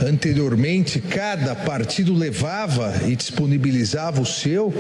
Anteriormente, 0.02 1.00
cada 1.00 1.56
partido 1.56 2.14
levava 2.14 2.94
e 3.08 3.16
disponibilizava 3.16 4.22
o 4.22 4.26
seu, 4.26 4.74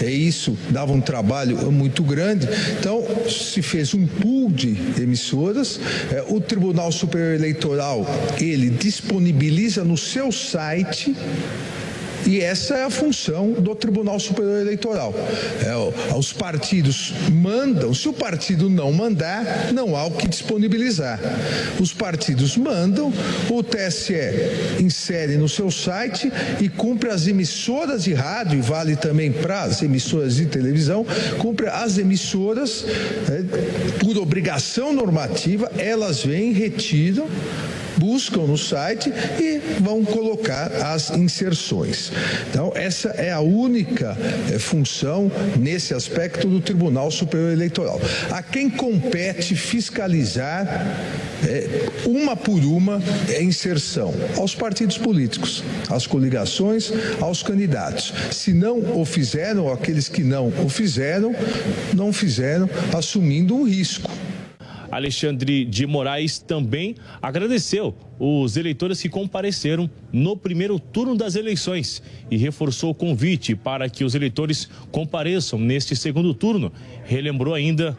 e 0.00 0.10
isso 0.10 0.56
dava 0.70 0.92
um 0.92 1.00
trabalho 1.00 1.70
muito 1.70 2.02
grande. 2.02 2.48
Então, 2.78 3.04
se 3.28 3.62
fez 3.62 3.94
um 3.94 4.06
pool 4.06 4.50
de 4.50 4.76
emissoras. 5.00 5.80
É, 6.12 6.24
o 6.28 6.40
Tribunal 6.40 6.90
Superior 6.92 7.34
Eleitoral 7.34 8.06
ele 8.40 8.70
disponibiliza 8.70 9.84
no 9.84 9.96
seu 9.96 10.30
site 10.32 11.14
e 12.28 12.42
essa 12.42 12.74
é 12.74 12.84
a 12.84 12.90
função 12.90 13.52
do 13.52 13.74
Tribunal 13.74 14.20
Superior 14.20 14.60
Eleitoral. 14.60 15.14
É, 15.64 16.14
os 16.14 16.30
partidos 16.30 17.14
mandam, 17.32 17.94
se 17.94 18.06
o 18.06 18.12
partido 18.12 18.68
não 18.68 18.92
mandar, 18.92 19.72
não 19.72 19.96
há 19.96 20.04
o 20.04 20.10
que 20.10 20.28
disponibilizar. 20.28 21.18
Os 21.80 21.94
partidos 21.94 22.54
mandam, 22.54 23.10
o 23.50 23.62
TSE 23.62 24.12
insere 24.78 25.38
no 25.38 25.48
seu 25.48 25.70
site 25.70 26.30
e 26.60 26.68
cumpre 26.68 27.08
as 27.08 27.26
emissoras 27.26 28.04
de 28.04 28.12
rádio, 28.12 28.58
e 28.58 28.62
vale 28.62 28.94
também 28.94 29.32
para 29.32 29.62
as 29.62 29.80
emissoras 29.82 30.36
de 30.36 30.44
televisão, 30.44 31.06
cumpre 31.38 31.66
as 31.68 31.96
emissoras, 31.96 32.84
é, 33.30 33.98
por 34.04 34.18
obrigação 34.18 34.92
normativa, 34.92 35.72
elas 35.78 36.22
vêm, 36.22 36.52
retiram 36.52 37.26
buscam 37.98 38.42
no 38.42 38.56
site 38.56 39.12
e 39.38 39.58
vão 39.80 40.04
colocar 40.04 40.70
as 40.94 41.10
inserções. 41.10 42.12
Então, 42.50 42.72
essa 42.74 43.08
é 43.10 43.32
a 43.32 43.40
única 43.40 44.16
é, 44.52 44.58
função 44.58 45.30
nesse 45.58 45.94
aspecto 45.94 46.48
do 46.48 46.60
Tribunal 46.60 47.10
Superior 47.10 47.52
Eleitoral. 47.52 48.00
A 48.30 48.42
quem 48.42 48.70
compete 48.70 49.54
fiscalizar 49.54 50.66
é, 51.46 51.88
uma 52.06 52.36
por 52.36 52.64
uma 52.64 53.02
a 53.28 53.42
inserção 53.42 54.14
aos 54.36 54.54
partidos 54.54 54.98
políticos, 54.98 55.62
às 55.88 56.06
coligações, 56.06 56.92
aos 57.20 57.42
candidatos. 57.42 58.12
Se 58.30 58.52
não 58.52 59.00
o 59.00 59.04
fizeram, 59.04 59.72
aqueles 59.72 60.08
que 60.08 60.22
não 60.22 60.52
o 60.64 60.68
fizeram, 60.68 61.34
não 61.94 62.12
fizeram, 62.12 62.68
assumindo 62.96 63.54
um 63.54 63.64
risco. 63.64 64.10
Alexandre 64.90 65.64
de 65.64 65.86
Moraes 65.86 66.38
também 66.38 66.94
agradeceu 67.20 67.94
os 68.18 68.56
eleitores 68.56 69.00
que 69.00 69.08
compareceram 69.08 69.88
no 70.12 70.36
primeiro 70.36 70.78
turno 70.78 71.14
das 71.14 71.36
eleições 71.36 72.02
e 72.30 72.36
reforçou 72.36 72.90
o 72.90 72.94
convite 72.94 73.54
para 73.54 73.88
que 73.88 74.04
os 74.04 74.14
eleitores 74.14 74.68
compareçam 74.90 75.58
neste 75.58 75.94
segundo 75.94 76.32
turno. 76.34 76.72
Relembrou 77.04 77.54
ainda 77.54 77.96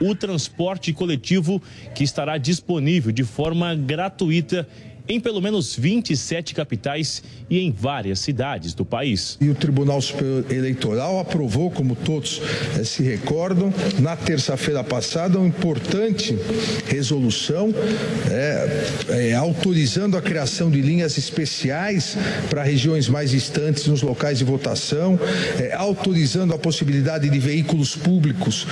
o 0.00 0.14
transporte 0.14 0.92
coletivo 0.92 1.62
que 1.94 2.04
estará 2.04 2.36
disponível 2.36 3.12
de 3.12 3.24
forma 3.24 3.74
gratuita 3.74 4.68
em 5.08 5.20
pelo 5.20 5.40
menos 5.40 5.76
27 5.76 6.54
capitais 6.54 7.22
e 7.48 7.60
em 7.60 7.70
várias 7.70 8.18
cidades 8.20 8.74
do 8.74 8.84
país. 8.84 9.38
E 9.40 9.48
o 9.48 9.54
Tribunal 9.54 10.00
Superior 10.00 10.44
Eleitoral 10.50 11.20
aprovou, 11.20 11.70
como 11.70 11.94
todos 11.94 12.42
eh, 12.76 12.84
se 12.84 13.02
recordam, 13.02 13.72
na 14.00 14.16
terça-feira 14.16 14.82
passada, 14.82 15.38
uma 15.38 15.46
importante 15.46 16.36
resolução 16.88 17.72
é, 18.28 19.30
é, 19.30 19.34
autorizando 19.34 20.16
a 20.16 20.22
criação 20.22 20.70
de 20.70 20.80
linhas 20.80 21.16
especiais 21.16 22.16
para 22.50 22.62
regiões 22.62 23.08
mais 23.08 23.30
distantes 23.30 23.86
nos 23.86 24.02
locais 24.02 24.38
de 24.38 24.44
votação, 24.44 25.18
autorizando 25.76 26.52
a 26.52 26.58
possibilidade 26.58 27.28
de 27.28 27.38
veículos 27.38 27.94
públicos 27.94 28.66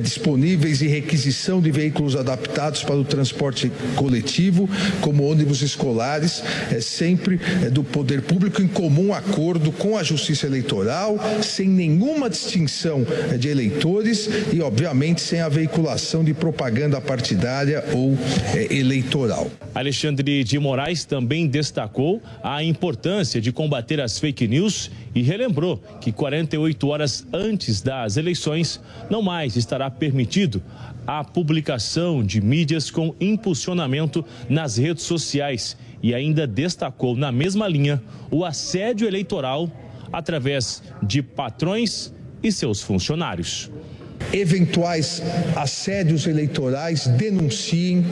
disponíveis 0.00 0.80
e 0.82 0.86
requisição 0.86 1.60
de 1.60 1.70
veículos 1.70 2.14
adaptados 2.14 2.82
para 2.82 2.96
o 2.96 3.04
transporte 3.04 3.70
coletivo, 3.96 4.68
como 5.00 5.24
ônibus 5.24 5.62
escolares 5.62 5.79
escolares, 5.80 6.42
é 6.70 6.80
sempre 6.80 7.40
é, 7.64 7.70
do 7.70 7.82
poder 7.82 8.20
público 8.20 8.60
em 8.60 8.68
comum 8.68 9.14
acordo 9.14 9.72
com 9.72 9.96
a 9.96 10.02
Justiça 10.02 10.46
Eleitoral, 10.46 11.16
sem 11.42 11.66
nenhuma 11.66 12.28
distinção 12.28 13.06
é, 13.30 13.38
de 13.38 13.48
eleitores 13.48 14.28
e, 14.52 14.60
obviamente, 14.60 15.22
sem 15.22 15.40
a 15.40 15.48
veiculação 15.48 16.22
de 16.22 16.34
propaganda 16.34 17.00
partidária 17.00 17.82
ou 17.94 18.16
é, 18.54 18.74
eleitoral. 18.74 19.50
Alexandre 19.74 20.44
de 20.44 20.58
Moraes 20.58 21.04
também 21.04 21.46
destacou 21.46 22.20
a 22.42 22.62
importância 22.62 23.40
de 23.40 23.50
combater 23.50 24.00
as 24.00 24.18
fake 24.18 24.46
news 24.46 24.90
e 25.14 25.22
relembrou 25.22 25.82
que 26.00 26.12
48 26.12 26.88
horas 26.88 27.26
antes 27.32 27.80
das 27.80 28.16
eleições 28.16 28.80
não 29.08 29.22
mais 29.22 29.56
estará 29.56 29.90
permitido 29.90 30.62
a 31.06 31.24
publicação 31.24 32.24
de 32.24 32.40
mídias 32.40 32.90
com 32.90 33.14
impulsionamento 33.20 34.24
nas 34.48 34.76
redes 34.76 35.04
sociais 35.04 35.76
e 36.02 36.14
ainda 36.14 36.46
destacou 36.46 37.16
na 37.16 37.30
mesma 37.30 37.68
linha 37.68 38.02
o 38.30 38.44
assédio 38.44 39.06
eleitoral 39.06 39.70
através 40.12 40.82
de 41.02 41.22
patrões 41.22 42.12
e 42.42 42.50
seus 42.50 42.82
funcionários 42.82 43.70
eventuais 44.32 45.22
assédios 45.56 46.26
eleitorais, 46.26 47.06
denunciem, 47.06 48.04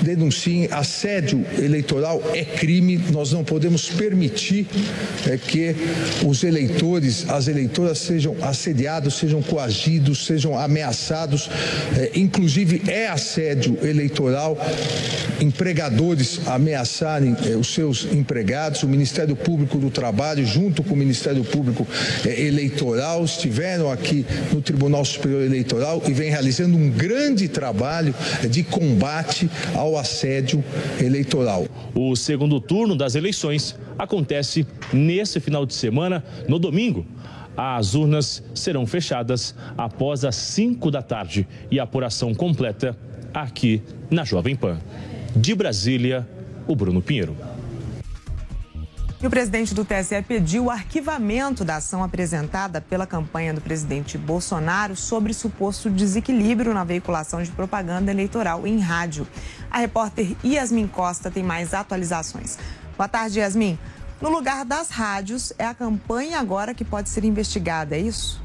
denunciem. 0.00 0.68
Assédio 0.70 1.44
eleitoral 1.58 2.22
é 2.34 2.44
crime, 2.44 2.98
nós 3.10 3.32
não 3.32 3.42
podemos 3.42 3.88
permitir 3.88 4.66
é, 5.26 5.36
que 5.36 5.74
os 6.24 6.44
eleitores, 6.44 7.28
as 7.28 7.48
eleitoras 7.48 7.98
sejam 7.98 8.36
assediados, 8.42 9.14
sejam 9.14 9.42
coagidos, 9.42 10.26
sejam 10.26 10.58
ameaçados. 10.58 11.48
É, 11.96 12.12
inclusive, 12.14 12.82
é 12.88 13.08
assédio 13.08 13.78
eleitoral 13.82 14.56
empregadores 15.40 16.40
ameaçarem 16.46 17.36
é, 17.44 17.56
os 17.56 17.72
seus 17.72 18.06
empregados. 18.12 18.82
O 18.82 18.88
Ministério 18.88 19.36
Público 19.36 19.78
do 19.78 19.90
Trabalho, 19.90 20.46
junto 20.46 20.82
com 20.82 20.94
o 20.94 20.96
Ministério 20.96 21.44
Público 21.44 21.86
é, 22.24 22.42
Eleitoral, 22.42 23.24
estiveram 23.24 23.90
aqui 23.90 24.24
no 24.52 24.60
Tribunal 24.60 25.04
Superior 25.04 25.35
Eleitoral 25.42 26.02
e 26.06 26.12
vem 26.12 26.30
realizando 26.30 26.76
um 26.76 26.90
grande 26.90 27.48
trabalho 27.48 28.14
de 28.48 28.62
combate 28.62 29.50
ao 29.74 29.96
assédio 29.98 30.64
eleitoral. 31.00 31.66
O 31.94 32.14
segundo 32.16 32.60
turno 32.60 32.96
das 32.96 33.14
eleições 33.14 33.76
acontece 33.98 34.66
nesse 34.92 35.40
final 35.40 35.64
de 35.66 35.74
semana, 35.74 36.24
no 36.48 36.58
domingo. 36.58 37.06
As 37.56 37.94
urnas 37.94 38.42
serão 38.54 38.86
fechadas 38.86 39.54
após 39.78 40.24
as 40.24 40.36
5 40.36 40.90
da 40.90 41.00
tarde 41.00 41.48
e 41.70 41.80
a 41.80 41.84
apuração 41.84 42.34
completa 42.34 42.96
aqui 43.32 43.82
na 44.10 44.24
Jovem 44.24 44.54
Pan. 44.54 44.78
De 45.34 45.54
Brasília, 45.54 46.26
o 46.66 46.76
Bruno 46.76 47.00
Pinheiro. 47.00 47.36
O 49.26 49.30
presidente 49.30 49.74
do 49.74 49.84
TSE 49.84 50.22
pediu 50.22 50.66
o 50.66 50.70
arquivamento 50.70 51.64
da 51.64 51.76
ação 51.76 52.00
apresentada 52.04 52.80
pela 52.80 53.08
campanha 53.08 53.52
do 53.52 53.60
presidente 53.60 54.16
Bolsonaro 54.16 54.94
sobre 54.94 55.34
suposto 55.34 55.90
desequilíbrio 55.90 56.72
na 56.72 56.84
veiculação 56.84 57.42
de 57.42 57.50
propaganda 57.50 58.12
eleitoral 58.12 58.64
em 58.68 58.78
rádio. 58.78 59.26
A 59.68 59.78
repórter 59.78 60.36
Yasmin 60.44 60.86
Costa 60.86 61.28
tem 61.28 61.42
mais 61.42 61.74
atualizações. 61.74 62.56
Boa 62.96 63.08
tarde, 63.08 63.40
Yasmin. 63.40 63.76
No 64.20 64.30
lugar 64.30 64.64
das 64.64 64.90
rádios, 64.90 65.52
é 65.58 65.66
a 65.66 65.74
campanha 65.74 66.38
agora 66.38 66.72
que 66.72 66.84
pode 66.84 67.08
ser 67.08 67.24
investigada, 67.24 67.96
é 67.96 67.98
isso? 67.98 68.40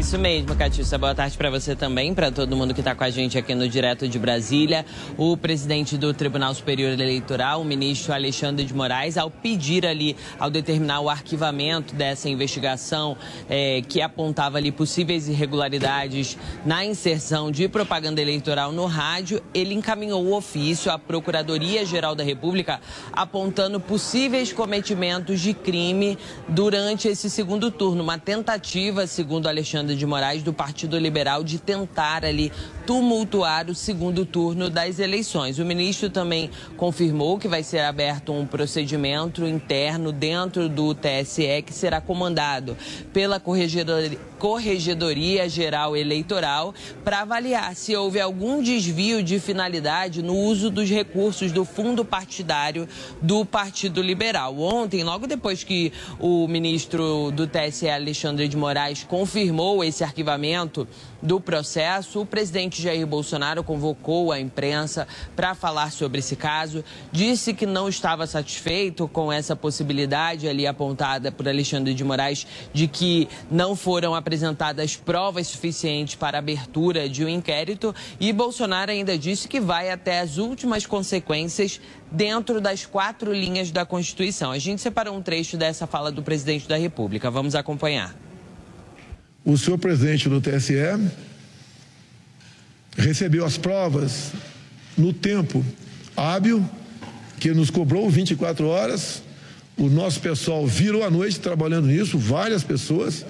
Isso 0.00 0.18
mesmo, 0.18 0.56
Catiça. 0.56 0.96
Boa 0.96 1.14
tarde 1.14 1.36
para 1.36 1.50
você 1.50 1.76
também, 1.76 2.14
para 2.14 2.32
todo 2.32 2.56
mundo 2.56 2.72
que 2.72 2.80
está 2.80 2.94
com 2.94 3.04
a 3.04 3.10
gente 3.10 3.36
aqui 3.36 3.54
no 3.54 3.68
Direto 3.68 4.08
de 4.08 4.18
Brasília. 4.18 4.86
O 5.18 5.36
presidente 5.36 5.98
do 5.98 6.14
Tribunal 6.14 6.54
Superior 6.54 6.98
Eleitoral, 6.98 7.60
o 7.60 7.64
ministro 7.66 8.14
Alexandre 8.14 8.64
de 8.64 8.72
Moraes, 8.72 9.18
ao 9.18 9.30
pedir 9.30 9.84
ali, 9.84 10.16
ao 10.38 10.48
determinar 10.48 11.00
o 11.00 11.10
arquivamento 11.10 11.94
dessa 11.94 12.30
investigação 12.30 13.14
é, 13.46 13.82
que 13.86 14.00
apontava 14.00 14.56
ali 14.56 14.72
possíveis 14.72 15.28
irregularidades 15.28 16.38
na 16.64 16.82
inserção 16.82 17.50
de 17.50 17.68
propaganda 17.68 18.22
eleitoral 18.22 18.72
no 18.72 18.86
rádio, 18.86 19.42
ele 19.52 19.74
encaminhou 19.74 20.24
o 20.24 20.34
ofício 20.34 20.90
à 20.90 20.98
Procuradoria-Geral 20.98 22.14
da 22.14 22.24
República 22.24 22.80
apontando 23.12 23.78
possíveis 23.78 24.50
cometimentos 24.50 25.40
de 25.40 25.52
crime 25.52 26.16
durante 26.48 27.06
esse 27.06 27.28
segundo 27.28 27.70
turno, 27.70 28.02
uma 28.02 28.16
tentativa, 28.16 29.06
segundo 29.06 29.46
Alexandre 29.46 29.89
Alexandre 29.90 29.96
de 29.96 30.06
Moraes 30.06 30.42
do 30.42 30.52
Partido 30.52 30.98
Liberal 30.98 31.42
de 31.42 31.58
tentar 31.58 32.24
ali 32.24 32.52
tumultuar 32.86 33.68
o 33.68 33.74
segundo 33.74 34.24
turno 34.24 34.68
das 34.68 34.98
eleições. 34.98 35.58
O 35.58 35.64
ministro 35.64 36.10
também 36.10 36.50
confirmou 36.76 37.38
que 37.38 37.48
vai 37.48 37.62
ser 37.62 37.80
aberto 37.80 38.32
um 38.32 38.46
procedimento 38.46 39.46
interno 39.46 40.12
dentro 40.12 40.68
do 40.68 40.94
TSE 40.94 41.62
que 41.62 41.72
será 41.72 42.00
comandado 42.00 42.76
pela 43.12 43.38
Corregedoria, 43.38 44.18
Corregedoria 44.38 45.48
Geral 45.48 45.96
Eleitoral 45.96 46.74
para 47.04 47.20
avaliar 47.20 47.76
se 47.76 47.94
houve 47.94 48.18
algum 48.18 48.62
desvio 48.62 49.22
de 49.22 49.38
finalidade 49.38 50.22
no 50.22 50.34
uso 50.34 50.70
dos 50.70 50.88
recursos 50.88 51.52
do 51.52 51.64
fundo 51.64 52.04
partidário 52.04 52.88
do 53.20 53.44
Partido 53.44 54.00
Liberal. 54.00 54.58
Ontem, 54.58 55.04
logo 55.04 55.26
depois 55.26 55.62
que 55.62 55.92
o 56.18 56.48
ministro 56.48 57.30
do 57.30 57.46
TSE, 57.46 57.88
Alexandre 57.88 58.48
de 58.48 58.56
Moraes, 58.56 59.04
confirmou 59.04 59.79
esse 59.84 60.04
arquivamento 60.04 60.86
do 61.22 61.40
processo, 61.40 62.20
o 62.20 62.26
presidente 62.26 62.80
Jair 62.80 63.06
Bolsonaro 63.06 63.62
convocou 63.62 64.32
a 64.32 64.40
imprensa 64.40 65.06
para 65.36 65.54
falar 65.54 65.92
sobre 65.92 66.20
esse 66.20 66.36
caso, 66.36 66.84
disse 67.12 67.52
que 67.52 67.66
não 67.66 67.88
estava 67.88 68.26
satisfeito 68.26 69.08
com 69.08 69.32
essa 69.32 69.54
possibilidade 69.54 70.48
ali 70.48 70.66
apontada 70.66 71.30
por 71.30 71.48
Alexandre 71.48 71.94
de 71.94 72.04
Moraes 72.04 72.46
de 72.72 72.86
que 72.86 73.28
não 73.50 73.76
foram 73.76 74.14
apresentadas 74.14 74.96
provas 74.96 75.46
suficientes 75.46 76.14
para 76.14 76.38
a 76.38 76.40
abertura 76.40 77.08
de 77.08 77.24
um 77.24 77.28
inquérito 77.28 77.94
e 78.18 78.32
Bolsonaro 78.32 78.90
ainda 78.90 79.18
disse 79.18 79.48
que 79.48 79.60
vai 79.60 79.90
até 79.90 80.20
as 80.20 80.38
últimas 80.38 80.86
consequências 80.86 81.80
dentro 82.10 82.60
das 82.60 82.84
quatro 82.84 83.32
linhas 83.32 83.70
da 83.70 83.84
Constituição. 83.84 84.50
A 84.50 84.58
gente 84.58 84.80
separou 84.80 85.16
um 85.16 85.22
trecho 85.22 85.56
dessa 85.56 85.86
fala 85.86 86.10
do 86.10 86.22
presidente 86.22 86.68
da 86.68 86.76
República. 86.76 87.30
Vamos 87.30 87.54
acompanhar. 87.54 88.29
O 89.44 89.56
senhor 89.56 89.78
presidente 89.78 90.28
do 90.28 90.40
TSE 90.40 90.74
recebeu 92.96 93.44
as 93.44 93.56
provas 93.56 94.32
no 94.96 95.12
tempo 95.12 95.64
hábil, 96.16 96.68
que 97.38 97.52
nos 97.52 97.70
cobrou 97.70 98.08
24 98.10 98.66
horas. 98.66 99.22
O 99.76 99.88
nosso 99.88 100.20
pessoal 100.20 100.66
virou 100.66 101.02
a 101.02 101.10
noite 101.10 101.40
trabalhando 101.40 101.86
nisso, 101.86 102.18
várias 102.18 102.62
pessoas. 102.62 103.24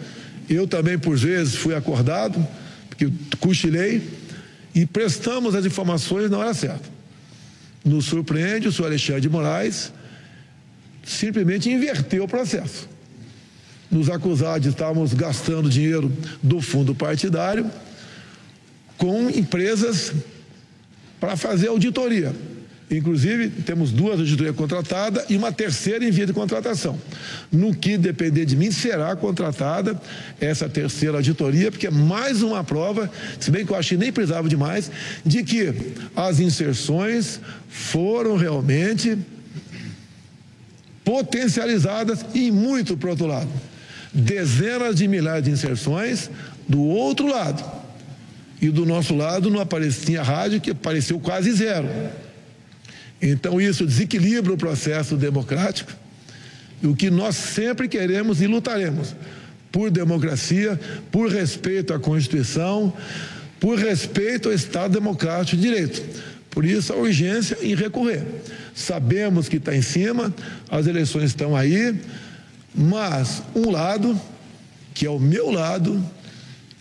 Eu 0.49 0.67
também, 0.67 0.99
por 0.99 1.17
vezes, 1.17 1.55
fui 1.55 1.75
acordado, 1.75 2.45
porque 2.89 3.09
cochilei, 3.39 4.03
e 4.75 4.85
prestamos 4.85 5.55
as 5.55 5.65
informações 5.65 6.31
na 6.31 6.39
hora 6.39 6.55
certa. 6.55 6.89
Nos 7.85 8.07
surpreende 8.07 8.69
o 8.69 8.73
senhor 8.73 8.89
Alexandre 8.89 9.21
de 9.21 9.29
Moraes 9.29 9.93
simplesmente 11.05 11.71
inverteu 11.71 12.25
o 12.25 12.29
processo. 12.29 12.89
Nos 13.91 14.09
acusar 14.09 14.61
de 14.61 14.69
estarmos 14.69 15.13
gastando 15.13 15.69
dinheiro 15.69 16.13
do 16.43 16.61
fundo 16.61 16.95
partidário 16.95 17.71
com 18.97 19.29
empresas 19.31 20.13
para 21.19 21.37
fazer 21.37 21.69
auditoria. 21.69 22.35
Inclusive, 22.91 23.49
temos 23.49 23.93
duas 23.93 24.19
auditorias 24.19 24.57
contratadas 24.57 25.25
e 25.29 25.37
uma 25.37 25.53
terceira 25.53 26.05
em 26.05 26.11
via 26.11 26.27
de 26.27 26.33
contratação. 26.33 26.99
No 27.51 27.73
que 27.73 27.97
depender 27.97 28.45
de 28.45 28.57
mim, 28.57 28.73
será 28.73 29.15
contratada 29.15 30.01
essa 30.41 30.69
terceira 30.69 31.19
auditoria, 31.19 31.71
porque 31.71 31.87
é 31.87 31.91
mais 31.91 32.43
uma 32.43 32.65
prova, 32.65 33.09
se 33.39 33.49
bem 33.49 33.65
que 33.65 33.71
eu 33.71 33.77
achei 33.77 33.97
nem 33.97 34.13
precisava 34.13 34.49
de 34.49 34.57
mais, 34.57 34.91
de 35.25 35.45
que 35.45 35.73
as 36.17 36.41
inserções 36.41 37.41
foram 37.69 38.37
realmente 38.37 39.17
potencializadas 41.05 42.25
e 42.35 42.51
muito 42.51 42.99
o 43.01 43.09
outro 43.09 43.27
lado. 43.27 43.49
Dezenas 44.13 44.97
de 44.97 45.07
milhares 45.07 45.45
de 45.45 45.51
inserções 45.51 46.31
do 46.69 46.83
outro 46.83 47.29
lado. 47.29 47.65
E 48.61 48.69
do 48.69 48.85
nosso 48.85 49.15
lado 49.15 49.49
não 49.49 49.61
aparecia 49.61 50.23
rádio, 50.23 50.61
que 50.61 50.71
apareceu 50.71 51.19
quase 51.19 51.53
zero. 51.53 51.89
Então 53.23 53.61
isso 53.61 53.87
desequilibra 53.87 54.53
o 54.53 54.59
processo 54.59 55.17
democrático. 55.17 55.93
E 56.83 56.87
o 56.87 56.97
que 56.97 57.11
nós 57.11 57.37
sempre 57.37 57.89
queremos 57.89 58.41
e 58.41 58.47
lutaremos 58.47 59.15
por 59.71 59.91
democracia, 59.91 60.79
por 61.11 61.31
respeito 61.31 61.95
à 61.95 61.99
Constituição, 61.99 62.93
por 63.59 63.79
respeito 63.79 64.49
ao 64.49 64.55
Estado 64.55 64.95
Democrático 64.95 65.57
de 65.57 65.63
Direito. 65.63 66.03
Por 66.51 66.65
isso 66.65 66.93
a 66.93 66.97
urgência 66.97 67.59
em 67.63 67.75
recorrer. 67.75 68.25
Sabemos 68.75 69.49
que 69.49 69.59
está 69.59 69.75
em 69.75 69.83
cima, 69.83 70.35
as 70.69 70.87
eleições 70.87 71.25
estão 71.25 71.57
aí, 71.57 71.95
mas 72.75 73.43
um 73.55 73.71
lado, 73.71 74.19
que 74.95 75.07
é 75.07 75.11
o 75.11 75.19
meu 75.19 75.51
lado, 75.51 76.03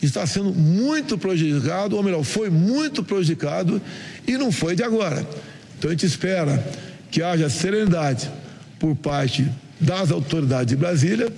está 0.02 0.26
sendo 0.26 0.54
muito 0.54 1.18
prejudicado, 1.18 1.96
ou 1.96 2.04
melhor, 2.04 2.24
foi 2.24 2.50
muito 2.50 3.04
prejudicado 3.04 3.82
e 4.28 4.38
não 4.38 4.52
foi 4.52 4.76
de 4.76 4.84
agora. 4.84 5.28
Então 5.78 5.90
a 5.90 5.94
gente 5.94 6.06
espera 6.06 6.64
que 7.12 7.22
haja 7.22 7.50
serenidade 7.50 8.30
por 8.80 8.96
parte 8.96 9.50
das 9.80 10.12
autoridades 10.12 10.68
de 10.68 10.76
Brasília, 10.76 11.32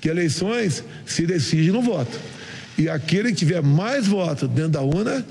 que 0.00 0.08
eleições 0.08 0.84
se 1.06 1.26
decidem 1.26 1.70
no 1.70 1.82
voto. 1.82 2.18
E 2.76 2.88
aquele 2.88 3.30
que 3.30 3.36
tiver 3.36 3.62
mais 3.62 4.06
votos 4.06 4.48
dentro 4.48 4.72
da 4.72 4.82
urna 4.82 5.24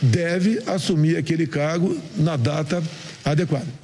deve 0.00 0.60
assumir 0.66 1.16
aquele 1.16 1.46
cargo 1.46 1.98
na 2.16 2.36
data 2.36 2.82
adequada. 3.24 3.83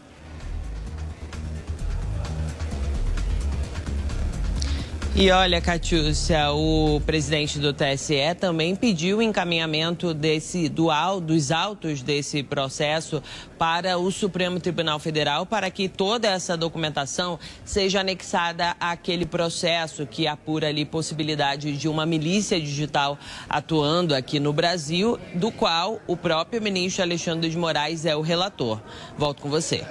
E 5.17 5.29
olha, 5.33 5.61
Catiúcia, 5.61 6.53
o 6.53 7.01
presidente 7.05 7.59
do 7.59 7.73
TSE 7.73 8.15
também 8.39 8.77
pediu 8.77 9.19
o 9.19 9.23
encaminhamento 9.23 10.15
desse, 10.15 10.69
do, 10.69 10.89
dos 11.21 11.51
autos 11.51 12.01
desse 12.01 12.45
processo 12.45 13.21
para 13.59 13.99
o 13.99 14.11
Supremo 14.13 14.61
Tribunal 14.61 15.01
Federal 15.01 15.45
para 15.45 15.69
que 15.69 15.89
toda 15.89 16.29
essa 16.29 16.57
documentação 16.57 17.41
seja 17.65 18.01
anexada 18.01 18.77
àquele 18.79 19.27
processo 19.27 20.07
que 20.07 20.29
apura 20.29 20.69
ali 20.69 20.85
possibilidade 20.85 21.77
de 21.77 21.89
uma 21.89 22.07
milícia 22.07 22.61
digital 22.61 23.19
atuando 23.49 24.15
aqui 24.15 24.39
no 24.39 24.53
Brasil, 24.53 25.19
do 25.35 25.51
qual 25.51 26.01
o 26.07 26.17
próprio 26.17 26.63
ministro 26.63 27.03
Alexandre 27.03 27.51
de 27.51 27.59
Moraes 27.59 28.07
é 28.07 28.15
o 28.15 28.21
relator. 28.21 28.81
Volto 29.19 29.43
com 29.43 29.51
você. 29.51 29.85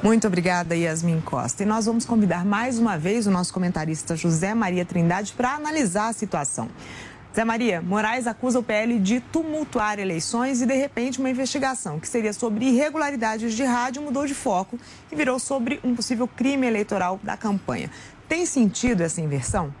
Muito 0.00 0.28
obrigada, 0.28 0.76
Yasmin 0.76 1.20
Costa. 1.20 1.64
E 1.64 1.66
nós 1.66 1.86
vamos 1.86 2.04
convidar 2.04 2.44
mais 2.44 2.78
uma 2.78 2.96
vez 2.96 3.26
o 3.26 3.32
nosso 3.32 3.52
comentarista 3.52 4.14
José 4.14 4.54
Maria 4.54 4.84
Trindade 4.84 5.32
para 5.32 5.54
analisar 5.54 6.06
a 6.06 6.12
situação. 6.12 6.68
Zé 7.34 7.44
Maria, 7.44 7.82
Moraes 7.82 8.28
acusa 8.28 8.60
o 8.60 8.62
PL 8.62 8.96
de 9.00 9.18
tumultuar 9.18 9.98
eleições 9.98 10.62
e, 10.62 10.66
de 10.66 10.74
repente, 10.74 11.18
uma 11.18 11.28
investigação 11.28 11.98
que 11.98 12.06
seria 12.06 12.32
sobre 12.32 12.66
irregularidades 12.66 13.54
de 13.54 13.64
rádio 13.64 14.00
mudou 14.00 14.24
de 14.24 14.34
foco 14.34 14.78
e 15.10 15.16
virou 15.16 15.38
sobre 15.40 15.80
um 15.82 15.96
possível 15.96 16.28
crime 16.28 16.68
eleitoral 16.68 17.18
da 17.20 17.36
campanha. 17.36 17.90
Tem 18.28 18.46
sentido 18.46 19.02
essa 19.02 19.20
inversão? 19.20 19.74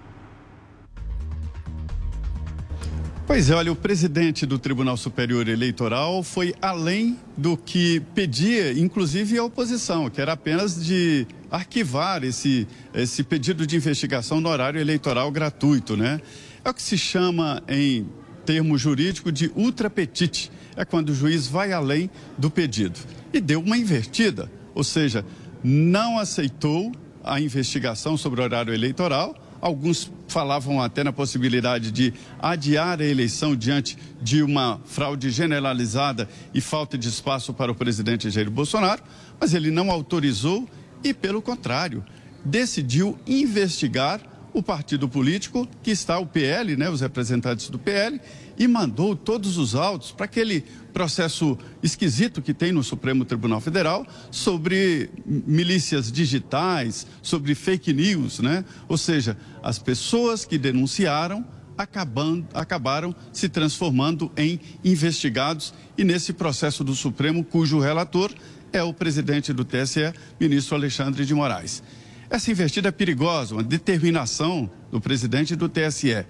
Pois 3.28 3.50
é, 3.50 3.54
olha, 3.54 3.70
o 3.70 3.76
presidente 3.76 4.46
do 4.46 4.58
Tribunal 4.58 4.96
Superior 4.96 5.46
Eleitoral 5.48 6.22
foi 6.22 6.54
além 6.62 7.18
do 7.36 7.58
que 7.58 8.00
pedia, 8.14 8.72
inclusive 8.72 9.36
a 9.36 9.44
oposição, 9.44 10.08
que 10.08 10.18
era 10.18 10.32
apenas 10.32 10.82
de 10.82 11.26
arquivar 11.50 12.24
esse, 12.24 12.66
esse 12.94 13.22
pedido 13.22 13.66
de 13.66 13.76
investigação 13.76 14.40
no 14.40 14.48
horário 14.48 14.80
eleitoral 14.80 15.30
gratuito, 15.30 15.94
né? 15.94 16.22
É 16.64 16.70
o 16.70 16.72
que 16.72 16.80
se 16.80 16.96
chama 16.96 17.62
em 17.68 18.08
termo 18.46 18.78
jurídico 18.78 19.30
de 19.30 19.52
ultrapetite, 19.54 20.50
é 20.74 20.86
quando 20.86 21.10
o 21.10 21.14
juiz 21.14 21.46
vai 21.46 21.70
além 21.70 22.08
do 22.38 22.50
pedido. 22.50 22.98
E 23.30 23.42
deu 23.42 23.60
uma 23.60 23.76
invertida, 23.76 24.50
ou 24.74 24.82
seja, 24.82 25.22
não 25.62 26.18
aceitou 26.18 26.90
a 27.22 27.38
investigação 27.38 28.16
sobre 28.16 28.40
o 28.40 28.44
horário 28.44 28.72
eleitoral, 28.72 29.36
Alguns 29.60 30.10
falavam 30.28 30.80
até 30.80 31.02
na 31.02 31.12
possibilidade 31.12 31.90
de 31.90 32.12
adiar 32.38 33.00
a 33.00 33.04
eleição 33.04 33.56
diante 33.56 33.96
de 34.20 34.42
uma 34.42 34.80
fraude 34.84 35.30
generalizada 35.30 36.28
e 36.54 36.60
falta 36.60 36.96
de 36.96 37.08
espaço 37.08 37.52
para 37.52 37.72
o 37.72 37.74
presidente 37.74 38.30
Jair 38.30 38.50
Bolsonaro, 38.50 39.02
mas 39.40 39.54
ele 39.54 39.70
não 39.70 39.90
autorizou 39.90 40.68
e, 41.02 41.12
pelo 41.14 41.42
contrário, 41.42 42.04
decidiu 42.44 43.18
investigar 43.26 44.20
o 44.52 44.62
partido 44.62 45.08
político 45.08 45.68
que 45.82 45.90
está 45.90 46.18
o 46.18 46.26
PL, 46.26 46.76
né, 46.76 46.88
os 46.90 47.00
representantes 47.00 47.68
do 47.68 47.78
PL, 47.78 48.20
e 48.58 48.66
mandou 48.66 49.14
todos 49.14 49.56
os 49.56 49.74
autos 49.74 50.10
para 50.10 50.24
aquele 50.24 50.64
processo 50.92 51.56
esquisito 51.82 52.42
que 52.42 52.52
tem 52.52 52.72
no 52.72 52.82
Supremo 52.82 53.24
Tribunal 53.24 53.60
Federal 53.60 54.06
sobre 54.30 55.10
milícias 55.24 56.10
digitais, 56.10 57.06
sobre 57.22 57.54
fake 57.54 57.92
news, 57.92 58.40
né? 58.40 58.64
Ou 58.88 58.98
seja, 58.98 59.36
as 59.62 59.78
pessoas 59.78 60.44
que 60.44 60.58
denunciaram 60.58 61.46
acabando, 61.76 62.44
acabaram 62.52 63.14
se 63.32 63.48
transformando 63.48 64.32
em 64.36 64.58
investigados 64.84 65.72
e 65.96 66.02
nesse 66.02 66.32
processo 66.32 66.82
do 66.82 66.96
Supremo, 66.96 67.44
cujo 67.44 67.78
relator 67.78 68.32
é 68.72 68.82
o 68.82 68.92
presidente 68.92 69.52
do 69.52 69.64
TSE, 69.64 70.12
ministro 70.40 70.74
Alexandre 70.74 71.24
de 71.24 71.32
Moraes. 71.32 71.82
Essa 72.30 72.50
investida 72.50 72.88
é 72.88 72.92
perigosa, 72.92 73.54
uma 73.54 73.62
determinação 73.62 74.70
do 74.90 75.00
presidente 75.00 75.56
do 75.56 75.68
TSE 75.68 76.26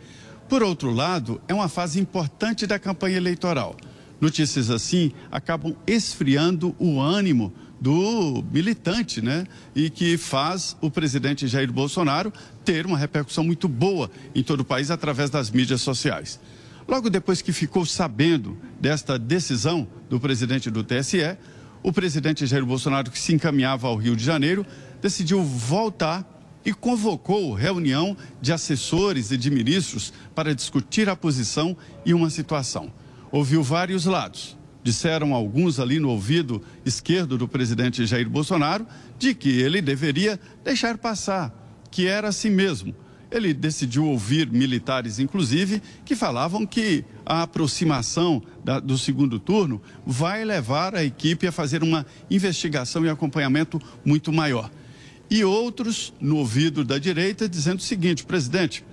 Por 0.49 0.63
outro 0.63 0.93
lado, 0.93 1.41
é 1.49 1.55
uma 1.55 1.69
fase 1.69 1.99
importante 1.99 2.67
da 2.67 2.79
campanha 2.79 3.17
eleitoral. 3.17 3.77
Notícias 4.21 4.71
assim 4.71 5.13
acabam 5.31 5.77
esfriando 5.87 6.75
o 6.79 7.01
ânimo 7.01 7.53
do 7.81 8.45
militante, 8.51 9.21
né? 9.21 9.45
E 9.75 9.91
que 9.91 10.17
faz 10.17 10.77
o 10.81 10.91
presidente 10.91 11.47
Jair 11.47 11.73
Bolsonaro 11.73 12.33
ter 12.65 12.87
uma 12.87 12.99
repercussão 12.99 13.45
muito 13.45 13.69
boa 13.69 14.11
em 14.35 14.43
todo 14.43 14.61
o 14.61 14.65
país 14.65 14.91
através 14.91 15.31
das 15.31 15.51
mídias 15.51 15.81
sociais. 15.83 16.41
Logo 16.89 17.11
depois 17.11 17.43
que 17.43 17.53
ficou 17.53 17.85
sabendo 17.85 18.57
desta 18.81 19.19
decisão 19.19 19.87
do 20.09 20.19
presidente 20.19 20.71
do 20.71 20.83
TSE, 20.83 21.37
o 21.83 21.93
presidente 21.93 22.47
Jair 22.47 22.65
Bolsonaro, 22.65 23.11
que 23.11 23.19
se 23.19 23.35
encaminhava 23.35 23.87
ao 23.87 23.97
Rio 23.97 24.17
de 24.17 24.25
Janeiro, 24.25 24.67
decidiu 25.01 25.43
voltar 25.43 26.27
e 26.65 26.73
convocou 26.73 27.55
reunião 27.55 28.17
de 28.41 28.53
assessores 28.53 29.31
e 29.31 29.37
de 29.37 29.51
ministros 29.51 30.13
para 30.35 30.55
discutir 30.55 31.09
a 31.09 31.17
posição 31.17 31.77
e 32.05 32.13
uma 32.13 32.31
situação. 32.31 32.93
Ouviu 33.31 33.63
vários 33.63 34.05
lados. 34.05 34.57
Disseram 34.83 35.35
alguns 35.35 35.81
ali 35.81 35.99
no 35.99 36.11
ouvido 36.11 36.63
esquerdo 36.85 37.37
do 37.37 37.49
presidente 37.49 38.07
Jair 38.07 38.29
Bolsonaro 38.29 38.87
de 39.19 39.35
que 39.35 39.49
ele 39.49 39.83
deveria 39.83 40.39
deixar 40.65 40.99
passar, 40.99 41.53
que 41.91 42.07
era 42.07 42.29
assim 42.29 42.51
mesmo. 42.51 42.95
Ele 43.31 43.53
decidiu 43.53 44.07
ouvir 44.07 44.51
militares, 44.51 45.19
inclusive, 45.19 45.83
que 46.05 46.17
falavam 46.17 46.67
que 46.67 47.05
a 47.27 47.43
aproximação 47.43 48.43
da, 48.65 48.81
do 48.81 48.97
segundo 48.97 49.39
turno 49.39 49.83
vai 50.07 50.45
levar 50.45 50.95
a 50.95 51.05
equipe 51.05 51.47
a 51.47 51.53
fazer 51.53 51.83
uma 51.83 52.07
investigação 52.31 53.05
e 53.05 53.11
acompanhamento 53.11 53.81
muito 54.05 54.33
maior. 54.33 54.71
E 55.31 55.45
outros, 55.45 56.12
no 56.20 56.37
ouvido 56.37 56.85
da 56.85 56.99
direita, 56.99 57.49
dizendo 57.49 57.79
o 57.79 57.83
seguinte: 57.83 58.24
presidente, 58.24 58.85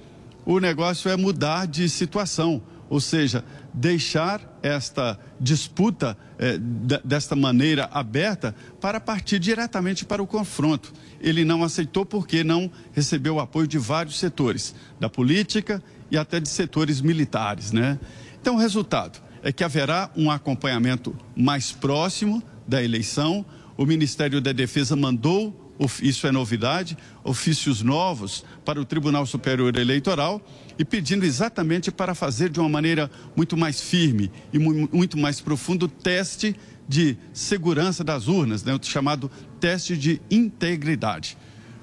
o 0.46 0.60
negócio 0.60 1.10
é 1.10 1.16
mudar 1.16 1.66
de 1.66 1.90
situação, 1.90 2.62
ou 2.90 3.00
seja, 3.00 3.44
deixar 3.74 4.60
esta 4.62 5.20
disputa 5.40 6.18
eh, 6.38 6.58
desta 7.04 7.36
maneira 7.36 7.90
aberta 7.92 8.56
para 8.80 9.00
partir 9.00 9.40
diretamente 9.40 10.06
para 10.06 10.22
o 10.22 10.28
confronto. 10.28 10.94
Ele 11.20 11.44
não 11.44 11.64
aceitou 11.64 12.06
porque 12.06 12.44
não 12.44 12.70
recebeu 12.94 13.36
o 13.36 13.40
apoio 13.40 13.68
de 13.68 13.78
vários 13.78 14.20
setores, 14.20 14.76
da 15.00 15.10
política 15.10 15.82
e 16.12 16.18
até 16.18 16.40
de 16.40 16.48
setores 16.48 17.02
militares, 17.02 17.72
né? 17.72 18.00
Então, 18.40 18.56
o 18.56 18.60
resultado 18.60 19.20
é 19.42 19.52
que 19.52 19.64
haverá 19.64 20.12
um 20.16 20.30
acompanhamento 20.30 21.16
mais 21.36 21.72
próximo 21.72 22.44
da 22.68 22.84
eleição. 22.84 23.46
O 23.76 23.86
Ministério 23.86 24.40
da 24.40 24.52
Defesa 24.52 24.96
mandou 24.96 25.65
isso 26.02 26.26
é 26.26 26.32
novidade, 26.32 26.98
ofícios 27.24 27.82
novos 27.82 28.46
para 28.64 28.80
o 28.80 28.86
Tribunal 28.86 29.26
Superior 29.26 29.76
Eleitoral 29.78 30.42
e 30.78 30.86
pedindo 30.86 31.26
exatamente 31.26 31.92
para 31.92 32.16
fazer 32.16 32.50
de 32.50 32.60
uma 32.60 32.70
maneira 32.70 33.10
muito 33.36 33.58
mais 33.58 33.82
firme 33.82 34.32
e 34.54 34.60
muito 34.60 35.18
mais 35.18 35.42
profundo 35.42 35.86
o 35.86 35.90
teste 35.90 36.56
de 36.88 37.18
segurança 37.34 38.04
das 38.04 38.28
urnas, 38.28 38.64
né, 38.64 38.74
o 38.74 38.80
chamado 38.82 39.30
teste 39.60 39.98
de 39.98 40.22
integridade. 40.30 41.38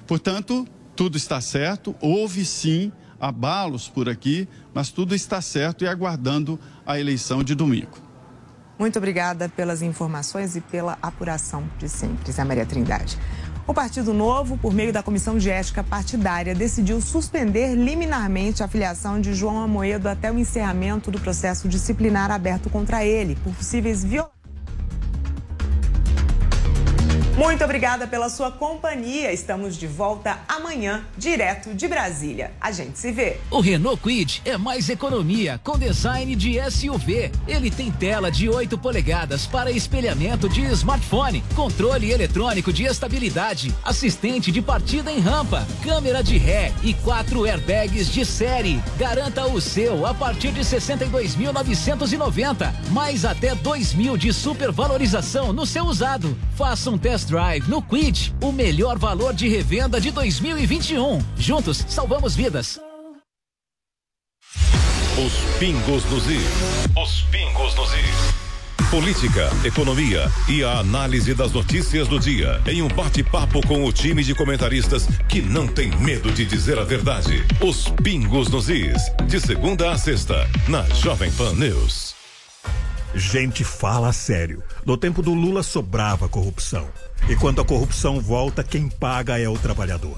Portanto, 0.07 0.67
tudo 0.95 1.17
está 1.17 1.41
certo, 1.41 1.95
houve 2.01 2.45
sim 2.45 2.91
abalos 3.19 3.87
por 3.87 4.09
aqui, 4.09 4.47
mas 4.73 4.89
tudo 4.89 5.15
está 5.15 5.41
certo 5.41 5.83
e 5.83 5.87
aguardando 5.87 6.59
a 6.85 6.99
eleição 6.99 7.43
de 7.43 7.55
domingo. 7.55 8.13
Muito 8.77 8.97
obrigada 8.97 9.47
pelas 9.47 9.81
informações 9.81 10.55
e 10.55 10.61
pela 10.61 10.97
apuração 11.01 11.63
de 11.77 11.87
sempre, 11.87 12.31
Zé 12.31 12.43
Maria 12.43 12.65
Trindade. 12.65 13.17
O 13.65 13.73
Partido 13.73 14.13
Novo, 14.13 14.57
por 14.57 14.73
meio 14.73 14.91
da 14.91 15.01
Comissão 15.01 15.37
de 15.37 15.49
Ética 15.49 15.81
Partidária, 15.81 16.53
decidiu 16.53 16.99
suspender 16.99 17.75
liminarmente 17.75 18.61
a 18.61 18.67
filiação 18.67 19.21
de 19.21 19.33
João 19.33 19.61
Amoedo 19.61 20.09
até 20.09 20.29
o 20.29 20.37
encerramento 20.37 21.09
do 21.09 21.17
processo 21.17 21.69
disciplinar 21.69 22.29
aberto 22.29 22.69
contra 22.69 23.05
ele 23.05 23.37
por 23.41 23.53
possíveis 23.53 24.03
violações. 24.03 24.42
Muito 27.35 27.63
obrigada 27.63 28.05
pela 28.05 28.29
sua 28.29 28.51
companhia. 28.51 29.33
Estamos 29.33 29.75
de 29.75 29.87
volta 29.87 30.37
amanhã, 30.47 31.03
direto 31.17 31.73
de 31.73 31.87
Brasília. 31.87 32.51
A 32.61 32.71
gente 32.71 32.99
se 32.99 33.11
vê. 33.11 33.37
O 33.49 33.59
Renault 33.59 33.99
Quid 34.03 34.43
é 34.45 34.55
mais 34.55 34.87
economia 34.87 35.59
com 35.63 35.75
design 35.75 36.35
de 36.35 36.59
SUV. 36.69 37.31
Ele 37.47 37.71
tem 37.71 37.91
tela 37.91 38.29
de 38.29 38.47
8 38.47 38.77
polegadas 38.77 39.47
para 39.47 39.71
espelhamento 39.71 40.47
de 40.47 40.61
smartphone, 40.73 41.43
controle 41.55 42.11
eletrônico 42.11 42.71
de 42.71 42.83
estabilidade, 42.83 43.73
assistente 43.83 44.51
de 44.51 44.61
partida 44.61 45.11
em 45.11 45.19
rampa, 45.19 45.65
câmera 45.83 46.23
de 46.23 46.37
ré 46.37 46.71
e 46.83 46.93
quatro 46.93 47.45
airbags 47.45 48.09
de 48.09 48.23
série. 48.23 48.79
Garanta 48.95 49.47
o 49.47 49.59
seu 49.59 50.05
a 50.05 50.13
partir 50.13 50.51
de 50.51 50.61
62.990, 50.61 52.71
mais 52.91 53.25
até 53.25 53.55
2 53.55 53.95
mil 53.95 54.15
de 54.17 54.31
supervalorização 54.31 55.51
no 55.51 55.65
seu 55.65 55.85
usado. 55.85 56.37
Faça 56.55 56.91
um 56.91 56.97
teste 56.97 57.22
Test 57.23 57.29
Drive 57.29 57.69
no 57.69 57.81
Quid, 57.81 58.33
o 58.41 58.51
melhor 58.51 58.97
valor 58.97 59.33
de 59.33 59.47
revenda 59.47 59.99
de 59.99 60.11
2021. 60.11 61.19
Juntos, 61.37 61.85
salvamos 61.87 62.35
vidas. 62.35 62.79
Os 65.17 65.59
pingos 65.59 66.03
dos 66.05 66.27
is. 66.27 66.43
Os 67.01 67.21
pingos 67.23 67.73
dos 67.75 67.93
is. 67.93 68.89
Política, 68.89 69.49
economia 69.63 70.29
e 70.47 70.63
a 70.63 70.79
análise 70.79 71.33
das 71.33 71.51
notícias 71.51 72.07
do 72.07 72.19
dia 72.19 72.61
em 72.67 72.81
um 72.81 72.87
bate-papo 72.87 73.65
com 73.65 73.85
o 73.85 73.91
time 73.91 74.23
de 74.23 74.35
comentaristas 74.35 75.07
que 75.27 75.41
não 75.41 75.67
tem 75.67 75.89
medo 75.97 76.31
de 76.31 76.45
dizer 76.45 76.77
a 76.77 76.83
verdade. 76.83 77.43
Os 77.61 77.89
pingos 78.03 78.49
nos 78.49 78.69
is. 78.69 79.01
De 79.27 79.39
segunda 79.39 79.91
a 79.91 79.97
sexta, 79.97 80.47
na 80.67 80.83
Jovem 80.89 81.31
Pan 81.31 81.53
News. 81.53 82.22
Gente 83.15 83.63
fala 83.63 84.11
sério. 84.11 84.63
No 84.83 84.97
tempo 84.97 85.21
do 85.21 85.33
Lula 85.33 85.61
sobrava 85.61 86.27
corrupção. 86.27 86.87
E 87.29 87.35
quando 87.35 87.61
a 87.61 87.65
corrupção 87.65 88.19
volta, 88.19 88.63
quem 88.63 88.89
paga 88.89 89.39
é 89.39 89.47
o 89.47 89.57
trabalhador. 89.57 90.17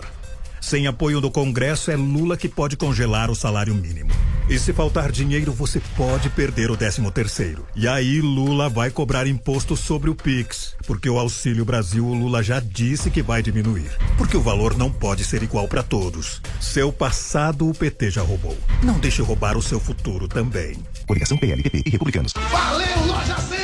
Sem 0.66 0.88
apoio 0.88 1.22
do 1.22 1.30
Congresso, 1.30 1.92
é 1.92 1.96
Lula 1.96 2.36
que 2.36 2.50
pode 2.50 2.76
congelar 2.76 3.30
o 3.30 3.36
salário 3.36 3.76
mínimo. 3.76 4.10
E 4.50 4.58
se 4.58 4.74
faltar 4.74 5.12
dinheiro, 5.12 5.54
você 5.54 5.80
pode 5.96 6.28
perder 6.32 6.72
o 6.72 6.76
13 6.76 7.04
terceiro. 7.12 7.68
E 7.76 7.88
aí 7.88 8.20
Lula 8.20 8.68
vai 8.68 8.90
cobrar 8.90 9.28
imposto 9.28 9.78
sobre 9.78 10.10
o 10.10 10.16
Pix, 10.16 10.76
porque 10.88 11.08
o 11.08 11.20
Auxílio 11.20 11.64
Brasil 11.64 12.04
o 12.04 12.16
Lula 12.16 12.42
já 12.42 12.60
disse 12.60 13.12
que 13.12 13.22
vai 13.22 13.44
diminuir. 13.44 13.92
Porque 14.18 14.36
o 14.36 14.42
valor 14.42 14.76
não 14.76 14.92
pode 14.92 15.24
ser 15.24 15.44
igual 15.44 15.68
para 15.68 15.84
todos. 15.84 16.42
Seu 16.60 16.92
passado 16.92 17.70
o 17.70 17.74
PT 17.76 18.10
já 18.10 18.24
roubou. 18.24 18.58
Não 18.82 18.98
deixe 18.98 19.22
roubar 19.22 19.56
o 19.56 19.62
seu 19.62 19.80
futuro 19.80 20.28
também. 20.28 20.80
Coligação 21.06 21.38
PLPP 21.38 21.84
e 21.86 21.92
Republicanos. 21.92 22.34
Valeu, 22.52 23.06
Loja 23.06 23.38
100! 23.38 23.55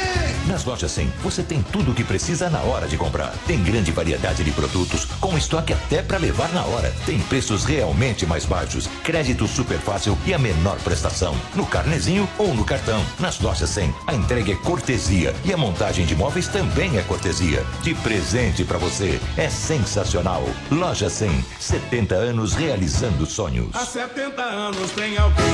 Nas 0.51 0.65
lojas 0.65 0.91
100, 0.91 1.07
você 1.23 1.41
tem 1.41 1.63
tudo 1.63 1.91
o 1.91 1.95
que 1.95 2.03
precisa 2.03 2.49
na 2.49 2.59
hora 2.59 2.85
de 2.85 2.97
comprar. 2.97 3.33
Tem 3.47 3.63
grande 3.63 3.89
variedade 3.89 4.43
de 4.43 4.51
produtos, 4.51 5.05
com 5.05 5.37
estoque 5.37 5.71
até 5.71 6.01
para 6.01 6.17
levar 6.17 6.51
na 6.51 6.65
hora. 6.65 6.93
Tem 7.05 7.17
preços 7.21 7.63
realmente 7.63 8.25
mais 8.25 8.43
baixos, 8.43 8.85
crédito 9.01 9.47
super 9.47 9.79
fácil 9.79 10.17
e 10.25 10.33
a 10.33 10.37
menor 10.37 10.77
prestação. 10.79 11.33
No 11.55 11.65
carnezinho 11.65 12.27
ou 12.37 12.53
no 12.53 12.65
cartão. 12.65 13.01
Nas 13.17 13.39
lojas 13.39 13.69
100, 13.69 13.95
a 14.07 14.13
entrega 14.13 14.51
é 14.51 14.55
cortesia 14.55 15.33
e 15.45 15.53
a 15.53 15.57
montagem 15.57 16.05
de 16.05 16.17
móveis 16.17 16.49
também 16.49 16.97
é 16.97 17.01
cortesia. 17.03 17.65
De 17.81 17.95
presente 17.95 18.65
para 18.65 18.77
você. 18.77 19.21
É 19.37 19.49
sensacional. 19.49 20.43
Loja 20.69 21.09
100, 21.09 21.45
70 21.61 22.13
anos 22.13 22.55
realizando 22.55 23.25
sonhos. 23.25 23.73
Há 23.73 23.85
70 23.85 24.41
anos 24.41 24.91
tem 24.91 25.17
alguém, 25.17 25.45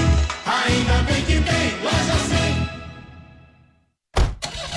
ainda 0.43 1.04
bem 1.04 1.22
que 1.24 1.39
tem 1.39 1.84
Loja 1.84 2.18
100. 2.30 2.66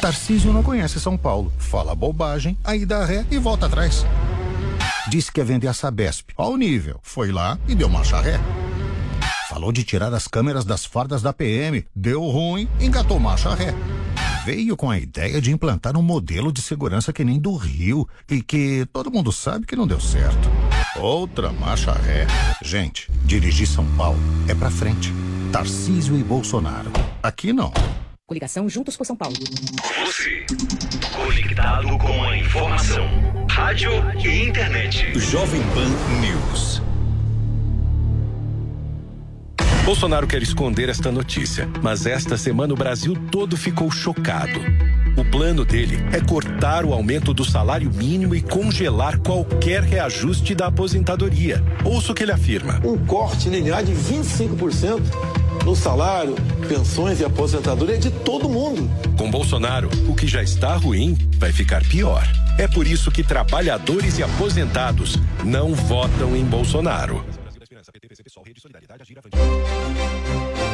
Tarcísio 0.00 0.50
não 0.50 0.62
conhece 0.62 0.98
São 0.98 1.16
Paulo. 1.16 1.52
Fala 1.58 1.94
bobagem, 1.94 2.56
aí 2.64 2.86
dá 2.86 3.04
ré 3.04 3.26
e 3.30 3.36
volta 3.38 3.66
atrás. 3.66 4.06
Disse 5.08 5.30
que 5.30 5.40
ia 5.40 5.44
vender 5.44 5.68
a 5.68 5.74
Sabesp. 5.74 6.30
Ao 6.36 6.56
nível. 6.56 6.98
Foi 7.02 7.30
lá 7.30 7.58
e 7.68 7.74
deu 7.74 7.88
marcha 7.88 8.18
ré. 8.18 8.40
Falou 9.50 9.70
de 9.70 9.84
tirar 9.84 10.12
as 10.14 10.26
câmeras 10.26 10.64
das 10.64 10.86
fardas 10.86 11.20
da 11.20 11.34
PM. 11.34 11.84
Deu 11.94 12.22
ruim, 12.22 12.66
engatou 12.80 13.20
marcha 13.20 13.54
ré. 13.54 13.74
Veio 14.46 14.74
com 14.74 14.88
a 14.88 14.98
ideia 14.98 15.38
de 15.38 15.52
implantar 15.52 15.98
um 15.98 16.02
modelo 16.02 16.50
de 16.50 16.62
segurança 16.62 17.12
que 17.12 17.22
nem 17.22 17.38
do 17.38 17.54
Rio 17.56 18.08
e 18.28 18.40
que 18.40 18.86
todo 18.90 19.10
mundo 19.10 19.30
sabe 19.30 19.66
que 19.66 19.76
não 19.76 19.86
deu 19.86 20.00
certo. 20.00 20.48
Outra 20.96 21.52
marcha 21.52 21.92
ré. 21.92 22.26
Gente, 22.62 23.10
dirigir 23.24 23.66
São 23.66 23.84
Paulo 23.96 24.18
é 24.48 24.54
pra 24.54 24.70
frente. 24.70 25.12
Tarcísio 25.52 26.16
e 26.16 26.22
Bolsonaro. 26.22 26.90
Aqui 27.22 27.52
não. 27.52 27.72
Coligação 28.30 28.68
Juntos 28.68 28.96
por 28.96 29.04
São 29.04 29.16
Paulo. 29.16 29.34
Você, 30.06 30.46
conectado 31.16 31.98
com 31.98 32.22
a 32.22 32.38
informação. 32.38 33.04
Rádio 33.50 33.90
e 34.24 34.44
internet. 34.48 35.18
Jovem 35.18 35.60
Pan 35.74 35.88
News. 36.20 36.80
Bolsonaro 39.84 40.28
quer 40.28 40.40
esconder 40.42 40.88
esta 40.88 41.10
notícia, 41.10 41.68
mas 41.82 42.06
esta 42.06 42.38
semana 42.38 42.72
o 42.72 42.76
Brasil 42.76 43.16
todo 43.32 43.56
ficou 43.56 43.90
chocado. 43.90 44.60
O 45.16 45.24
plano 45.24 45.64
dele 45.64 45.96
é 46.12 46.20
cortar 46.20 46.84
o 46.84 46.92
aumento 46.92 47.34
do 47.34 47.44
salário 47.44 47.90
mínimo 47.92 48.36
e 48.36 48.40
congelar 48.40 49.18
qualquer 49.18 49.82
reajuste 49.82 50.54
da 50.54 50.68
aposentadoria. 50.68 51.60
Ouça 51.84 52.12
o 52.12 52.14
que 52.14 52.22
ele 52.22 52.30
afirma. 52.30 52.80
Um 52.84 52.96
corte 53.06 53.48
linear 53.48 53.82
de 53.82 53.92
25% 53.92 55.39
no 55.64 55.76
salário, 55.76 56.34
pensões 56.68 57.20
e 57.20 57.24
aposentadoria 57.24 57.98
de 57.98 58.10
todo 58.10 58.48
mundo. 58.48 58.90
Com 59.16 59.30
Bolsonaro, 59.30 59.88
o 60.08 60.14
que 60.14 60.26
já 60.26 60.42
está 60.42 60.74
ruim 60.76 61.16
vai 61.38 61.52
ficar 61.52 61.84
pior. 61.86 62.22
É 62.58 62.66
por 62.68 62.86
isso 62.86 63.10
que 63.10 63.22
trabalhadores 63.22 64.18
e 64.18 64.22
aposentados 64.22 65.16
não 65.44 65.74
votam 65.74 66.36
em 66.36 66.44
Bolsonaro. 66.44 67.24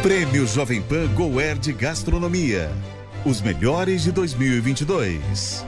Prêmio 0.02 0.46
Jovem 0.46 0.82
Pan 0.82 1.06
Goer 1.14 1.58
de 1.58 1.72
Gastronomia. 1.72 2.70
Os 3.24 3.40
melhores 3.40 4.04
de 4.04 4.12
2022. 4.12 5.64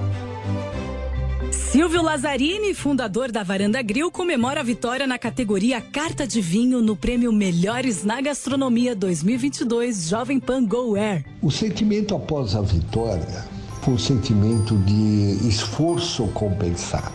Silvio 1.71 2.03
Lazzarini, 2.03 2.73
fundador 2.73 3.31
da 3.31 3.43
Varanda 3.43 3.83
Grill, 3.83 4.11
comemora 4.11 4.61
a 4.61 4.63
vitória 4.63 5.07
na 5.07 5.19
categoria 5.19 5.83
Carta 5.83 6.27
de 6.27 6.41
Vinho 6.41 6.81
no 6.81 6.97
prêmio 6.97 7.31
Melhores 7.31 8.03
na 8.03 8.23
Gastronomia 8.23 8.97
2022 8.97 10.09
Jovem 10.09 10.41
Pan 10.41 10.65
Go 10.65 10.97
Air. 10.97 11.27
O 11.43 11.51
sentimento 11.51 12.15
após 12.15 12.57
a 12.57 12.63
vitória 12.63 13.45
foi 13.83 13.93
um 13.93 13.99
sentimento 13.99 14.79
de 14.79 15.47
esforço 15.47 16.27
compensado. 16.29 17.13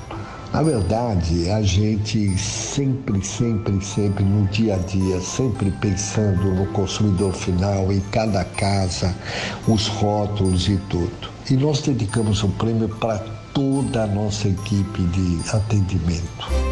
Na 0.53 0.61
verdade, 0.61 1.49
a 1.49 1.63
gente 1.63 2.37
sempre, 2.37 3.25
sempre, 3.25 3.83
sempre 3.83 4.23
no 4.23 4.45
dia 4.49 4.75
a 4.75 4.77
dia, 4.77 5.19
sempre 5.19 5.71
pensando 5.81 6.53
no 6.53 6.67
consumidor 6.67 7.33
final, 7.33 7.91
em 7.91 8.01
cada 8.11 8.45
casa, 8.45 9.15
os 9.67 9.87
rótulos 9.87 10.69
e 10.69 10.77
tudo. 10.91 11.33
E 11.49 11.55
nós 11.55 11.81
dedicamos 11.81 12.43
o 12.43 12.49
prêmio 12.49 12.87
para 12.87 13.33
toda 13.53 14.03
a 14.03 14.07
nossa 14.07 14.47
equipe 14.47 15.03
de 15.03 15.49
atendimento. 15.55 16.23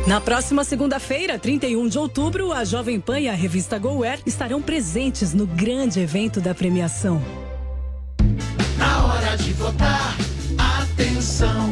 Na 0.08 0.20
próxima 0.20 0.64
segunda-feira, 0.64 1.38
31 1.38 1.88
de 1.88 1.98
outubro, 1.98 2.52
a 2.52 2.64
Jovem 2.66 3.00
Pan 3.00 3.20
e 3.20 3.30
a 3.30 3.34
revista 3.34 3.78
GoWare 3.78 4.22
estarão 4.26 4.62
presentes 4.62 5.34
no 5.34 5.46
grande 5.46 6.00
evento 6.00 6.42
da 6.42 6.56
premiação. 6.56 7.22
Na 8.78 9.06
hora 9.06 9.38
de 9.38 9.54
votar, 9.54 10.18
atenção. 10.58 11.70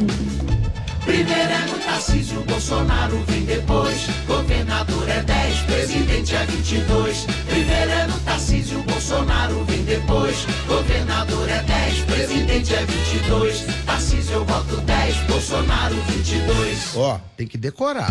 Primeiro 1.20 1.52
é 1.52 1.66
no 1.66 1.78
Tarcísio, 1.80 2.40
Bolsonaro 2.44 3.22
vem 3.28 3.42
depois. 3.42 4.06
Governador 4.26 5.06
é 5.06 5.22
10, 5.22 5.58
presidente 5.64 6.34
é 6.34 6.46
22. 6.46 7.26
Primeiro 7.46 7.90
é 7.90 8.06
no 8.06 8.18
Tarcísio, 8.20 8.82
Bolsonaro 8.84 9.62
vem 9.64 9.84
depois. 9.84 10.46
Governador 10.66 11.46
é 11.50 11.62
10, 11.62 11.98
presidente 12.04 12.74
é 12.74 12.86
22. 12.86 13.66
Tarcísio 13.84 14.32
eu 14.32 14.44
voto 14.46 14.76
10, 14.80 15.16
Bolsonaro 15.24 15.94
22. 16.08 16.96
Ó, 16.96 17.20
tem 17.36 17.46
que 17.46 17.58
decorar. 17.58 18.10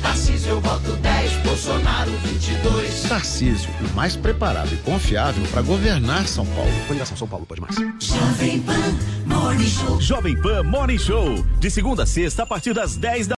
Tarcísio 0.00 0.52
eu 0.52 0.60
voto 0.62 0.92
10, 0.92 1.32
Bolsonaro 1.44 2.10
22. 2.24 3.02
Tarcísio, 3.02 3.68
o 3.82 3.94
mais 3.94 4.16
preparado 4.16 4.72
e 4.72 4.78
confiável 4.78 5.44
para 5.50 5.60
governar 5.60 6.26
São 6.26 6.46
Paulo. 6.46 6.72
Coligação 6.86 7.18
São 7.18 7.28
Paulo, 7.28 7.44
pode 7.44 7.60
mais. 7.60 7.76
Jovem 8.00 8.60
Pan 8.60 9.26
Morning 9.26 9.68
Show. 9.68 10.00
Jovem 10.00 10.40
Pan 10.40 10.62
Morning 10.62 10.98
Show. 10.98 11.44
De 11.58 11.70
segunda 11.70 12.04
a 12.04 12.06
sexta, 12.06 12.45
a 12.46 12.48
partir 12.48 12.72
das 12.72 13.00
10 13.00 13.26
da 13.26 13.34